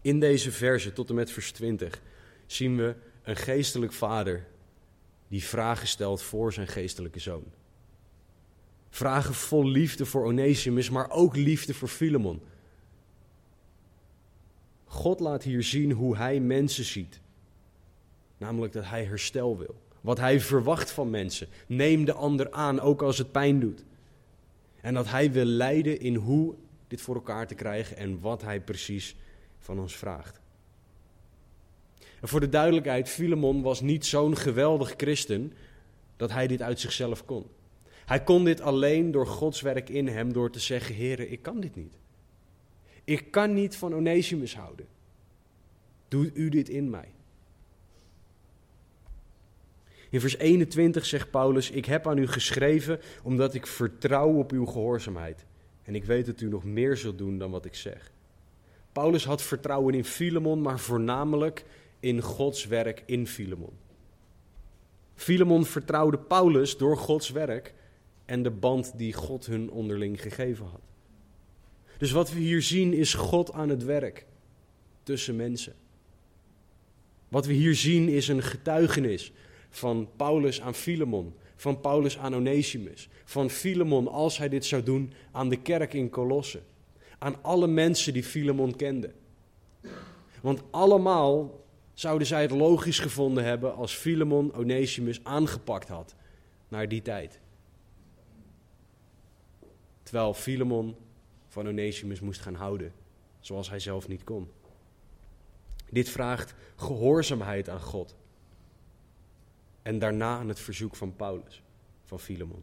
In 0.00 0.20
deze 0.20 0.52
verse 0.52 0.92
tot 0.92 1.08
en 1.08 1.14
met 1.14 1.30
vers 1.30 1.52
20 1.52 2.02
zien 2.46 2.76
we 2.76 2.94
een 3.22 3.36
geestelijk 3.36 3.92
vader 3.92 4.46
die 5.28 5.44
vragen 5.44 5.86
stelt 5.86 6.22
voor 6.22 6.52
zijn 6.52 6.68
geestelijke 6.68 7.18
zoon. 7.18 7.44
Vragen 8.90 9.34
vol 9.34 9.66
liefde 9.66 10.06
voor 10.06 10.24
Onesimus, 10.24 10.90
maar 10.90 11.10
ook 11.10 11.36
liefde 11.36 11.74
voor 11.74 11.88
Filemon. 11.88 12.42
God 14.84 15.20
laat 15.20 15.42
hier 15.42 15.62
zien 15.62 15.92
hoe 15.92 16.16
hij 16.16 16.40
mensen 16.40 16.84
ziet. 16.84 17.20
Namelijk 18.36 18.72
dat 18.72 18.84
hij 18.84 19.04
herstel 19.04 19.58
wil. 19.58 19.82
Wat 20.00 20.18
hij 20.18 20.40
verwacht 20.40 20.90
van 20.90 21.10
mensen. 21.10 21.48
Neem 21.66 22.04
de 22.04 22.12
ander 22.12 22.50
aan, 22.50 22.80
ook 22.80 23.02
als 23.02 23.18
het 23.18 23.32
pijn 23.32 23.60
doet. 23.60 23.84
En 24.80 24.94
dat 24.94 25.10
hij 25.10 25.32
wil 25.32 25.44
leiden 25.44 26.00
in 26.00 26.14
hoe 26.14 26.54
dit 26.88 27.00
voor 27.00 27.14
elkaar 27.14 27.46
te 27.46 27.54
krijgen 27.54 27.96
en 27.96 28.20
wat 28.20 28.42
hij 28.42 28.60
precies 28.60 29.16
van 29.58 29.78
ons 29.78 29.96
vraagt. 29.96 30.40
En 32.20 32.28
voor 32.28 32.40
de 32.40 32.48
duidelijkheid, 32.48 33.08
Filemon 33.08 33.62
was 33.62 33.80
niet 33.80 34.06
zo'n 34.06 34.36
geweldig 34.36 34.94
christen 34.96 35.52
dat 36.16 36.30
hij 36.30 36.46
dit 36.46 36.62
uit 36.62 36.80
zichzelf 36.80 37.24
kon. 37.24 37.46
Hij 38.04 38.22
kon 38.22 38.44
dit 38.44 38.60
alleen 38.60 39.10
door 39.10 39.26
Gods 39.26 39.60
werk 39.60 39.88
in 39.88 40.08
hem, 40.08 40.32
door 40.32 40.50
te 40.50 40.60
zeggen: 40.60 40.94
Heer, 40.94 41.20
ik 41.20 41.42
kan 41.42 41.60
dit 41.60 41.76
niet. 41.76 41.98
Ik 43.04 43.30
kan 43.30 43.54
niet 43.54 43.76
van 43.76 43.94
Onesimus 43.94 44.56
houden. 44.56 44.86
Doe 46.08 46.30
u 46.34 46.48
dit 46.48 46.68
in 46.68 46.90
mij. 46.90 47.08
In 50.10 50.20
vers 50.20 50.36
21 50.36 51.06
zegt 51.06 51.30
Paulus: 51.30 51.70
Ik 51.70 51.84
heb 51.84 52.06
aan 52.06 52.18
u 52.18 52.26
geschreven 52.26 53.00
omdat 53.22 53.54
ik 53.54 53.66
vertrouw 53.66 54.32
op 54.32 54.52
uw 54.52 54.66
gehoorzaamheid. 54.66 55.44
En 55.82 55.94
ik 55.94 56.04
weet 56.04 56.26
dat 56.26 56.40
u 56.40 56.48
nog 56.48 56.64
meer 56.64 56.96
zult 56.96 57.18
doen 57.18 57.38
dan 57.38 57.50
wat 57.50 57.64
ik 57.64 57.74
zeg. 57.74 58.12
Paulus 58.98 59.24
had 59.24 59.42
vertrouwen 59.42 59.94
in 59.94 60.04
Filemon, 60.04 60.60
maar 60.60 60.78
voornamelijk 60.78 61.64
in 62.00 62.20
Gods 62.20 62.66
werk 62.66 63.02
in 63.06 63.26
Filemon. 63.26 63.72
Filemon 65.14 65.64
vertrouwde 65.64 66.18
Paulus 66.18 66.76
door 66.76 66.96
Gods 66.96 67.30
werk 67.30 67.74
en 68.24 68.42
de 68.42 68.50
band 68.50 68.92
die 68.96 69.12
God 69.12 69.46
hun 69.46 69.70
onderling 69.70 70.22
gegeven 70.22 70.66
had. 70.66 70.80
Dus 71.98 72.10
wat 72.10 72.32
we 72.32 72.38
hier 72.38 72.62
zien 72.62 72.92
is 72.92 73.14
God 73.14 73.52
aan 73.52 73.68
het 73.68 73.84
werk 73.84 74.26
tussen 75.02 75.36
mensen. 75.36 75.74
Wat 77.28 77.46
we 77.46 77.52
hier 77.52 77.74
zien 77.74 78.08
is 78.08 78.28
een 78.28 78.42
getuigenis 78.42 79.32
van 79.70 80.08
Paulus 80.16 80.60
aan 80.60 80.74
Filemon, 80.74 81.34
van 81.56 81.80
Paulus 81.80 82.18
aan 82.18 82.34
Onesimus, 82.34 83.08
van 83.24 83.50
Filemon 83.50 84.08
als 84.08 84.38
hij 84.38 84.48
dit 84.48 84.64
zou 84.64 84.82
doen 84.82 85.12
aan 85.32 85.48
de 85.48 85.62
kerk 85.62 85.94
in 85.94 86.10
Colosse, 86.10 86.60
aan 87.18 87.42
alle 87.42 87.66
mensen 87.66 88.12
die 88.12 88.24
Filemon 88.24 88.76
kenden. 88.76 89.12
Want 90.40 90.62
allemaal 90.70 91.64
zouden 91.94 92.26
zij 92.26 92.42
het 92.42 92.50
logisch 92.50 92.98
gevonden 92.98 93.44
hebben 93.44 93.74
als 93.74 93.94
Filemon 93.94 94.54
Onesimus 94.54 95.24
aangepakt 95.24 95.88
had 95.88 96.14
naar 96.68 96.88
die 96.88 97.02
tijd. 97.02 97.40
Terwijl 100.02 100.34
Filemon 100.34 100.96
van 101.48 101.68
Onesimus 101.68 102.20
moest 102.20 102.40
gaan 102.40 102.54
houden, 102.54 102.92
zoals 103.40 103.70
hij 103.70 103.78
zelf 103.78 104.08
niet 104.08 104.24
kon. 104.24 104.50
Dit 105.90 106.08
vraagt 106.08 106.54
gehoorzaamheid 106.76 107.68
aan 107.68 107.80
God. 107.80 108.16
En 109.82 109.98
daarna 109.98 110.38
aan 110.38 110.48
het 110.48 110.60
verzoek 110.60 110.96
van 110.96 111.16
Paulus, 111.16 111.62
van 112.04 112.20
Filemon. 112.20 112.62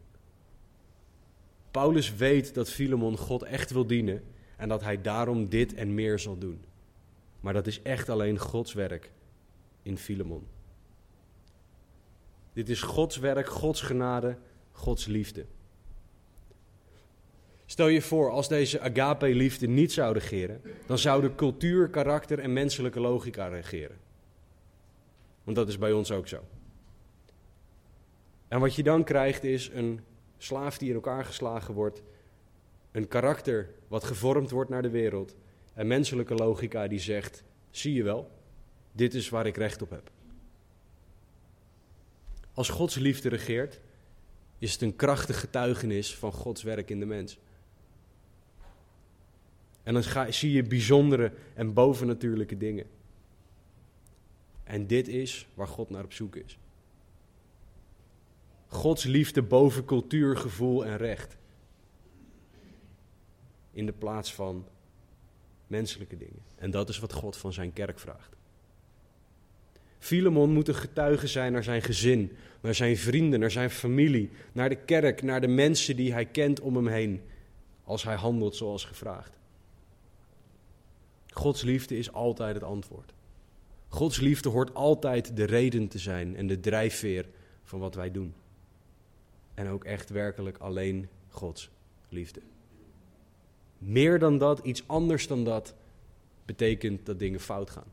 Paulus 1.72 2.16
weet 2.16 2.54
dat 2.54 2.70
Filemon 2.70 3.18
God 3.18 3.44
echt 3.44 3.72
wil 3.72 3.88
dienen 3.88 4.24
en 4.58 4.70
dat 4.70 4.82
hij 4.82 5.02
daarom 5.02 5.50
dit 5.50 5.74
en 5.74 5.94
meer 5.94 6.20
zal 6.20 6.38
doen. 6.38 6.64
Maar 7.40 7.54
dat 7.54 7.68
is 7.68 7.82
echt 7.82 8.10
alleen 8.10 8.40
Gods 8.40 8.74
werk 8.74 9.12
in 9.82 9.98
Filemon. 9.98 10.48
Dit 12.54 12.70
is 12.70 12.82
Gods 12.82 13.18
werk, 13.18 13.50
Gods 13.50 13.82
genade, 13.82 14.38
Gods 14.72 15.06
liefde. 15.06 15.46
Stel 17.66 17.88
je 17.88 18.02
voor, 18.02 18.30
als 18.30 18.48
deze 18.48 18.80
agape-liefde 18.80 19.68
niet 19.68 19.92
zou 19.92 20.14
regeren, 20.14 20.62
dan 20.86 20.98
zouden 20.98 21.36
cultuur, 21.36 21.90
karakter 21.90 22.40
en 22.40 22.54
menselijke 22.54 23.00
logica 23.00 23.48
regeren. 23.48 23.98
Want 25.44 25.58
dat 25.58 25.68
is 25.68 25.78
bij 25.78 25.92
ons 25.92 26.12
ook 26.12 26.28
zo. 26.28 26.44
En 28.48 28.60
wat 28.60 28.76
je 28.76 28.84
dan 28.84 29.04
krijgt 29.04 29.44
is 29.44 29.70
een 29.74 30.00
slaaf 30.38 30.78
die 30.78 30.90
in 30.90 30.96
elkaar 30.96 31.26
geslagen 31.26 31.74
wordt, 31.74 32.02
een 32.96 33.08
karakter 33.08 33.70
wat 33.88 34.04
gevormd 34.04 34.50
wordt 34.50 34.70
naar 34.70 34.82
de 34.82 34.90
wereld, 34.90 35.36
en 35.74 35.88
menselijke 35.88 36.36
logica 36.36 36.88
die 36.88 37.00
zegt: 37.00 37.44
zie 37.70 37.94
je 37.94 38.04
wel, 38.04 38.32
dit 38.92 39.14
is 39.14 39.30
waar 39.30 39.46
ik 39.46 39.58
recht 39.58 39.82
op 39.82 39.90
heb. 39.90 40.12
Als 42.54 42.70
Gods 42.70 42.96
liefde 42.96 43.30
regeert, 43.30 43.80
is 44.58 44.72
het 44.72 44.82
een 44.82 44.96
krachtig 44.96 45.40
getuigenis 45.40 46.16
van 46.16 46.32
Gods 46.32 46.64
werk 46.64 46.90
in 46.90 47.00
de 47.00 47.06
mens. 47.06 47.40
En 49.84 49.94
dan 49.94 50.34
zie 50.34 50.52
je 50.52 50.64
bijzondere 50.64 51.32
en 51.54 51.74
bovennatuurlijke 51.74 52.58
dingen. 52.58 52.86
En 54.64 54.88
dit 54.88 55.08
is 55.08 55.48
waar 55.54 55.68
God 55.68 55.90
naar 55.90 56.04
op 56.04 56.14
zoek 56.14 56.36
is. 56.36 56.58
Gods 58.68 59.04
liefde 59.04 59.42
boven 59.42 59.86
cultuur, 59.86 60.38
gevoel 60.38 60.86
en 60.86 60.98
recht. 60.98 61.38
In 63.76 63.86
de 63.86 63.92
plaats 63.92 64.34
van 64.34 64.66
menselijke 65.68 66.18
dingen. 66.18 66.42
En 66.56 66.72
dat 66.72 66.90
is 66.90 67.00
wat 67.00 67.14
God 67.14 67.38
van 67.38 67.54
zijn 67.54 67.74
kerk 67.74 68.00
vraagt. 68.00 68.36
Filemon 70.00 70.52
moet 70.52 70.68
een 70.68 70.76
getuige 70.76 71.28
zijn 71.28 71.52
naar 71.52 71.64
zijn 71.64 71.82
gezin, 71.82 72.32
naar 72.62 72.76
zijn 72.76 72.98
vrienden, 72.98 73.40
naar 73.40 73.52
zijn 73.52 73.70
familie, 73.70 74.30
naar 74.52 74.70
de 74.70 74.76
kerk, 74.76 75.22
naar 75.22 75.42
de 75.42 75.48
mensen 75.48 75.96
die 75.96 76.14
hij 76.14 76.26
kent 76.26 76.60
om 76.60 76.76
hem 76.76 76.88
heen, 76.88 77.22
als 77.84 78.04
hij 78.04 78.16
handelt 78.16 78.56
zoals 78.56 78.86
gevraagd. 78.86 79.38
Gods 81.30 81.62
liefde 81.62 81.98
is 81.98 82.12
altijd 82.12 82.54
het 82.54 82.64
antwoord. 82.64 83.14
Gods 83.88 84.20
liefde 84.20 84.50
hoort 84.50 84.74
altijd 84.74 85.36
de 85.36 85.44
reden 85.44 85.88
te 85.88 86.00
zijn 86.00 86.36
en 86.36 86.48
de 86.48 86.60
drijfveer 86.60 87.26
van 87.64 87.80
wat 87.80 87.96
wij 87.96 88.12
doen. 88.12 88.34
En 89.54 89.68
ook 89.68 89.84
echt 89.84 90.10
werkelijk 90.10 90.58
alleen 90.58 91.10
Gods 91.30 91.70
liefde. 92.10 92.42
Meer 93.78 94.20
dan 94.20 94.38
dat, 94.38 94.60
iets 94.60 94.88
anders 94.88 95.28
dan 95.28 95.44
dat, 95.44 95.76
betekent 96.46 97.06
dat 97.06 97.20
dingen 97.20 97.40
fout 97.40 97.70
gaan. 97.70 97.92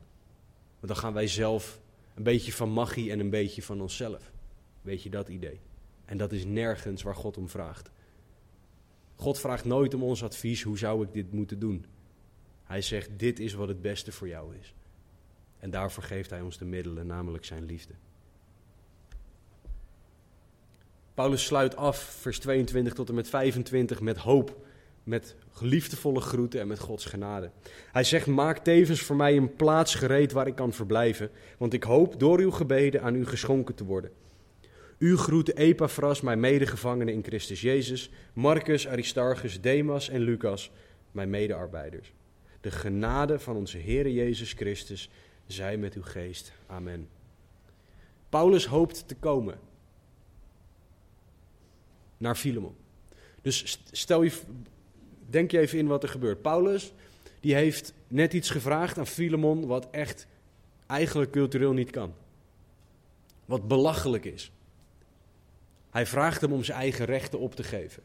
Want 0.80 0.92
dan 0.92 0.96
gaan 0.96 1.12
wij 1.12 1.26
zelf 1.26 1.80
een 2.14 2.22
beetje 2.22 2.52
van 2.52 2.72
magie 2.72 3.10
en 3.10 3.20
een 3.20 3.30
beetje 3.30 3.62
van 3.62 3.80
onszelf. 3.80 4.32
Weet 4.82 5.02
je 5.02 5.10
dat 5.10 5.28
idee? 5.28 5.60
En 6.04 6.16
dat 6.16 6.32
is 6.32 6.44
nergens 6.44 7.02
waar 7.02 7.16
God 7.16 7.36
om 7.36 7.48
vraagt. 7.48 7.90
God 9.16 9.38
vraagt 9.38 9.64
nooit 9.64 9.94
om 9.94 10.02
ons 10.02 10.22
advies, 10.22 10.62
hoe 10.62 10.78
zou 10.78 11.04
ik 11.04 11.12
dit 11.12 11.32
moeten 11.32 11.58
doen? 11.58 11.84
Hij 12.64 12.82
zegt, 12.82 13.18
dit 13.18 13.40
is 13.40 13.52
wat 13.52 13.68
het 13.68 13.82
beste 13.82 14.12
voor 14.12 14.28
jou 14.28 14.56
is. 14.56 14.74
En 15.58 15.70
daarvoor 15.70 16.02
geeft 16.02 16.30
hij 16.30 16.40
ons 16.40 16.58
de 16.58 16.64
middelen, 16.64 17.06
namelijk 17.06 17.44
zijn 17.44 17.64
liefde. 17.64 17.92
Paulus 21.14 21.44
sluit 21.44 21.76
af, 21.76 21.98
vers 21.98 22.38
22 22.38 22.92
tot 22.92 23.08
en 23.08 23.14
met 23.14 23.28
25, 23.28 24.00
met 24.00 24.16
hoop, 24.16 24.66
met 25.05 25.36
liefdevolle 25.61 26.20
groeten 26.20 26.61
en 26.61 26.66
met 26.66 26.78
Gods 26.78 27.05
genade. 27.05 27.50
Hij 27.92 28.05
zegt, 28.05 28.26
maak 28.26 28.59
tevens 28.59 29.00
voor 29.00 29.16
mij 29.16 29.36
een 29.36 29.57
plaats 29.57 29.94
gereed 29.94 30.32
waar 30.32 30.46
ik 30.46 30.55
kan 30.55 30.72
verblijven, 30.72 31.30
want 31.59 31.72
ik 31.72 31.82
hoop 31.82 32.20
door 32.20 32.38
uw 32.38 32.50
gebeden 32.50 33.03
aan 33.03 33.14
u 33.14 33.26
geschonken 33.26 33.74
te 33.74 33.84
worden. 33.84 34.11
U 34.98 35.16
groet 35.16 35.57
Epaphras, 35.57 36.20
mijn 36.20 36.40
medegevangenen 36.40 37.14
in 37.14 37.24
Christus 37.24 37.61
Jezus, 37.61 38.11
Marcus, 38.32 38.88
Aristarchus, 38.88 39.61
Demas 39.61 40.09
en 40.09 40.20
Lucas, 40.20 40.70
mijn 41.12 41.30
medearbeiders. 41.30 42.12
De 42.61 42.70
genade 42.70 43.38
van 43.38 43.57
onze 43.57 43.78
Heer 43.78 44.09
Jezus 44.09 44.53
Christus 44.53 45.11
zij 45.46 45.76
met 45.76 45.94
uw 45.94 46.03
geest. 46.03 46.53
Amen. 46.66 47.09
Paulus 48.28 48.66
hoopt 48.66 49.09
te 49.09 49.14
komen 49.14 49.59
naar 52.16 52.34
Filemon. 52.34 52.74
Dus 53.40 53.82
stel 53.90 54.22
je, 54.22 54.32
denk 55.32 55.50
je 55.50 55.58
even 55.58 55.78
in 55.78 55.86
wat 55.86 56.02
er 56.02 56.08
gebeurt. 56.08 56.42
Paulus, 56.42 56.92
die 57.40 57.54
heeft 57.54 57.94
net 58.08 58.32
iets 58.32 58.50
gevraagd 58.50 58.98
aan 58.98 59.06
Filemon 59.06 59.66
wat 59.66 59.88
echt 59.90 60.26
eigenlijk 60.86 61.30
cultureel 61.30 61.72
niet 61.72 61.90
kan. 61.90 62.14
Wat 63.44 63.68
belachelijk 63.68 64.24
is. 64.24 64.52
Hij 65.90 66.06
vraagt 66.06 66.40
hem 66.40 66.52
om 66.52 66.64
zijn 66.64 66.78
eigen 66.78 67.04
rechten 67.04 67.38
op 67.38 67.54
te 67.54 67.62
geven. 67.62 68.02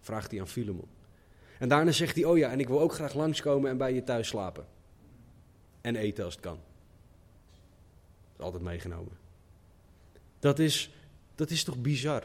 Vraagt 0.00 0.30
hij 0.30 0.40
aan 0.40 0.48
Filemon. 0.48 0.88
En 1.58 1.68
daarna 1.68 1.92
zegt 1.92 2.14
hij, 2.14 2.24
oh 2.24 2.38
ja, 2.38 2.50
en 2.50 2.60
ik 2.60 2.68
wil 2.68 2.80
ook 2.80 2.92
graag 2.92 3.14
langskomen 3.14 3.70
en 3.70 3.76
bij 3.76 3.94
je 3.94 4.04
thuis 4.04 4.28
slapen. 4.28 4.66
En 5.80 5.96
eten 5.96 6.24
als 6.24 6.34
het 6.34 6.42
kan. 6.42 6.58
Is 8.36 8.40
altijd 8.44 8.62
meegenomen. 8.62 9.12
Dat 10.38 10.58
is, 10.58 10.94
dat 11.34 11.50
is 11.50 11.64
toch 11.64 11.78
bizar? 11.78 12.22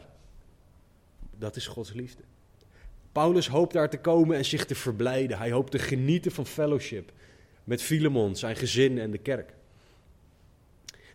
Dat 1.38 1.56
is 1.56 1.66
Gods 1.66 1.92
liefde. 1.92 2.22
Paulus 3.12 3.48
hoopt 3.48 3.72
daar 3.72 3.90
te 3.90 3.98
komen 3.98 4.36
en 4.36 4.44
zich 4.44 4.64
te 4.64 4.74
verblijden. 4.74 5.38
Hij 5.38 5.50
hoopt 5.50 5.70
te 5.70 5.78
genieten 5.78 6.32
van 6.32 6.46
fellowship 6.46 7.12
met 7.64 7.82
Filemon, 7.82 8.36
zijn 8.36 8.56
gezin 8.56 8.98
en 8.98 9.10
de 9.10 9.18
kerk. 9.18 9.54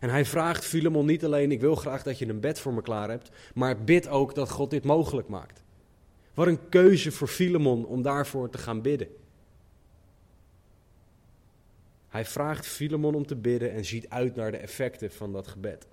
En 0.00 0.10
hij 0.10 0.24
vraagt 0.24 0.64
Filemon 0.64 1.06
niet 1.06 1.24
alleen: 1.24 1.52
Ik 1.52 1.60
wil 1.60 1.74
graag 1.74 2.02
dat 2.02 2.18
je 2.18 2.28
een 2.28 2.40
bed 2.40 2.60
voor 2.60 2.74
me 2.74 2.82
klaar 2.82 3.08
hebt, 3.08 3.30
maar 3.54 3.84
bid 3.84 4.08
ook 4.08 4.34
dat 4.34 4.50
God 4.50 4.70
dit 4.70 4.84
mogelijk 4.84 5.28
maakt. 5.28 5.62
Wat 6.34 6.46
een 6.46 6.68
keuze 6.68 7.12
voor 7.12 7.28
Filemon 7.28 7.86
om 7.86 8.02
daarvoor 8.02 8.50
te 8.50 8.58
gaan 8.58 8.82
bidden. 8.82 9.08
Hij 12.08 12.24
vraagt 12.24 12.66
Filemon 12.66 13.14
om 13.14 13.26
te 13.26 13.36
bidden 13.36 13.72
en 13.72 13.84
ziet 13.84 14.08
uit 14.08 14.34
naar 14.34 14.50
de 14.50 14.56
effecten 14.56 15.12
van 15.12 15.32
dat 15.32 15.46
gebed. 15.46 15.86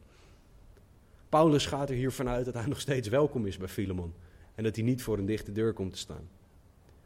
Paulus 1.29 1.65
gaat 1.65 1.89
er 1.89 1.95
hiervan 1.95 2.29
uit 2.29 2.45
dat 2.45 2.53
hij 2.53 2.65
nog 2.65 2.79
steeds 2.79 3.07
welkom 3.07 3.45
is 3.45 3.57
bij 3.57 3.67
Filemon 3.67 4.13
en 4.55 4.63
dat 4.63 4.75
hij 4.75 4.85
niet 4.85 5.03
voor 5.03 5.17
een 5.17 5.25
dichte 5.25 5.51
deur 5.51 5.73
komt 5.73 5.93
te 5.93 5.99
staan. 5.99 6.29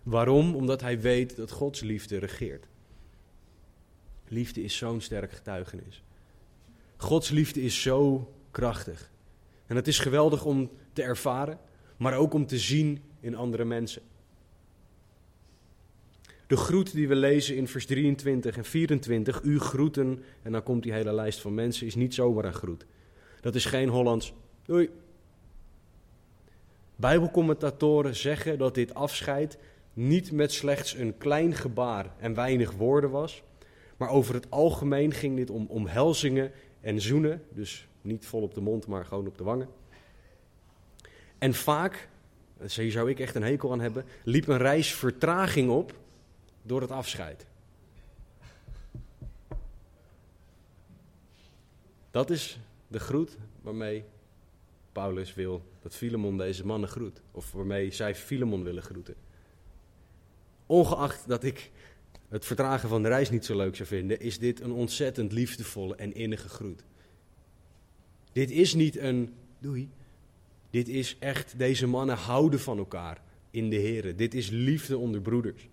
Waarom? 0.04 0.56
Omdat 0.56 0.82
hij 0.82 1.00
weet 1.00 1.36
dat 1.36 1.52
Gods 1.52 1.82
liefde 1.82 2.18
regeert. 2.18 2.68
Liefde 4.28 4.64
is 4.64 4.78
zo'n 4.78 5.02
sterk 5.02 5.32
getuigenis. 5.32 6.04
Gods 6.98 7.30
liefde 7.30 7.62
is 7.62 7.82
zo 7.82 8.32
krachtig. 8.52 9.12
En 9.66 9.76
het 9.76 9.88
is 9.88 10.00
geweldig 10.00 10.46
om 10.46 10.70
te 10.94 11.04
ervaren, 11.04 11.60
maar 11.98 12.18
ook 12.18 12.34
om 12.34 12.46
te 12.46 12.60
zien 12.60 13.02
in 13.20 13.36
andere 13.36 13.66
mensen. 13.66 14.02
De 16.48 16.58
groet 16.58 16.92
die 16.94 17.08
we 17.08 17.16
lezen 17.16 17.56
in 17.56 17.68
vers 17.68 17.86
23 17.86 18.58
en 18.58 18.66
24, 18.66 19.42
u 19.42 19.60
groeten, 19.60 20.24
en 20.42 20.52
dan 20.52 20.64
komt 20.64 20.84
die 20.84 20.94
hele 20.94 21.14
lijst 21.14 21.40
van 21.40 21.54
mensen, 21.54 21.88
is 21.88 21.96
niet 21.96 22.14
zomaar 22.14 22.46
een 22.46 22.54
groet. 22.54 22.86
Dat 23.42 23.56
is 23.56 23.66
geen 23.66 23.90
Hollands, 23.90 24.34
doei. 24.66 24.90
Bijbelcommentatoren 27.00 28.16
zeggen 28.16 28.58
dat 28.58 28.76
dit 28.76 28.94
afscheid 28.94 29.58
niet 29.94 30.32
met 30.32 30.52
slechts 30.52 30.94
een 30.94 31.18
klein 31.18 31.54
gebaar 31.54 32.12
en 32.18 32.34
weinig 32.34 32.72
woorden 32.72 33.10
was, 33.10 33.44
maar 33.98 34.10
over 34.10 34.34
het 34.34 34.52
algemeen 34.52 35.12
ging 35.12 35.36
dit 35.36 35.50
om 35.50 35.66
omhelzingen 35.70 36.52
en 36.82 37.02
zoenen, 37.02 37.44
dus 37.50 37.88
niet 38.02 38.26
vol 38.26 38.42
op 38.42 38.54
de 38.54 38.62
mond, 38.62 38.88
maar 38.88 39.06
gewoon 39.06 39.28
op 39.28 39.38
de 39.38 39.44
wangen. 39.44 39.70
En 41.38 41.54
vaak, 41.54 42.10
hier 42.68 42.92
zou 42.92 43.10
ik 43.10 43.20
echt 43.20 43.36
een 43.36 43.44
hekel 43.44 43.72
aan 43.72 43.82
hebben, 43.82 44.06
liep 44.24 44.48
een 44.48 44.58
reis 44.58 44.94
vertraging 44.94 45.70
op 45.70 45.94
door 46.62 46.82
het 46.82 46.92
afscheid. 46.92 47.46
Dat 52.12 52.30
is 52.30 52.60
de 52.88 53.00
groet 53.00 53.38
waarmee 53.62 54.04
Paulus 55.00 55.34
wil 55.34 55.64
dat 55.82 55.96
Filemon 55.96 56.38
deze 56.38 56.66
mannen 56.66 56.90
groet. 56.90 57.22
Of 57.32 57.52
waarmee 57.52 57.92
zij 57.92 58.16
Filemon 58.16 58.64
willen 58.64 58.84
groeten. 58.84 59.16
Ongeacht 60.66 61.28
dat 61.28 61.44
ik 61.44 61.72
het 62.28 62.46
vertragen 62.46 62.90
van 62.90 63.02
de 63.02 63.08
reis 63.08 63.30
niet 63.30 63.46
zo 63.46 63.56
leuk 63.56 63.76
zou 63.76 63.88
vinden, 63.88 64.20
is 64.20 64.40
dit 64.40 64.62
een 64.62 64.72
ontzettend 64.72 65.32
liefdevolle 65.32 65.96
en 65.96 66.14
innige 66.14 66.50
groet. 66.50 66.84
Dit 68.32 68.52
is 68.52 68.74
niet 68.74 68.98
een 68.98 69.34
doei. 69.60 69.90
Dit 70.70 70.88
is 70.88 71.18
echt, 71.20 71.58
deze 71.58 71.88
mannen 71.88 72.18
houden 72.18 72.60
van 72.60 72.78
elkaar 72.78 73.22
in 73.52 73.70
de 73.70 73.76
Heer. 73.76 74.16
Dit 74.16 74.34
is 74.34 74.50
liefde 74.50 74.98
onder 74.98 75.22
broeders. 75.22 75.68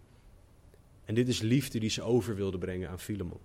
En 1.04 1.14
dit 1.14 1.28
is 1.28 1.40
liefde 1.40 1.78
die 1.78 1.90
ze 1.90 2.02
over 2.02 2.36
wilden 2.36 2.60
brengen 2.60 2.88
aan 2.88 3.00
Filemon. 3.00 3.40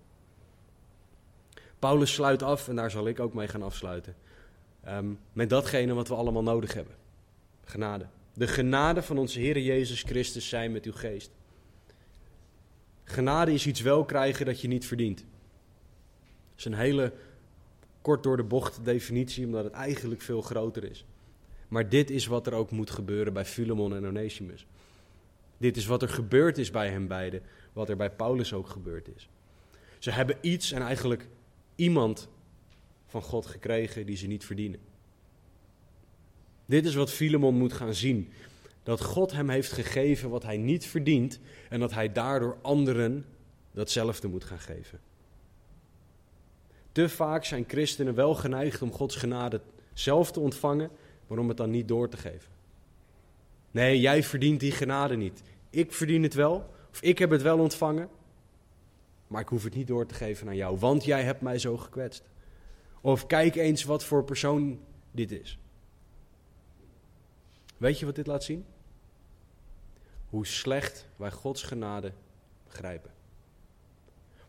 Paulus 1.80 2.14
sluit 2.14 2.44
af, 2.44 2.68
en 2.68 2.76
daar 2.76 2.92
zal 2.92 3.08
ik 3.08 3.20
ook 3.20 3.34
mee 3.34 3.48
gaan 3.48 3.64
afsluiten, 3.64 4.16
um, 4.88 5.20
met 5.34 5.50
datgene 5.50 5.94
wat 5.94 6.08
we 6.08 6.16
allemaal 6.16 6.44
nodig 6.44 6.74
hebben. 6.74 6.96
Genade. 7.64 8.06
De 8.34 8.48
genade 8.48 9.02
van 9.02 9.18
onze 9.18 9.40
Heer 9.40 9.60
Jezus 9.60 10.02
Christus 10.02 10.50
zijn 10.50 10.72
met 10.72 10.86
uw 10.86 10.94
geest. 10.94 11.32
Genade 13.04 13.54
is 13.54 13.68
iets 13.68 13.82
wel 13.82 14.06
krijgen 14.06 14.46
dat 14.46 14.62
je 14.62 14.68
niet 14.68 14.86
verdient. 14.86 15.18
Dat 15.18 16.58
is 16.58 16.66
een 16.66 16.74
hele 16.74 17.14
kort 18.02 18.24
door 18.24 18.38
de 18.38 18.44
bocht 18.44 18.86
definitie, 18.86 19.46
omdat 19.46 19.64
het 19.64 19.74
eigenlijk 19.74 20.22
veel 20.22 20.42
groter 20.42 20.84
is. 20.84 21.06
Maar 21.68 21.90
dit 21.90 22.10
is 22.10 22.26
wat 22.26 22.48
er 22.48 22.54
ook 22.54 22.72
moet 22.72 22.90
gebeuren 22.90 23.34
bij 23.34 23.46
Filemon 23.46 23.96
en 23.96 24.06
Onesimus. 24.06 24.66
Dit 25.58 25.78
is 25.78 25.86
wat 25.86 26.02
er 26.02 26.10
gebeurd 26.10 26.58
is 26.58 26.72
bij 26.72 26.90
hen 26.90 27.08
beiden, 27.08 27.42
wat 27.74 27.90
er 27.90 27.96
bij 27.96 28.12
Paulus 28.12 28.54
ook 28.54 28.70
gebeurd 28.70 29.08
is. 29.16 29.30
Ze 30.00 30.12
hebben 30.12 30.38
iets 30.42 30.72
en 30.72 30.82
eigenlijk 30.82 31.28
iemand 31.76 32.30
van 33.12 33.22
God 33.22 33.45
gekregen 33.45 34.05
die 34.05 34.16
ze 34.16 34.28
niet 34.28 34.45
verdienen. 34.45 34.80
Dit 36.66 36.86
is 36.86 36.95
wat 36.95 37.12
Filemon 37.12 37.55
moet 37.55 37.74
gaan 37.74 37.93
zien. 37.93 38.30
Dat 38.84 39.01
God 39.01 39.32
hem 39.32 39.49
heeft 39.49 39.72
gegeven 39.72 40.30
wat 40.30 40.43
hij 40.43 40.57
niet 40.57 40.86
verdient 40.86 41.39
en 41.70 41.80
dat 41.80 41.93
hij 41.93 42.12
daardoor 42.12 42.57
anderen 42.62 43.26
datzelfde 43.72 44.28
moet 44.28 44.43
gaan 44.43 44.59
geven. 44.59 44.99
Te 46.91 47.09
vaak 47.09 47.45
zijn 47.45 47.64
christenen 47.68 48.16
wel 48.16 48.36
geneigd 48.36 48.82
om 48.82 48.91
Gods 48.91 49.16
genade 49.16 49.62
zelf 49.93 50.32
te 50.32 50.39
ontvangen, 50.39 50.89
maar 51.28 51.38
om 51.38 51.47
het 51.47 51.57
dan 51.57 51.70
niet 51.70 51.88
door 51.88 52.09
te 52.09 52.18
geven. 52.18 52.49
Nee, 53.72 53.99
jij 53.99 54.24
verdient 54.24 54.59
die 54.59 54.72
genade 54.72 55.16
niet. 55.16 55.41
Ik 55.70 55.91
verdien 55.91 56.24
het 56.24 56.34
wel, 56.34 56.70
of 56.91 57.01
ik 57.01 57.18
heb 57.18 57.30
het 57.30 57.41
wel 57.41 57.59
ontvangen, 57.59 58.09
maar 59.28 59.41
ik 59.41 59.47
hoef 59.47 59.64
het 59.64 59.76
niet 59.76 59.88
door 59.88 60.05
te 60.05 60.14
geven 60.14 60.47
aan 60.47 60.55
jou, 60.55 60.78
want 60.78 61.03
jij 61.03 61.24
hebt 61.24 61.41
mij 61.41 61.59
zo 61.59 61.78
gekwetst. 61.78 62.31
Of 63.02 63.28
kijk 63.28 63.56
eens 63.56 63.84
wat 63.84 64.04
voor 64.04 64.24
persoon 64.24 64.80
dit 65.12 65.32
is. 65.32 65.58
Weet 67.78 67.99
je 67.99 68.06
wat 68.06 68.16
dit 68.16 68.28
laat 68.28 68.43
zien? 68.43 68.66
Hoe 70.30 70.45
slecht 70.45 71.08
wij 71.16 71.32
Gods 71.32 71.64
genade 71.64 72.12
begrijpen. 72.68 73.12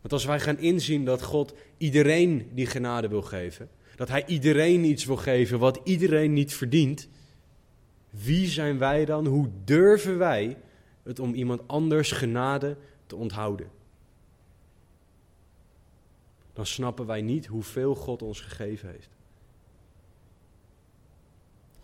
Want 0.01 0.13
als 0.13 0.25
wij 0.25 0.39
gaan 0.39 0.57
inzien 0.57 1.05
dat 1.05 1.21
God 1.21 1.53
iedereen 1.77 2.49
die 2.53 2.65
genade 2.65 3.07
wil 3.07 3.21
geven, 3.21 3.69
dat 3.95 4.09
Hij 4.09 4.25
iedereen 4.25 4.83
iets 4.83 5.05
wil 5.05 5.17
geven 5.17 5.59
wat 5.59 5.79
iedereen 5.83 6.33
niet 6.33 6.53
verdient, 6.53 7.07
wie 8.09 8.47
zijn 8.47 8.77
wij 8.77 9.05
dan? 9.05 9.25
Hoe 9.25 9.49
durven 9.63 10.17
wij 10.17 10.57
het 11.03 11.19
om 11.19 11.33
iemand 11.33 11.67
anders 11.67 12.11
genade 12.11 12.77
te 13.05 13.15
onthouden? 13.15 13.67
Dan 16.53 16.65
snappen 16.65 17.05
wij 17.05 17.21
niet 17.21 17.45
hoeveel 17.45 17.95
God 17.95 18.21
ons 18.21 18.41
gegeven 18.41 18.89
heeft. 18.89 19.09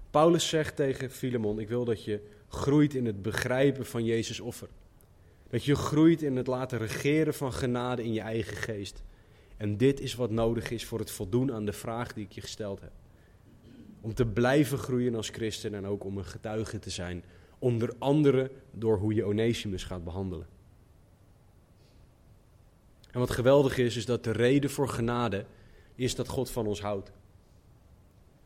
Paulus 0.09 0.49
zegt 0.49 0.75
tegen 0.75 1.11
Filemon: 1.11 1.59
Ik 1.59 1.67
wil 1.67 1.85
dat 1.85 2.03
je 2.03 2.21
groeit 2.47 2.93
in 2.93 3.05
het 3.05 3.21
begrijpen 3.21 3.85
van 3.85 4.05
Jezus' 4.05 4.39
offer. 4.39 4.67
Dat 5.49 5.63
je 5.63 5.75
groeit 5.75 6.21
in 6.21 6.35
het 6.35 6.47
laten 6.47 6.77
regeren 6.77 7.33
van 7.33 7.53
genade 7.53 8.03
in 8.03 8.13
je 8.13 8.21
eigen 8.21 8.57
geest. 8.57 9.03
En 9.57 9.77
dit 9.77 9.99
is 9.99 10.15
wat 10.15 10.31
nodig 10.31 10.71
is 10.71 10.85
voor 10.85 10.99
het 10.99 11.11
voldoen 11.11 11.51
aan 11.51 11.65
de 11.65 11.73
vraag 11.73 12.13
die 12.13 12.25
ik 12.25 12.31
je 12.31 12.41
gesteld 12.41 12.81
heb. 12.81 12.91
Om 14.01 14.13
te 14.13 14.25
blijven 14.25 14.77
groeien 14.77 15.15
als 15.15 15.29
christen 15.29 15.73
en 15.73 15.85
ook 15.85 16.03
om 16.03 16.17
een 16.17 16.25
getuige 16.25 16.79
te 16.79 16.89
zijn. 16.89 17.23
Onder 17.59 17.93
andere 17.97 18.51
door 18.71 18.97
hoe 18.97 19.13
je 19.13 19.23
Onesimus 19.23 19.83
gaat 19.83 20.03
behandelen. 20.03 20.47
En 23.11 23.19
wat 23.19 23.31
geweldig 23.31 23.77
is, 23.77 23.95
is 23.95 24.05
dat 24.05 24.23
de 24.23 24.31
reden 24.31 24.69
voor 24.69 24.89
genade 24.89 25.45
is 25.95 26.15
dat 26.15 26.27
God 26.27 26.49
van 26.49 26.67
ons 26.67 26.81
houdt. 26.81 27.11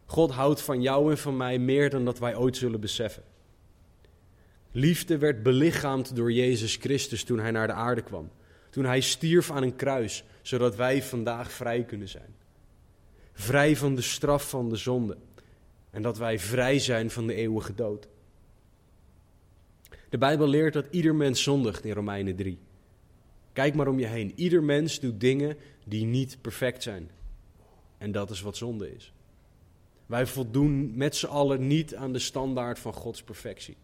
God 0.05 0.31
houdt 0.31 0.61
van 0.61 0.81
jou 0.81 1.11
en 1.11 1.17
van 1.17 1.37
mij 1.37 1.59
meer 1.59 1.89
dan 1.89 2.05
dat 2.05 2.19
wij 2.19 2.35
ooit 2.35 2.57
zullen 2.57 2.79
beseffen. 2.79 3.23
Liefde 4.71 5.17
werd 5.17 5.43
belichaamd 5.43 6.15
door 6.15 6.31
Jezus 6.31 6.75
Christus 6.75 7.23
toen 7.23 7.39
hij 7.39 7.51
naar 7.51 7.67
de 7.67 7.73
aarde 7.73 8.01
kwam. 8.01 8.31
Toen 8.69 8.85
hij 8.85 9.01
stierf 9.01 9.51
aan 9.51 9.63
een 9.63 9.75
kruis, 9.75 10.23
zodat 10.41 10.75
wij 10.75 11.03
vandaag 11.03 11.51
vrij 11.51 11.83
kunnen 11.83 12.09
zijn. 12.09 12.35
Vrij 13.33 13.75
van 13.75 13.95
de 13.95 14.01
straf 14.01 14.49
van 14.49 14.69
de 14.69 14.75
zonde. 14.75 15.17
En 15.89 16.01
dat 16.01 16.17
wij 16.17 16.39
vrij 16.39 16.79
zijn 16.79 17.11
van 17.11 17.27
de 17.27 17.33
eeuwige 17.33 17.75
dood. 17.75 18.07
De 20.09 20.17
Bijbel 20.17 20.47
leert 20.47 20.73
dat 20.73 20.87
ieder 20.89 21.15
mens 21.15 21.43
zondigt 21.43 21.85
in 21.85 21.93
Romeinen 21.93 22.35
3. 22.35 22.59
Kijk 23.53 23.75
maar 23.75 23.87
om 23.87 23.99
je 23.99 24.05
heen. 24.05 24.31
Ieder 24.35 24.63
mens 24.63 24.99
doet 24.99 25.19
dingen 25.19 25.57
die 25.85 26.05
niet 26.05 26.37
perfect 26.41 26.83
zijn. 26.83 27.09
En 27.97 28.11
dat 28.11 28.29
is 28.29 28.41
wat 28.41 28.57
zonde 28.57 28.95
is. 28.95 29.13
Wij 30.05 30.25
voldoen 30.25 30.97
met 30.97 31.15
z'n 31.15 31.25
allen 31.25 31.67
niet 31.67 31.95
aan 31.95 32.13
de 32.13 32.19
standaard 32.19 32.79
van 32.79 32.93
Gods 32.93 33.23
perfectie. 33.23 33.77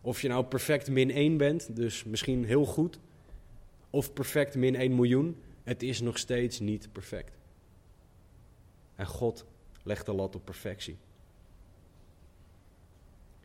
Of 0.00 0.22
je 0.22 0.28
nou 0.28 0.44
perfect 0.44 0.90
min 0.90 1.10
1 1.10 1.36
bent, 1.36 1.76
dus 1.76 2.04
misschien 2.04 2.44
heel 2.44 2.64
goed, 2.64 2.98
of 3.90 4.12
perfect 4.12 4.54
min 4.54 4.74
1 4.74 4.94
miljoen, 4.94 5.36
het 5.62 5.82
is 5.82 6.00
nog 6.00 6.18
steeds 6.18 6.60
niet 6.60 6.92
perfect. 6.92 7.38
En 8.94 9.06
God 9.06 9.44
legt 9.82 10.06
de 10.06 10.12
lat 10.12 10.34
op 10.34 10.44
perfectie. 10.44 10.96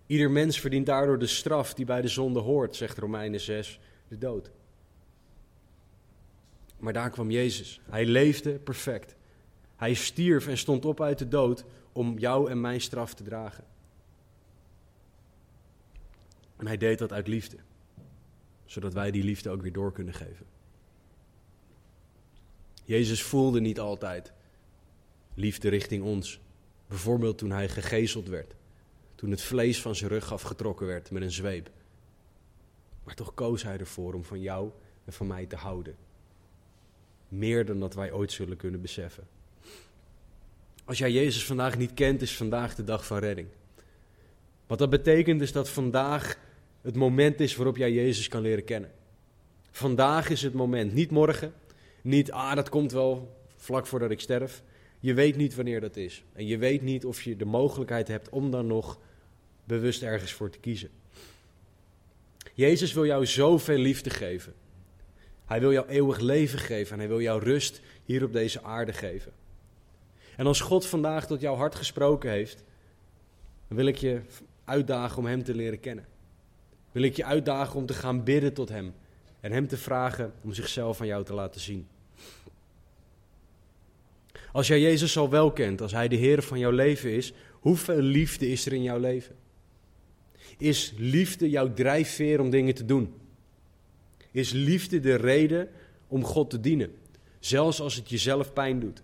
Ieder 0.06 0.32
mens 0.32 0.60
verdient 0.60 0.86
daardoor 0.86 1.20
de 1.20 1.28
straf 1.28 1.74
die 1.74 1.86
bij 1.86 2.02
de 2.02 2.08
zonde 2.08 2.40
hoort, 2.40 2.76
zegt 2.76 2.98
Romeinen 2.98 3.40
6, 3.40 3.80
de 4.08 4.18
dood. 4.18 4.52
Maar 6.78 6.94
daar 6.94 7.10
kwam 7.10 7.32
Jezus. 7.32 7.82
Hij 7.90 8.06
leefde 8.06 8.52
perfect. 8.52 9.16
Hij 9.76 9.94
stierf 9.94 10.48
en 10.48 10.58
stond 10.58 10.86
op 10.86 11.02
uit 11.02 11.18
de 11.18 11.28
dood 11.28 11.66
om 11.92 12.18
jou 12.18 12.50
en 12.50 12.62
mijn 12.62 12.82
straf 12.82 13.14
te 13.14 13.24
dragen. 13.24 13.64
En 16.56 16.68
hij 16.68 16.78
deed 16.78 17.00
dat 17.00 17.12
uit 17.12 17.28
liefde, 17.28 17.58
zodat 18.66 18.94
wij 18.94 19.12
die 19.12 19.24
liefde 19.24 19.50
ook 19.50 19.62
weer 19.62 19.74
door 19.74 19.92
kunnen 19.92 20.14
geven. 20.14 20.46
Jezus 22.84 23.24
voelde 23.24 23.62
niet 23.62 23.80
altijd 23.80 24.34
liefde 25.34 25.70
richting 25.70 26.04
ons. 26.04 26.40
Bijvoorbeeld 26.88 27.38
toen 27.38 27.52
hij 27.52 27.70
gegezeld 27.70 28.28
werd, 28.28 28.56
toen 29.16 29.32
het 29.32 29.42
vlees 29.42 29.82
van 29.82 29.96
zijn 29.96 30.10
rug 30.10 30.32
afgetrokken 30.32 30.88
werd 30.88 31.12
met 31.12 31.22
een 31.22 31.32
zweep. 31.32 31.70
Maar 33.04 33.16
toch 33.16 33.34
koos 33.34 33.64
hij 33.64 33.78
ervoor 33.78 34.14
om 34.14 34.24
van 34.24 34.42
jou 34.42 34.72
en 35.06 35.14
van 35.14 35.28
mij 35.28 35.46
te 35.46 35.56
houden. 35.56 35.96
Meer 37.28 37.66
dan 37.66 37.80
dat 37.80 37.94
wij 37.94 38.12
ooit 38.12 38.32
zullen 38.32 38.58
kunnen 38.58 38.82
beseffen. 38.82 39.28
Als 40.86 40.98
jij 40.98 41.12
Jezus 41.12 41.46
vandaag 41.46 41.78
niet 41.78 41.94
kent, 41.94 42.22
is 42.22 42.38
vandaag 42.38 42.76
de 42.76 42.84
dag 42.84 43.06
van 43.06 43.18
redding. 43.18 43.48
Wat 44.68 44.80
dat 44.80 44.90
betekent 44.90 45.42
is 45.42 45.52
dat 45.52 45.70
vandaag 45.70 46.38
het 46.82 46.96
moment 46.96 47.40
is 47.40 47.56
waarop 47.56 47.78
jij 47.78 47.92
Jezus 47.92 48.28
kan 48.28 48.42
leren 48.42 48.64
kennen. 48.64 48.92
Vandaag 49.72 50.30
is 50.30 50.42
het 50.42 50.54
moment, 50.54 50.94
niet 50.94 51.12
morgen, 51.12 51.54
niet 52.02 52.32
ah 52.32 52.56
dat 52.56 52.70
komt 52.70 52.92
wel 52.92 53.38
vlak 53.56 53.88
voordat 53.88 54.12
ik 54.12 54.20
sterf. 54.20 54.64
Je 55.00 55.14
weet 55.14 55.36
niet 55.36 55.56
wanneer 55.56 55.82
dat 55.82 55.96
is. 55.96 56.24
En 56.34 56.48
je 56.48 56.58
weet 56.58 56.82
niet 56.82 57.06
of 57.06 57.22
je 57.22 57.36
de 57.36 57.46
mogelijkheid 57.46 58.08
hebt 58.08 58.30
om 58.30 58.52
dan 58.52 58.68
nog 58.68 59.00
bewust 59.64 60.04
ergens 60.04 60.32
voor 60.32 60.50
te 60.50 60.60
kiezen. 60.60 60.90
Jezus 62.54 62.94
wil 62.94 63.06
jou 63.06 63.26
zoveel 63.26 63.78
liefde 63.78 64.10
geven. 64.10 64.54
Hij 65.46 65.60
wil 65.60 65.72
jou 65.72 65.88
eeuwig 65.88 66.20
leven 66.20 66.60
geven 66.60 66.94
en 66.94 67.00
hij 67.00 67.08
wil 67.08 67.22
jou 67.22 67.44
rust 67.44 67.82
hier 68.04 68.24
op 68.24 68.34
deze 68.34 68.64
aarde 68.64 68.94
geven. 68.94 69.32
En 70.36 70.46
als 70.46 70.62
God 70.62 70.86
vandaag 70.86 71.28
tot 71.28 71.42
jouw 71.42 71.56
hart 71.56 71.76
gesproken 71.76 72.30
heeft, 72.30 72.64
dan 73.68 73.78
wil 73.78 73.86
ik 73.86 73.98
je 73.98 74.22
uitdagen 74.64 75.18
om 75.18 75.26
Hem 75.26 75.44
te 75.44 75.56
leren 75.56 75.80
kennen. 75.80 76.06
Wil 76.92 77.04
ik 77.04 77.16
je 77.16 77.26
uitdagen 77.26 77.76
om 77.76 77.86
te 77.86 77.94
gaan 77.94 78.24
bidden 78.24 78.54
tot 78.54 78.70
Hem 78.70 78.94
en 79.40 79.52
Hem 79.52 79.68
te 79.68 79.78
vragen 79.78 80.34
om 80.42 80.54
zichzelf 80.54 81.02
aan 81.02 81.08
jou 81.08 81.24
te 81.24 81.34
laten 81.34 81.62
zien. 81.62 81.88
Als 84.52 84.68
jij 84.68 84.82
Jezus 84.82 85.18
al 85.18 85.30
wel 85.30 85.52
kent, 85.52 85.82
als 85.82 85.92
Hij 85.92 86.08
de 86.08 86.16
Heer 86.16 86.44
van 86.44 86.60
jouw 86.60 86.72
leven 86.72 87.12
is, 87.12 87.34
hoeveel 87.52 88.02
liefde 88.02 88.50
is 88.50 88.66
er 88.66 88.74
in 88.74 88.84
jouw 88.84 89.00
leven? 89.00 89.36
Is 90.58 90.94
liefde 90.98 91.50
jouw 91.50 91.74
drijfveer 91.74 92.40
om 92.40 92.50
dingen 92.50 92.74
te 92.74 92.86
doen? 92.86 93.14
Is 94.36 94.52
liefde 94.52 95.00
de 95.00 95.16
reden 95.16 95.70
om 96.08 96.24
God 96.24 96.50
te 96.50 96.60
dienen, 96.60 96.96
zelfs 97.40 97.82
als 97.82 97.96
het 97.96 98.10
jezelf 98.10 98.54
pijn 98.54 98.80
doet? 98.80 99.04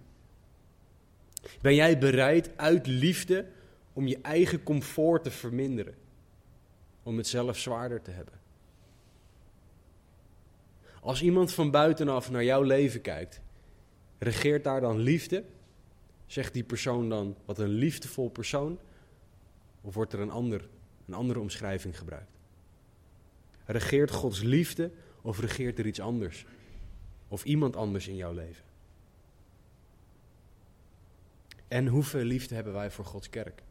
Ben 1.61 1.75
jij 1.75 1.97
bereid 1.97 2.57
uit 2.57 2.87
liefde 2.87 3.45
om 3.93 4.07
je 4.07 4.19
eigen 4.21 4.63
comfort 4.63 5.23
te 5.23 5.31
verminderen? 5.31 5.95
Om 7.03 7.17
het 7.17 7.27
zelf 7.27 7.57
zwaarder 7.57 8.01
te 8.01 8.11
hebben? 8.11 8.33
Als 11.01 11.21
iemand 11.21 11.53
van 11.53 11.71
buitenaf 11.71 12.31
naar 12.31 12.43
jouw 12.43 12.61
leven 12.61 13.01
kijkt, 13.01 13.41
regeert 14.17 14.63
daar 14.63 14.81
dan 14.81 14.99
liefde? 14.99 15.43
Zegt 16.25 16.53
die 16.53 16.63
persoon 16.63 17.09
dan 17.09 17.35
wat 17.45 17.59
een 17.59 17.73
liefdevol 17.73 18.29
persoon? 18.29 18.79
Of 19.81 19.93
wordt 19.93 20.13
er 20.13 20.19
een, 20.19 20.31
ander, 20.31 20.67
een 21.07 21.13
andere 21.13 21.39
omschrijving 21.39 21.97
gebruikt? 21.97 22.31
Regeert 23.65 24.11
Gods 24.11 24.41
liefde 24.41 24.91
of 25.21 25.39
regeert 25.39 25.79
er 25.79 25.85
iets 25.85 25.99
anders? 25.99 26.45
Of 27.27 27.43
iemand 27.43 27.75
anders 27.75 28.07
in 28.07 28.15
jouw 28.15 28.33
leven? 28.33 28.63
En 31.67 31.87
hoeveel 31.87 32.23
liefde 32.23 32.55
hebben 32.55 32.73
wij 32.73 32.91
voor 32.91 33.05
Gods 33.05 33.29
kerk? 33.29 33.61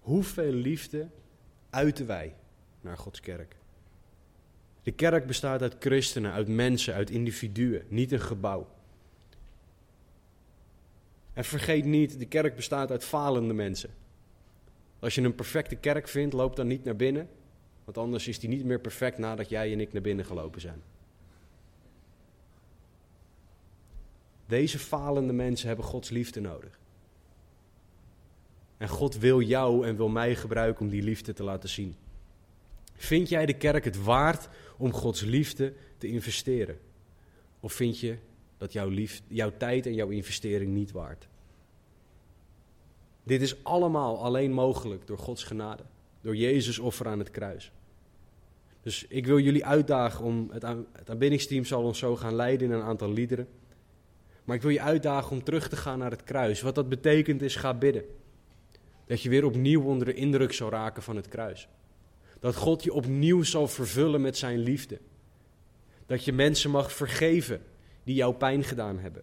Hoeveel 0.00 0.52
liefde 0.52 1.08
uiten 1.70 2.06
wij 2.06 2.34
naar 2.80 2.98
Gods 2.98 3.20
kerk? 3.20 3.56
De 4.82 4.92
kerk 4.92 5.26
bestaat 5.26 5.62
uit 5.62 5.76
christenen, 5.78 6.32
uit 6.32 6.48
mensen, 6.48 6.94
uit 6.94 7.10
individuen, 7.10 7.84
niet 7.88 8.12
een 8.12 8.20
gebouw. 8.20 8.68
En 11.32 11.44
vergeet 11.44 11.84
niet, 11.84 12.18
de 12.18 12.26
kerk 12.26 12.56
bestaat 12.56 12.90
uit 12.90 13.04
falende 13.04 13.54
mensen. 13.54 13.90
Als 14.98 15.14
je 15.14 15.22
een 15.22 15.34
perfecte 15.34 15.76
kerk 15.76 16.08
vindt, 16.08 16.34
loop 16.34 16.56
dan 16.56 16.66
niet 16.66 16.84
naar 16.84 16.96
binnen, 16.96 17.28
want 17.90 18.06
anders 18.06 18.28
is 18.28 18.38
die 18.38 18.48
niet 18.48 18.64
meer 18.64 18.80
perfect 18.80 19.18
nadat 19.18 19.48
jij 19.48 19.72
en 19.72 19.80
ik 19.80 19.92
naar 19.92 20.02
binnen 20.02 20.24
gelopen 20.24 20.60
zijn. 20.60 20.82
Deze 24.46 24.78
falende 24.78 25.32
mensen 25.32 25.66
hebben 25.66 25.84
Gods 25.84 26.10
liefde 26.10 26.40
nodig. 26.40 26.78
En 28.76 28.88
God 28.88 29.18
wil 29.18 29.40
jou 29.40 29.86
en 29.86 29.96
wil 29.96 30.08
mij 30.08 30.36
gebruiken 30.36 30.84
om 30.84 30.90
die 30.90 31.02
liefde 31.02 31.32
te 31.32 31.42
laten 31.42 31.68
zien. 31.68 31.94
Vind 32.94 33.28
jij 33.28 33.46
de 33.46 33.56
kerk 33.56 33.84
het 33.84 34.02
waard 34.02 34.48
om 34.76 34.92
Gods 34.92 35.20
liefde 35.20 35.74
te 35.98 36.06
investeren? 36.06 36.78
Of 37.60 37.72
vind 37.72 38.00
je 38.00 38.16
dat 38.58 38.72
jouw, 38.72 38.90
jouw 39.28 39.52
tijd 39.56 39.86
en 39.86 39.94
jouw 39.94 40.08
investering 40.08 40.72
niet 40.72 40.92
waard? 40.92 41.28
Dit 43.22 43.42
is 43.42 43.64
allemaal 43.64 44.24
alleen 44.24 44.52
mogelijk 44.52 45.06
door 45.06 45.18
Gods 45.18 45.44
genade, 45.44 45.82
door 46.20 46.36
Jezus 46.36 46.78
offer 46.78 47.06
aan 47.06 47.18
het 47.18 47.30
kruis. 47.30 47.72
Dus 48.82 49.06
ik 49.08 49.26
wil 49.26 49.38
jullie 49.38 49.64
uitdagen 49.64 50.24
om, 50.24 50.48
het, 50.52 50.62
het 50.92 51.10
aanbiddingsteam 51.10 51.64
zal 51.64 51.82
ons 51.82 51.98
zo 51.98 52.16
gaan 52.16 52.34
leiden 52.34 52.70
in 52.70 52.74
een 52.74 52.82
aantal 52.82 53.12
liederen. 53.12 53.48
Maar 54.44 54.56
ik 54.56 54.62
wil 54.62 54.70
je 54.70 54.80
uitdagen 54.80 55.30
om 55.30 55.44
terug 55.44 55.68
te 55.68 55.76
gaan 55.76 55.98
naar 55.98 56.10
het 56.10 56.24
kruis. 56.24 56.60
Wat 56.60 56.74
dat 56.74 56.88
betekent 56.88 57.42
is, 57.42 57.56
ga 57.56 57.74
bidden. 57.74 58.04
Dat 59.06 59.22
je 59.22 59.28
weer 59.28 59.44
opnieuw 59.44 59.82
onder 59.82 60.06
de 60.06 60.14
indruk 60.14 60.52
zal 60.52 60.70
raken 60.70 61.02
van 61.02 61.16
het 61.16 61.28
kruis. 61.28 61.68
Dat 62.38 62.56
God 62.56 62.84
je 62.84 62.92
opnieuw 62.92 63.42
zal 63.42 63.68
vervullen 63.68 64.20
met 64.20 64.36
zijn 64.36 64.58
liefde. 64.58 64.98
Dat 66.06 66.24
je 66.24 66.32
mensen 66.32 66.70
mag 66.70 66.92
vergeven 66.92 67.62
die 68.04 68.14
jou 68.14 68.34
pijn 68.34 68.64
gedaan 68.64 68.98
hebben. 68.98 69.22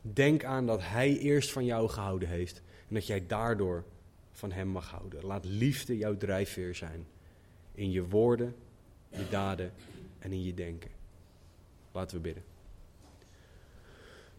Denk 0.00 0.44
aan 0.44 0.66
dat 0.66 0.80
Hij 0.82 1.18
eerst 1.18 1.52
van 1.52 1.64
jou 1.64 1.88
gehouden 1.88 2.28
heeft 2.28 2.62
en 2.88 2.94
dat 2.94 3.06
jij 3.06 3.26
daardoor 3.26 3.84
van 4.34 4.52
Hem 4.52 4.68
mag 4.68 4.90
houden. 4.90 5.24
Laat 5.24 5.44
liefde 5.44 5.96
jouw 5.96 6.16
drijfveer 6.16 6.74
zijn. 6.74 7.06
In 7.74 7.90
je 7.90 8.08
woorden, 8.08 8.54
je 9.08 9.28
daden 9.30 9.72
en 10.18 10.32
in 10.32 10.42
je 10.42 10.54
denken. 10.54 10.90
Laten 11.92 12.16
we 12.16 12.22
bidden. 12.22 12.44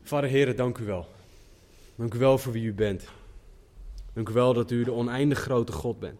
Vader 0.01 0.29
Heren, 0.29 0.55
dank 0.55 0.77
u 0.77 0.85
wel. 0.85 1.07
Dank 1.95 2.13
u 2.13 2.17
wel 2.17 2.37
voor 2.37 2.51
wie 2.53 2.65
u 2.65 2.73
bent. 2.73 3.07
Dank 4.13 4.29
u 4.29 4.33
wel 4.33 4.53
dat 4.53 4.71
u 4.71 4.83
de 4.83 4.91
oneindig 4.91 5.39
grote 5.39 5.71
God 5.71 5.99
bent. 5.99 6.19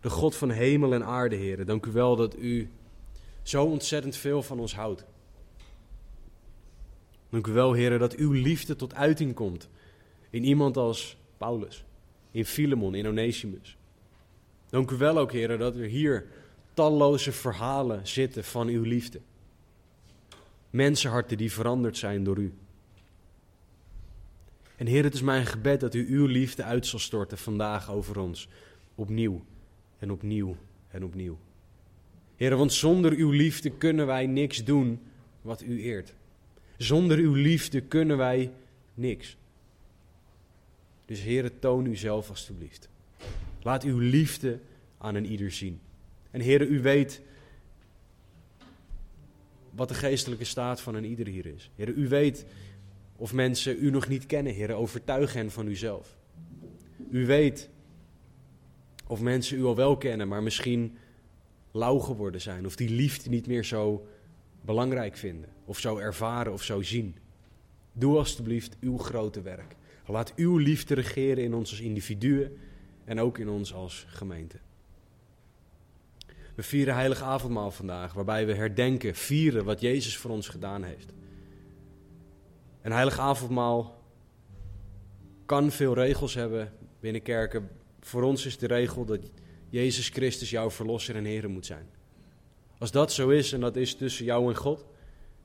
De 0.00 0.10
God 0.10 0.36
van 0.36 0.50
hemel 0.50 0.94
en 0.94 1.04
aarde, 1.04 1.36
Heren. 1.36 1.66
Dank 1.66 1.86
u 1.86 1.90
wel 1.90 2.16
dat 2.16 2.36
u 2.38 2.70
zo 3.42 3.64
ontzettend 3.64 4.16
veel 4.16 4.42
van 4.42 4.60
ons 4.60 4.74
houdt. 4.74 5.04
Dank 7.30 7.46
u 7.46 7.52
wel, 7.52 7.72
Heren, 7.72 7.98
dat 7.98 8.14
uw 8.14 8.32
liefde 8.32 8.76
tot 8.76 8.94
uiting 8.94 9.34
komt 9.34 9.68
in 10.30 10.44
iemand 10.44 10.76
als 10.76 11.16
Paulus, 11.36 11.84
in 12.34 12.44
Filemon, 12.44 12.94
in 12.94 13.06
Onesimus. 13.06 13.76
Dank 14.70 14.90
u 14.90 14.96
wel 14.96 15.18
ook, 15.18 15.32
Heren, 15.32 15.58
dat 15.58 15.76
er 15.76 15.84
hier 15.84 16.26
talloze 16.74 17.32
verhalen 17.32 18.06
zitten 18.06 18.44
van 18.44 18.68
uw 18.68 18.82
liefde 18.82 19.20
mensenharten 20.74 21.36
die 21.36 21.52
veranderd 21.52 21.96
zijn 21.96 22.24
door 22.24 22.38
u. 22.38 22.52
En 24.76 24.86
Heer, 24.86 25.04
het 25.04 25.14
is 25.14 25.22
mijn 25.22 25.46
gebed 25.46 25.80
dat 25.80 25.94
u 25.94 26.06
uw 26.08 26.26
liefde 26.26 26.62
uit 26.62 26.86
zal 26.86 26.98
storten 26.98 27.38
vandaag 27.38 27.90
over 27.90 28.18
ons. 28.18 28.48
Opnieuw 28.94 29.44
en 29.98 30.10
opnieuw 30.10 30.56
en 30.88 31.04
opnieuw. 31.04 31.38
Heer, 32.36 32.56
want 32.56 32.72
zonder 32.72 33.12
uw 33.12 33.30
liefde 33.30 33.70
kunnen 33.70 34.06
wij 34.06 34.26
niks 34.26 34.64
doen 34.64 35.00
wat 35.42 35.62
u 35.62 35.82
eert. 35.82 36.14
Zonder 36.76 37.18
uw 37.18 37.34
liefde 37.34 37.80
kunnen 37.80 38.16
wij 38.16 38.52
niks. 38.94 39.36
Dus 41.04 41.20
Heer, 41.20 41.58
toon 41.58 41.86
u 41.86 41.96
zelf 41.96 42.28
alstublieft. 42.28 42.88
Laat 43.62 43.82
uw 43.82 43.98
liefde 43.98 44.60
aan 44.98 45.14
een 45.14 45.26
ieder 45.26 45.50
zien. 45.50 45.80
En 46.30 46.40
Heer, 46.40 46.66
u 46.66 46.80
weet 46.80 47.20
wat 49.70 49.88
de 49.88 49.94
geestelijke 49.94 50.44
staat 50.44 50.80
van 50.80 50.94
een 50.94 51.04
ieder 51.04 51.26
hier 51.26 51.46
is. 51.46 51.70
Heer, 51.76 51.88
u 51.88 52.08
weet 52.08 52.46
of 53.16 53.32
mensen 53.32 53.76
u 53.84 53.90
nog 53.90 54.08
niet 54.08 54.26
kennen, 54.26 54.52
Heer. 54.52 54.72
Overtuig 54.72 55.32
hen 55.32 55.50
van 55.50 55.66
uzelf. 55.66 56.16
U 57.10 57.26
weet 57.26 57.68
of 59.06 59.20
mensen 59.20 59.58
u 59.58 59.64
al 59.64 59.76
wel 59.76 59.96
kennen, 59.96 60.28
maar 60.28 60.42
misschien 60.42 60.96
lauw 61.72 61.98
geworden 61.98 62.40
zijn. 62.40 62.66
Of 62.66 62.76
die 62.76 62.90
liefde 62.90 63.30
niet 63.30 63.46
meer 63.46 63.64
zo 63.64 64.06
belangrijk 64.60 65.16
vinden. 65.16 65.48
Of 65.64 65.78
zo 65.78 65.96
ervaren 65.98 66.52
of 66.52 66.62
zo 66.62 66.82
zien. 66.82 67.16
Doe 67.92 68.16
alstublieft 68.16 68.76
uw 68.80 68.98
grote 68.98 69.42
werk. 69.42 69.76
Laat 70.06 70.34
uw 70.36 70.56
liefde 70.56 70.94
regeren 70.94 71.44
in 71.44 71.54
ons 71.54 71.70
als 71.70 71.80
individuen 71.80 72.58
en 73.04 73.20
ook 73.20 73.38
in 73.38 73.48
ons 73.48 73.74
als 73.74 74.06
gemeente. 74.08 74.58
We 76.54 76.62
vieren 76.62 76.94
heilig 76.94 77.22
avondmaal 77.22 77.70
vandaag, 77.70 78.12
waarbij 78.12 78.46
we 78.46 78.54
herdenken, 78.54 79.14
vieren 79.14 79.64
wat 79.64 79.80
Jezus 79.80 80.16
voor 80.16 80.30
ons 80.30 80.48
gedaan 80.48 80.82
heeft. 80.82 81.12
Een 82.82 82.92
heilig 82.92 83.18
avondmaal 83.18 84.02
kan 85.46 85.70
veel 85.70 85.94
regels 85.94 86.34
hebben 86.34 86.72
binnen 87.00 87.22
kerken. 87.22 87.68
Voor 88.00 88.22
ons 88.22 88.46
is 88.46 88.58
de 88.58 88.66
regel 88.66 89.04
dat 89.04 89.30
Jezus 89.68 90.08
Christus 90.08 90.50
jouw 90.50 90.70
verlosser 90.70 91.16
en 91.16 91.24
Heer 91.24 91.50
moet 91.50 91.66
zijn. 91.66 91.86
Als 92.78 92.90
dat 92.90 93.12
zo 93.12 93.28
is 93.28 93.52
en 93.52 93.60
dat 93.60 93.76
is 93.76 93.94
tussen 93.94 94.24
jou 94.24 94.48
en 94.48 94.56
God, 94.56 94.84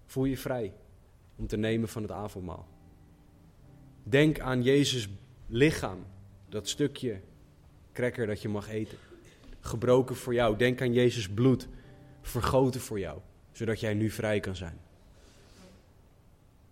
voel 0.06 0.26
je 0.26 0.38
vrij 0.38 0.74
om 1.36 1.48
te 1.48 1.58
nemen 1.58 1.90
van 1.90 2.02
het 2.02 2.12
avondmaal. 2.12 2.68
Denk 4.10 4.40
aan 4.40 4.64
Jezus 4.64 5.08
lichaam, 5.48 6.06
dat 6.50 6.68
stukje 6.68 7.20
cracker 7.94 8.28
dat 8.28 8.42
je 8.42 8.50
mag 8.50 8.70
eten. 8.70 8.98
Gebroken 9.60 10.16
voor 10.16 10.34
jou. 10.34 10.58
Denk 10.58 10.82
aan 10.82 10.94
Jezus 10.94 11.30
bloed, 11.30 11.68
vergoten 12.22 12.82
voor 12.82 13.00
jou, 13.00 13.20
zodat 13.52 13.80
jij 13.80 13.94
nu 13.94 14.10
vrij 14.10 14.40
kan 14.40 14.56
zijn. 14.56 14.78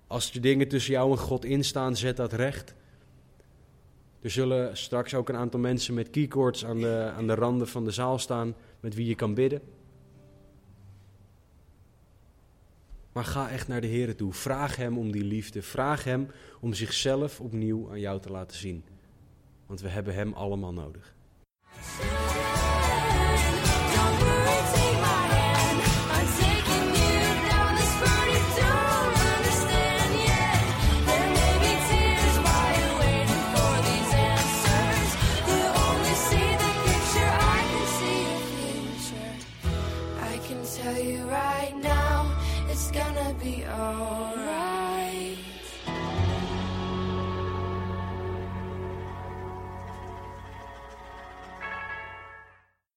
Als 0.07 0.33
er 0.33 0.41
dingen 0.41 0.67
tussen 0.67 0.93
jou 0.93 1.11
en 1.11 1.17
God 1.17 1.45
instaan, 1.45 1.95
zet 1.95 2.17
dat 2.17 2.33
recht. 2.33 2.73
Er 4.21 4.29
zullen 4.29 4.77
straks 4.77 5.13
ook 5.13 5.29
een 5.29 5.35
aantal 5.35 5.59
mensen 5.59 5.93
met 5.93 6.09
keycords 6.09 6.65
aan 6.65 6.79
de, 6.79 7.11
aan 7.15 7.27
de 7.27 7.35
randen 7.35 7.67
van 7.67 7.83
de 7.83 7.91
zaal 7.91 8.19
staan 8.19 8.55
met 8.79 8.95
wie 8.95 9.07
je 9.07 9.15
kan 9.15 9.33
bidden. 9.33 9.61
Maar 13.17 13.25
ga 13.25 13.49
echt 13.49 13.67
naar 13.67 13.81
de 13.81 13.87
Heer 13.87 14.15
toe. 14.15 14.33
Vraag 14.33 14.75
Hem 14.75 14.97
om 14.97 15.11
die 15.11 15.23
liefde. 15.23 15.61
Vraag 15.61 16.03
Hem 16.03 16.27
om 16.59 16.73
zichzelf 16.73 17.39
opnieuw 17.39 17.89
aan 17.89 17.99
jou 17.99 18.21
te 18.21 18.31
laten 18.31 18.57
zien. 18.57 18.83
Want 19.65 19.81
we 19.81 19.89
hebben 19.89 20.13
Hem 20.13 20.33
allemaal 20.33 20.73
nodig. 20.73 21.15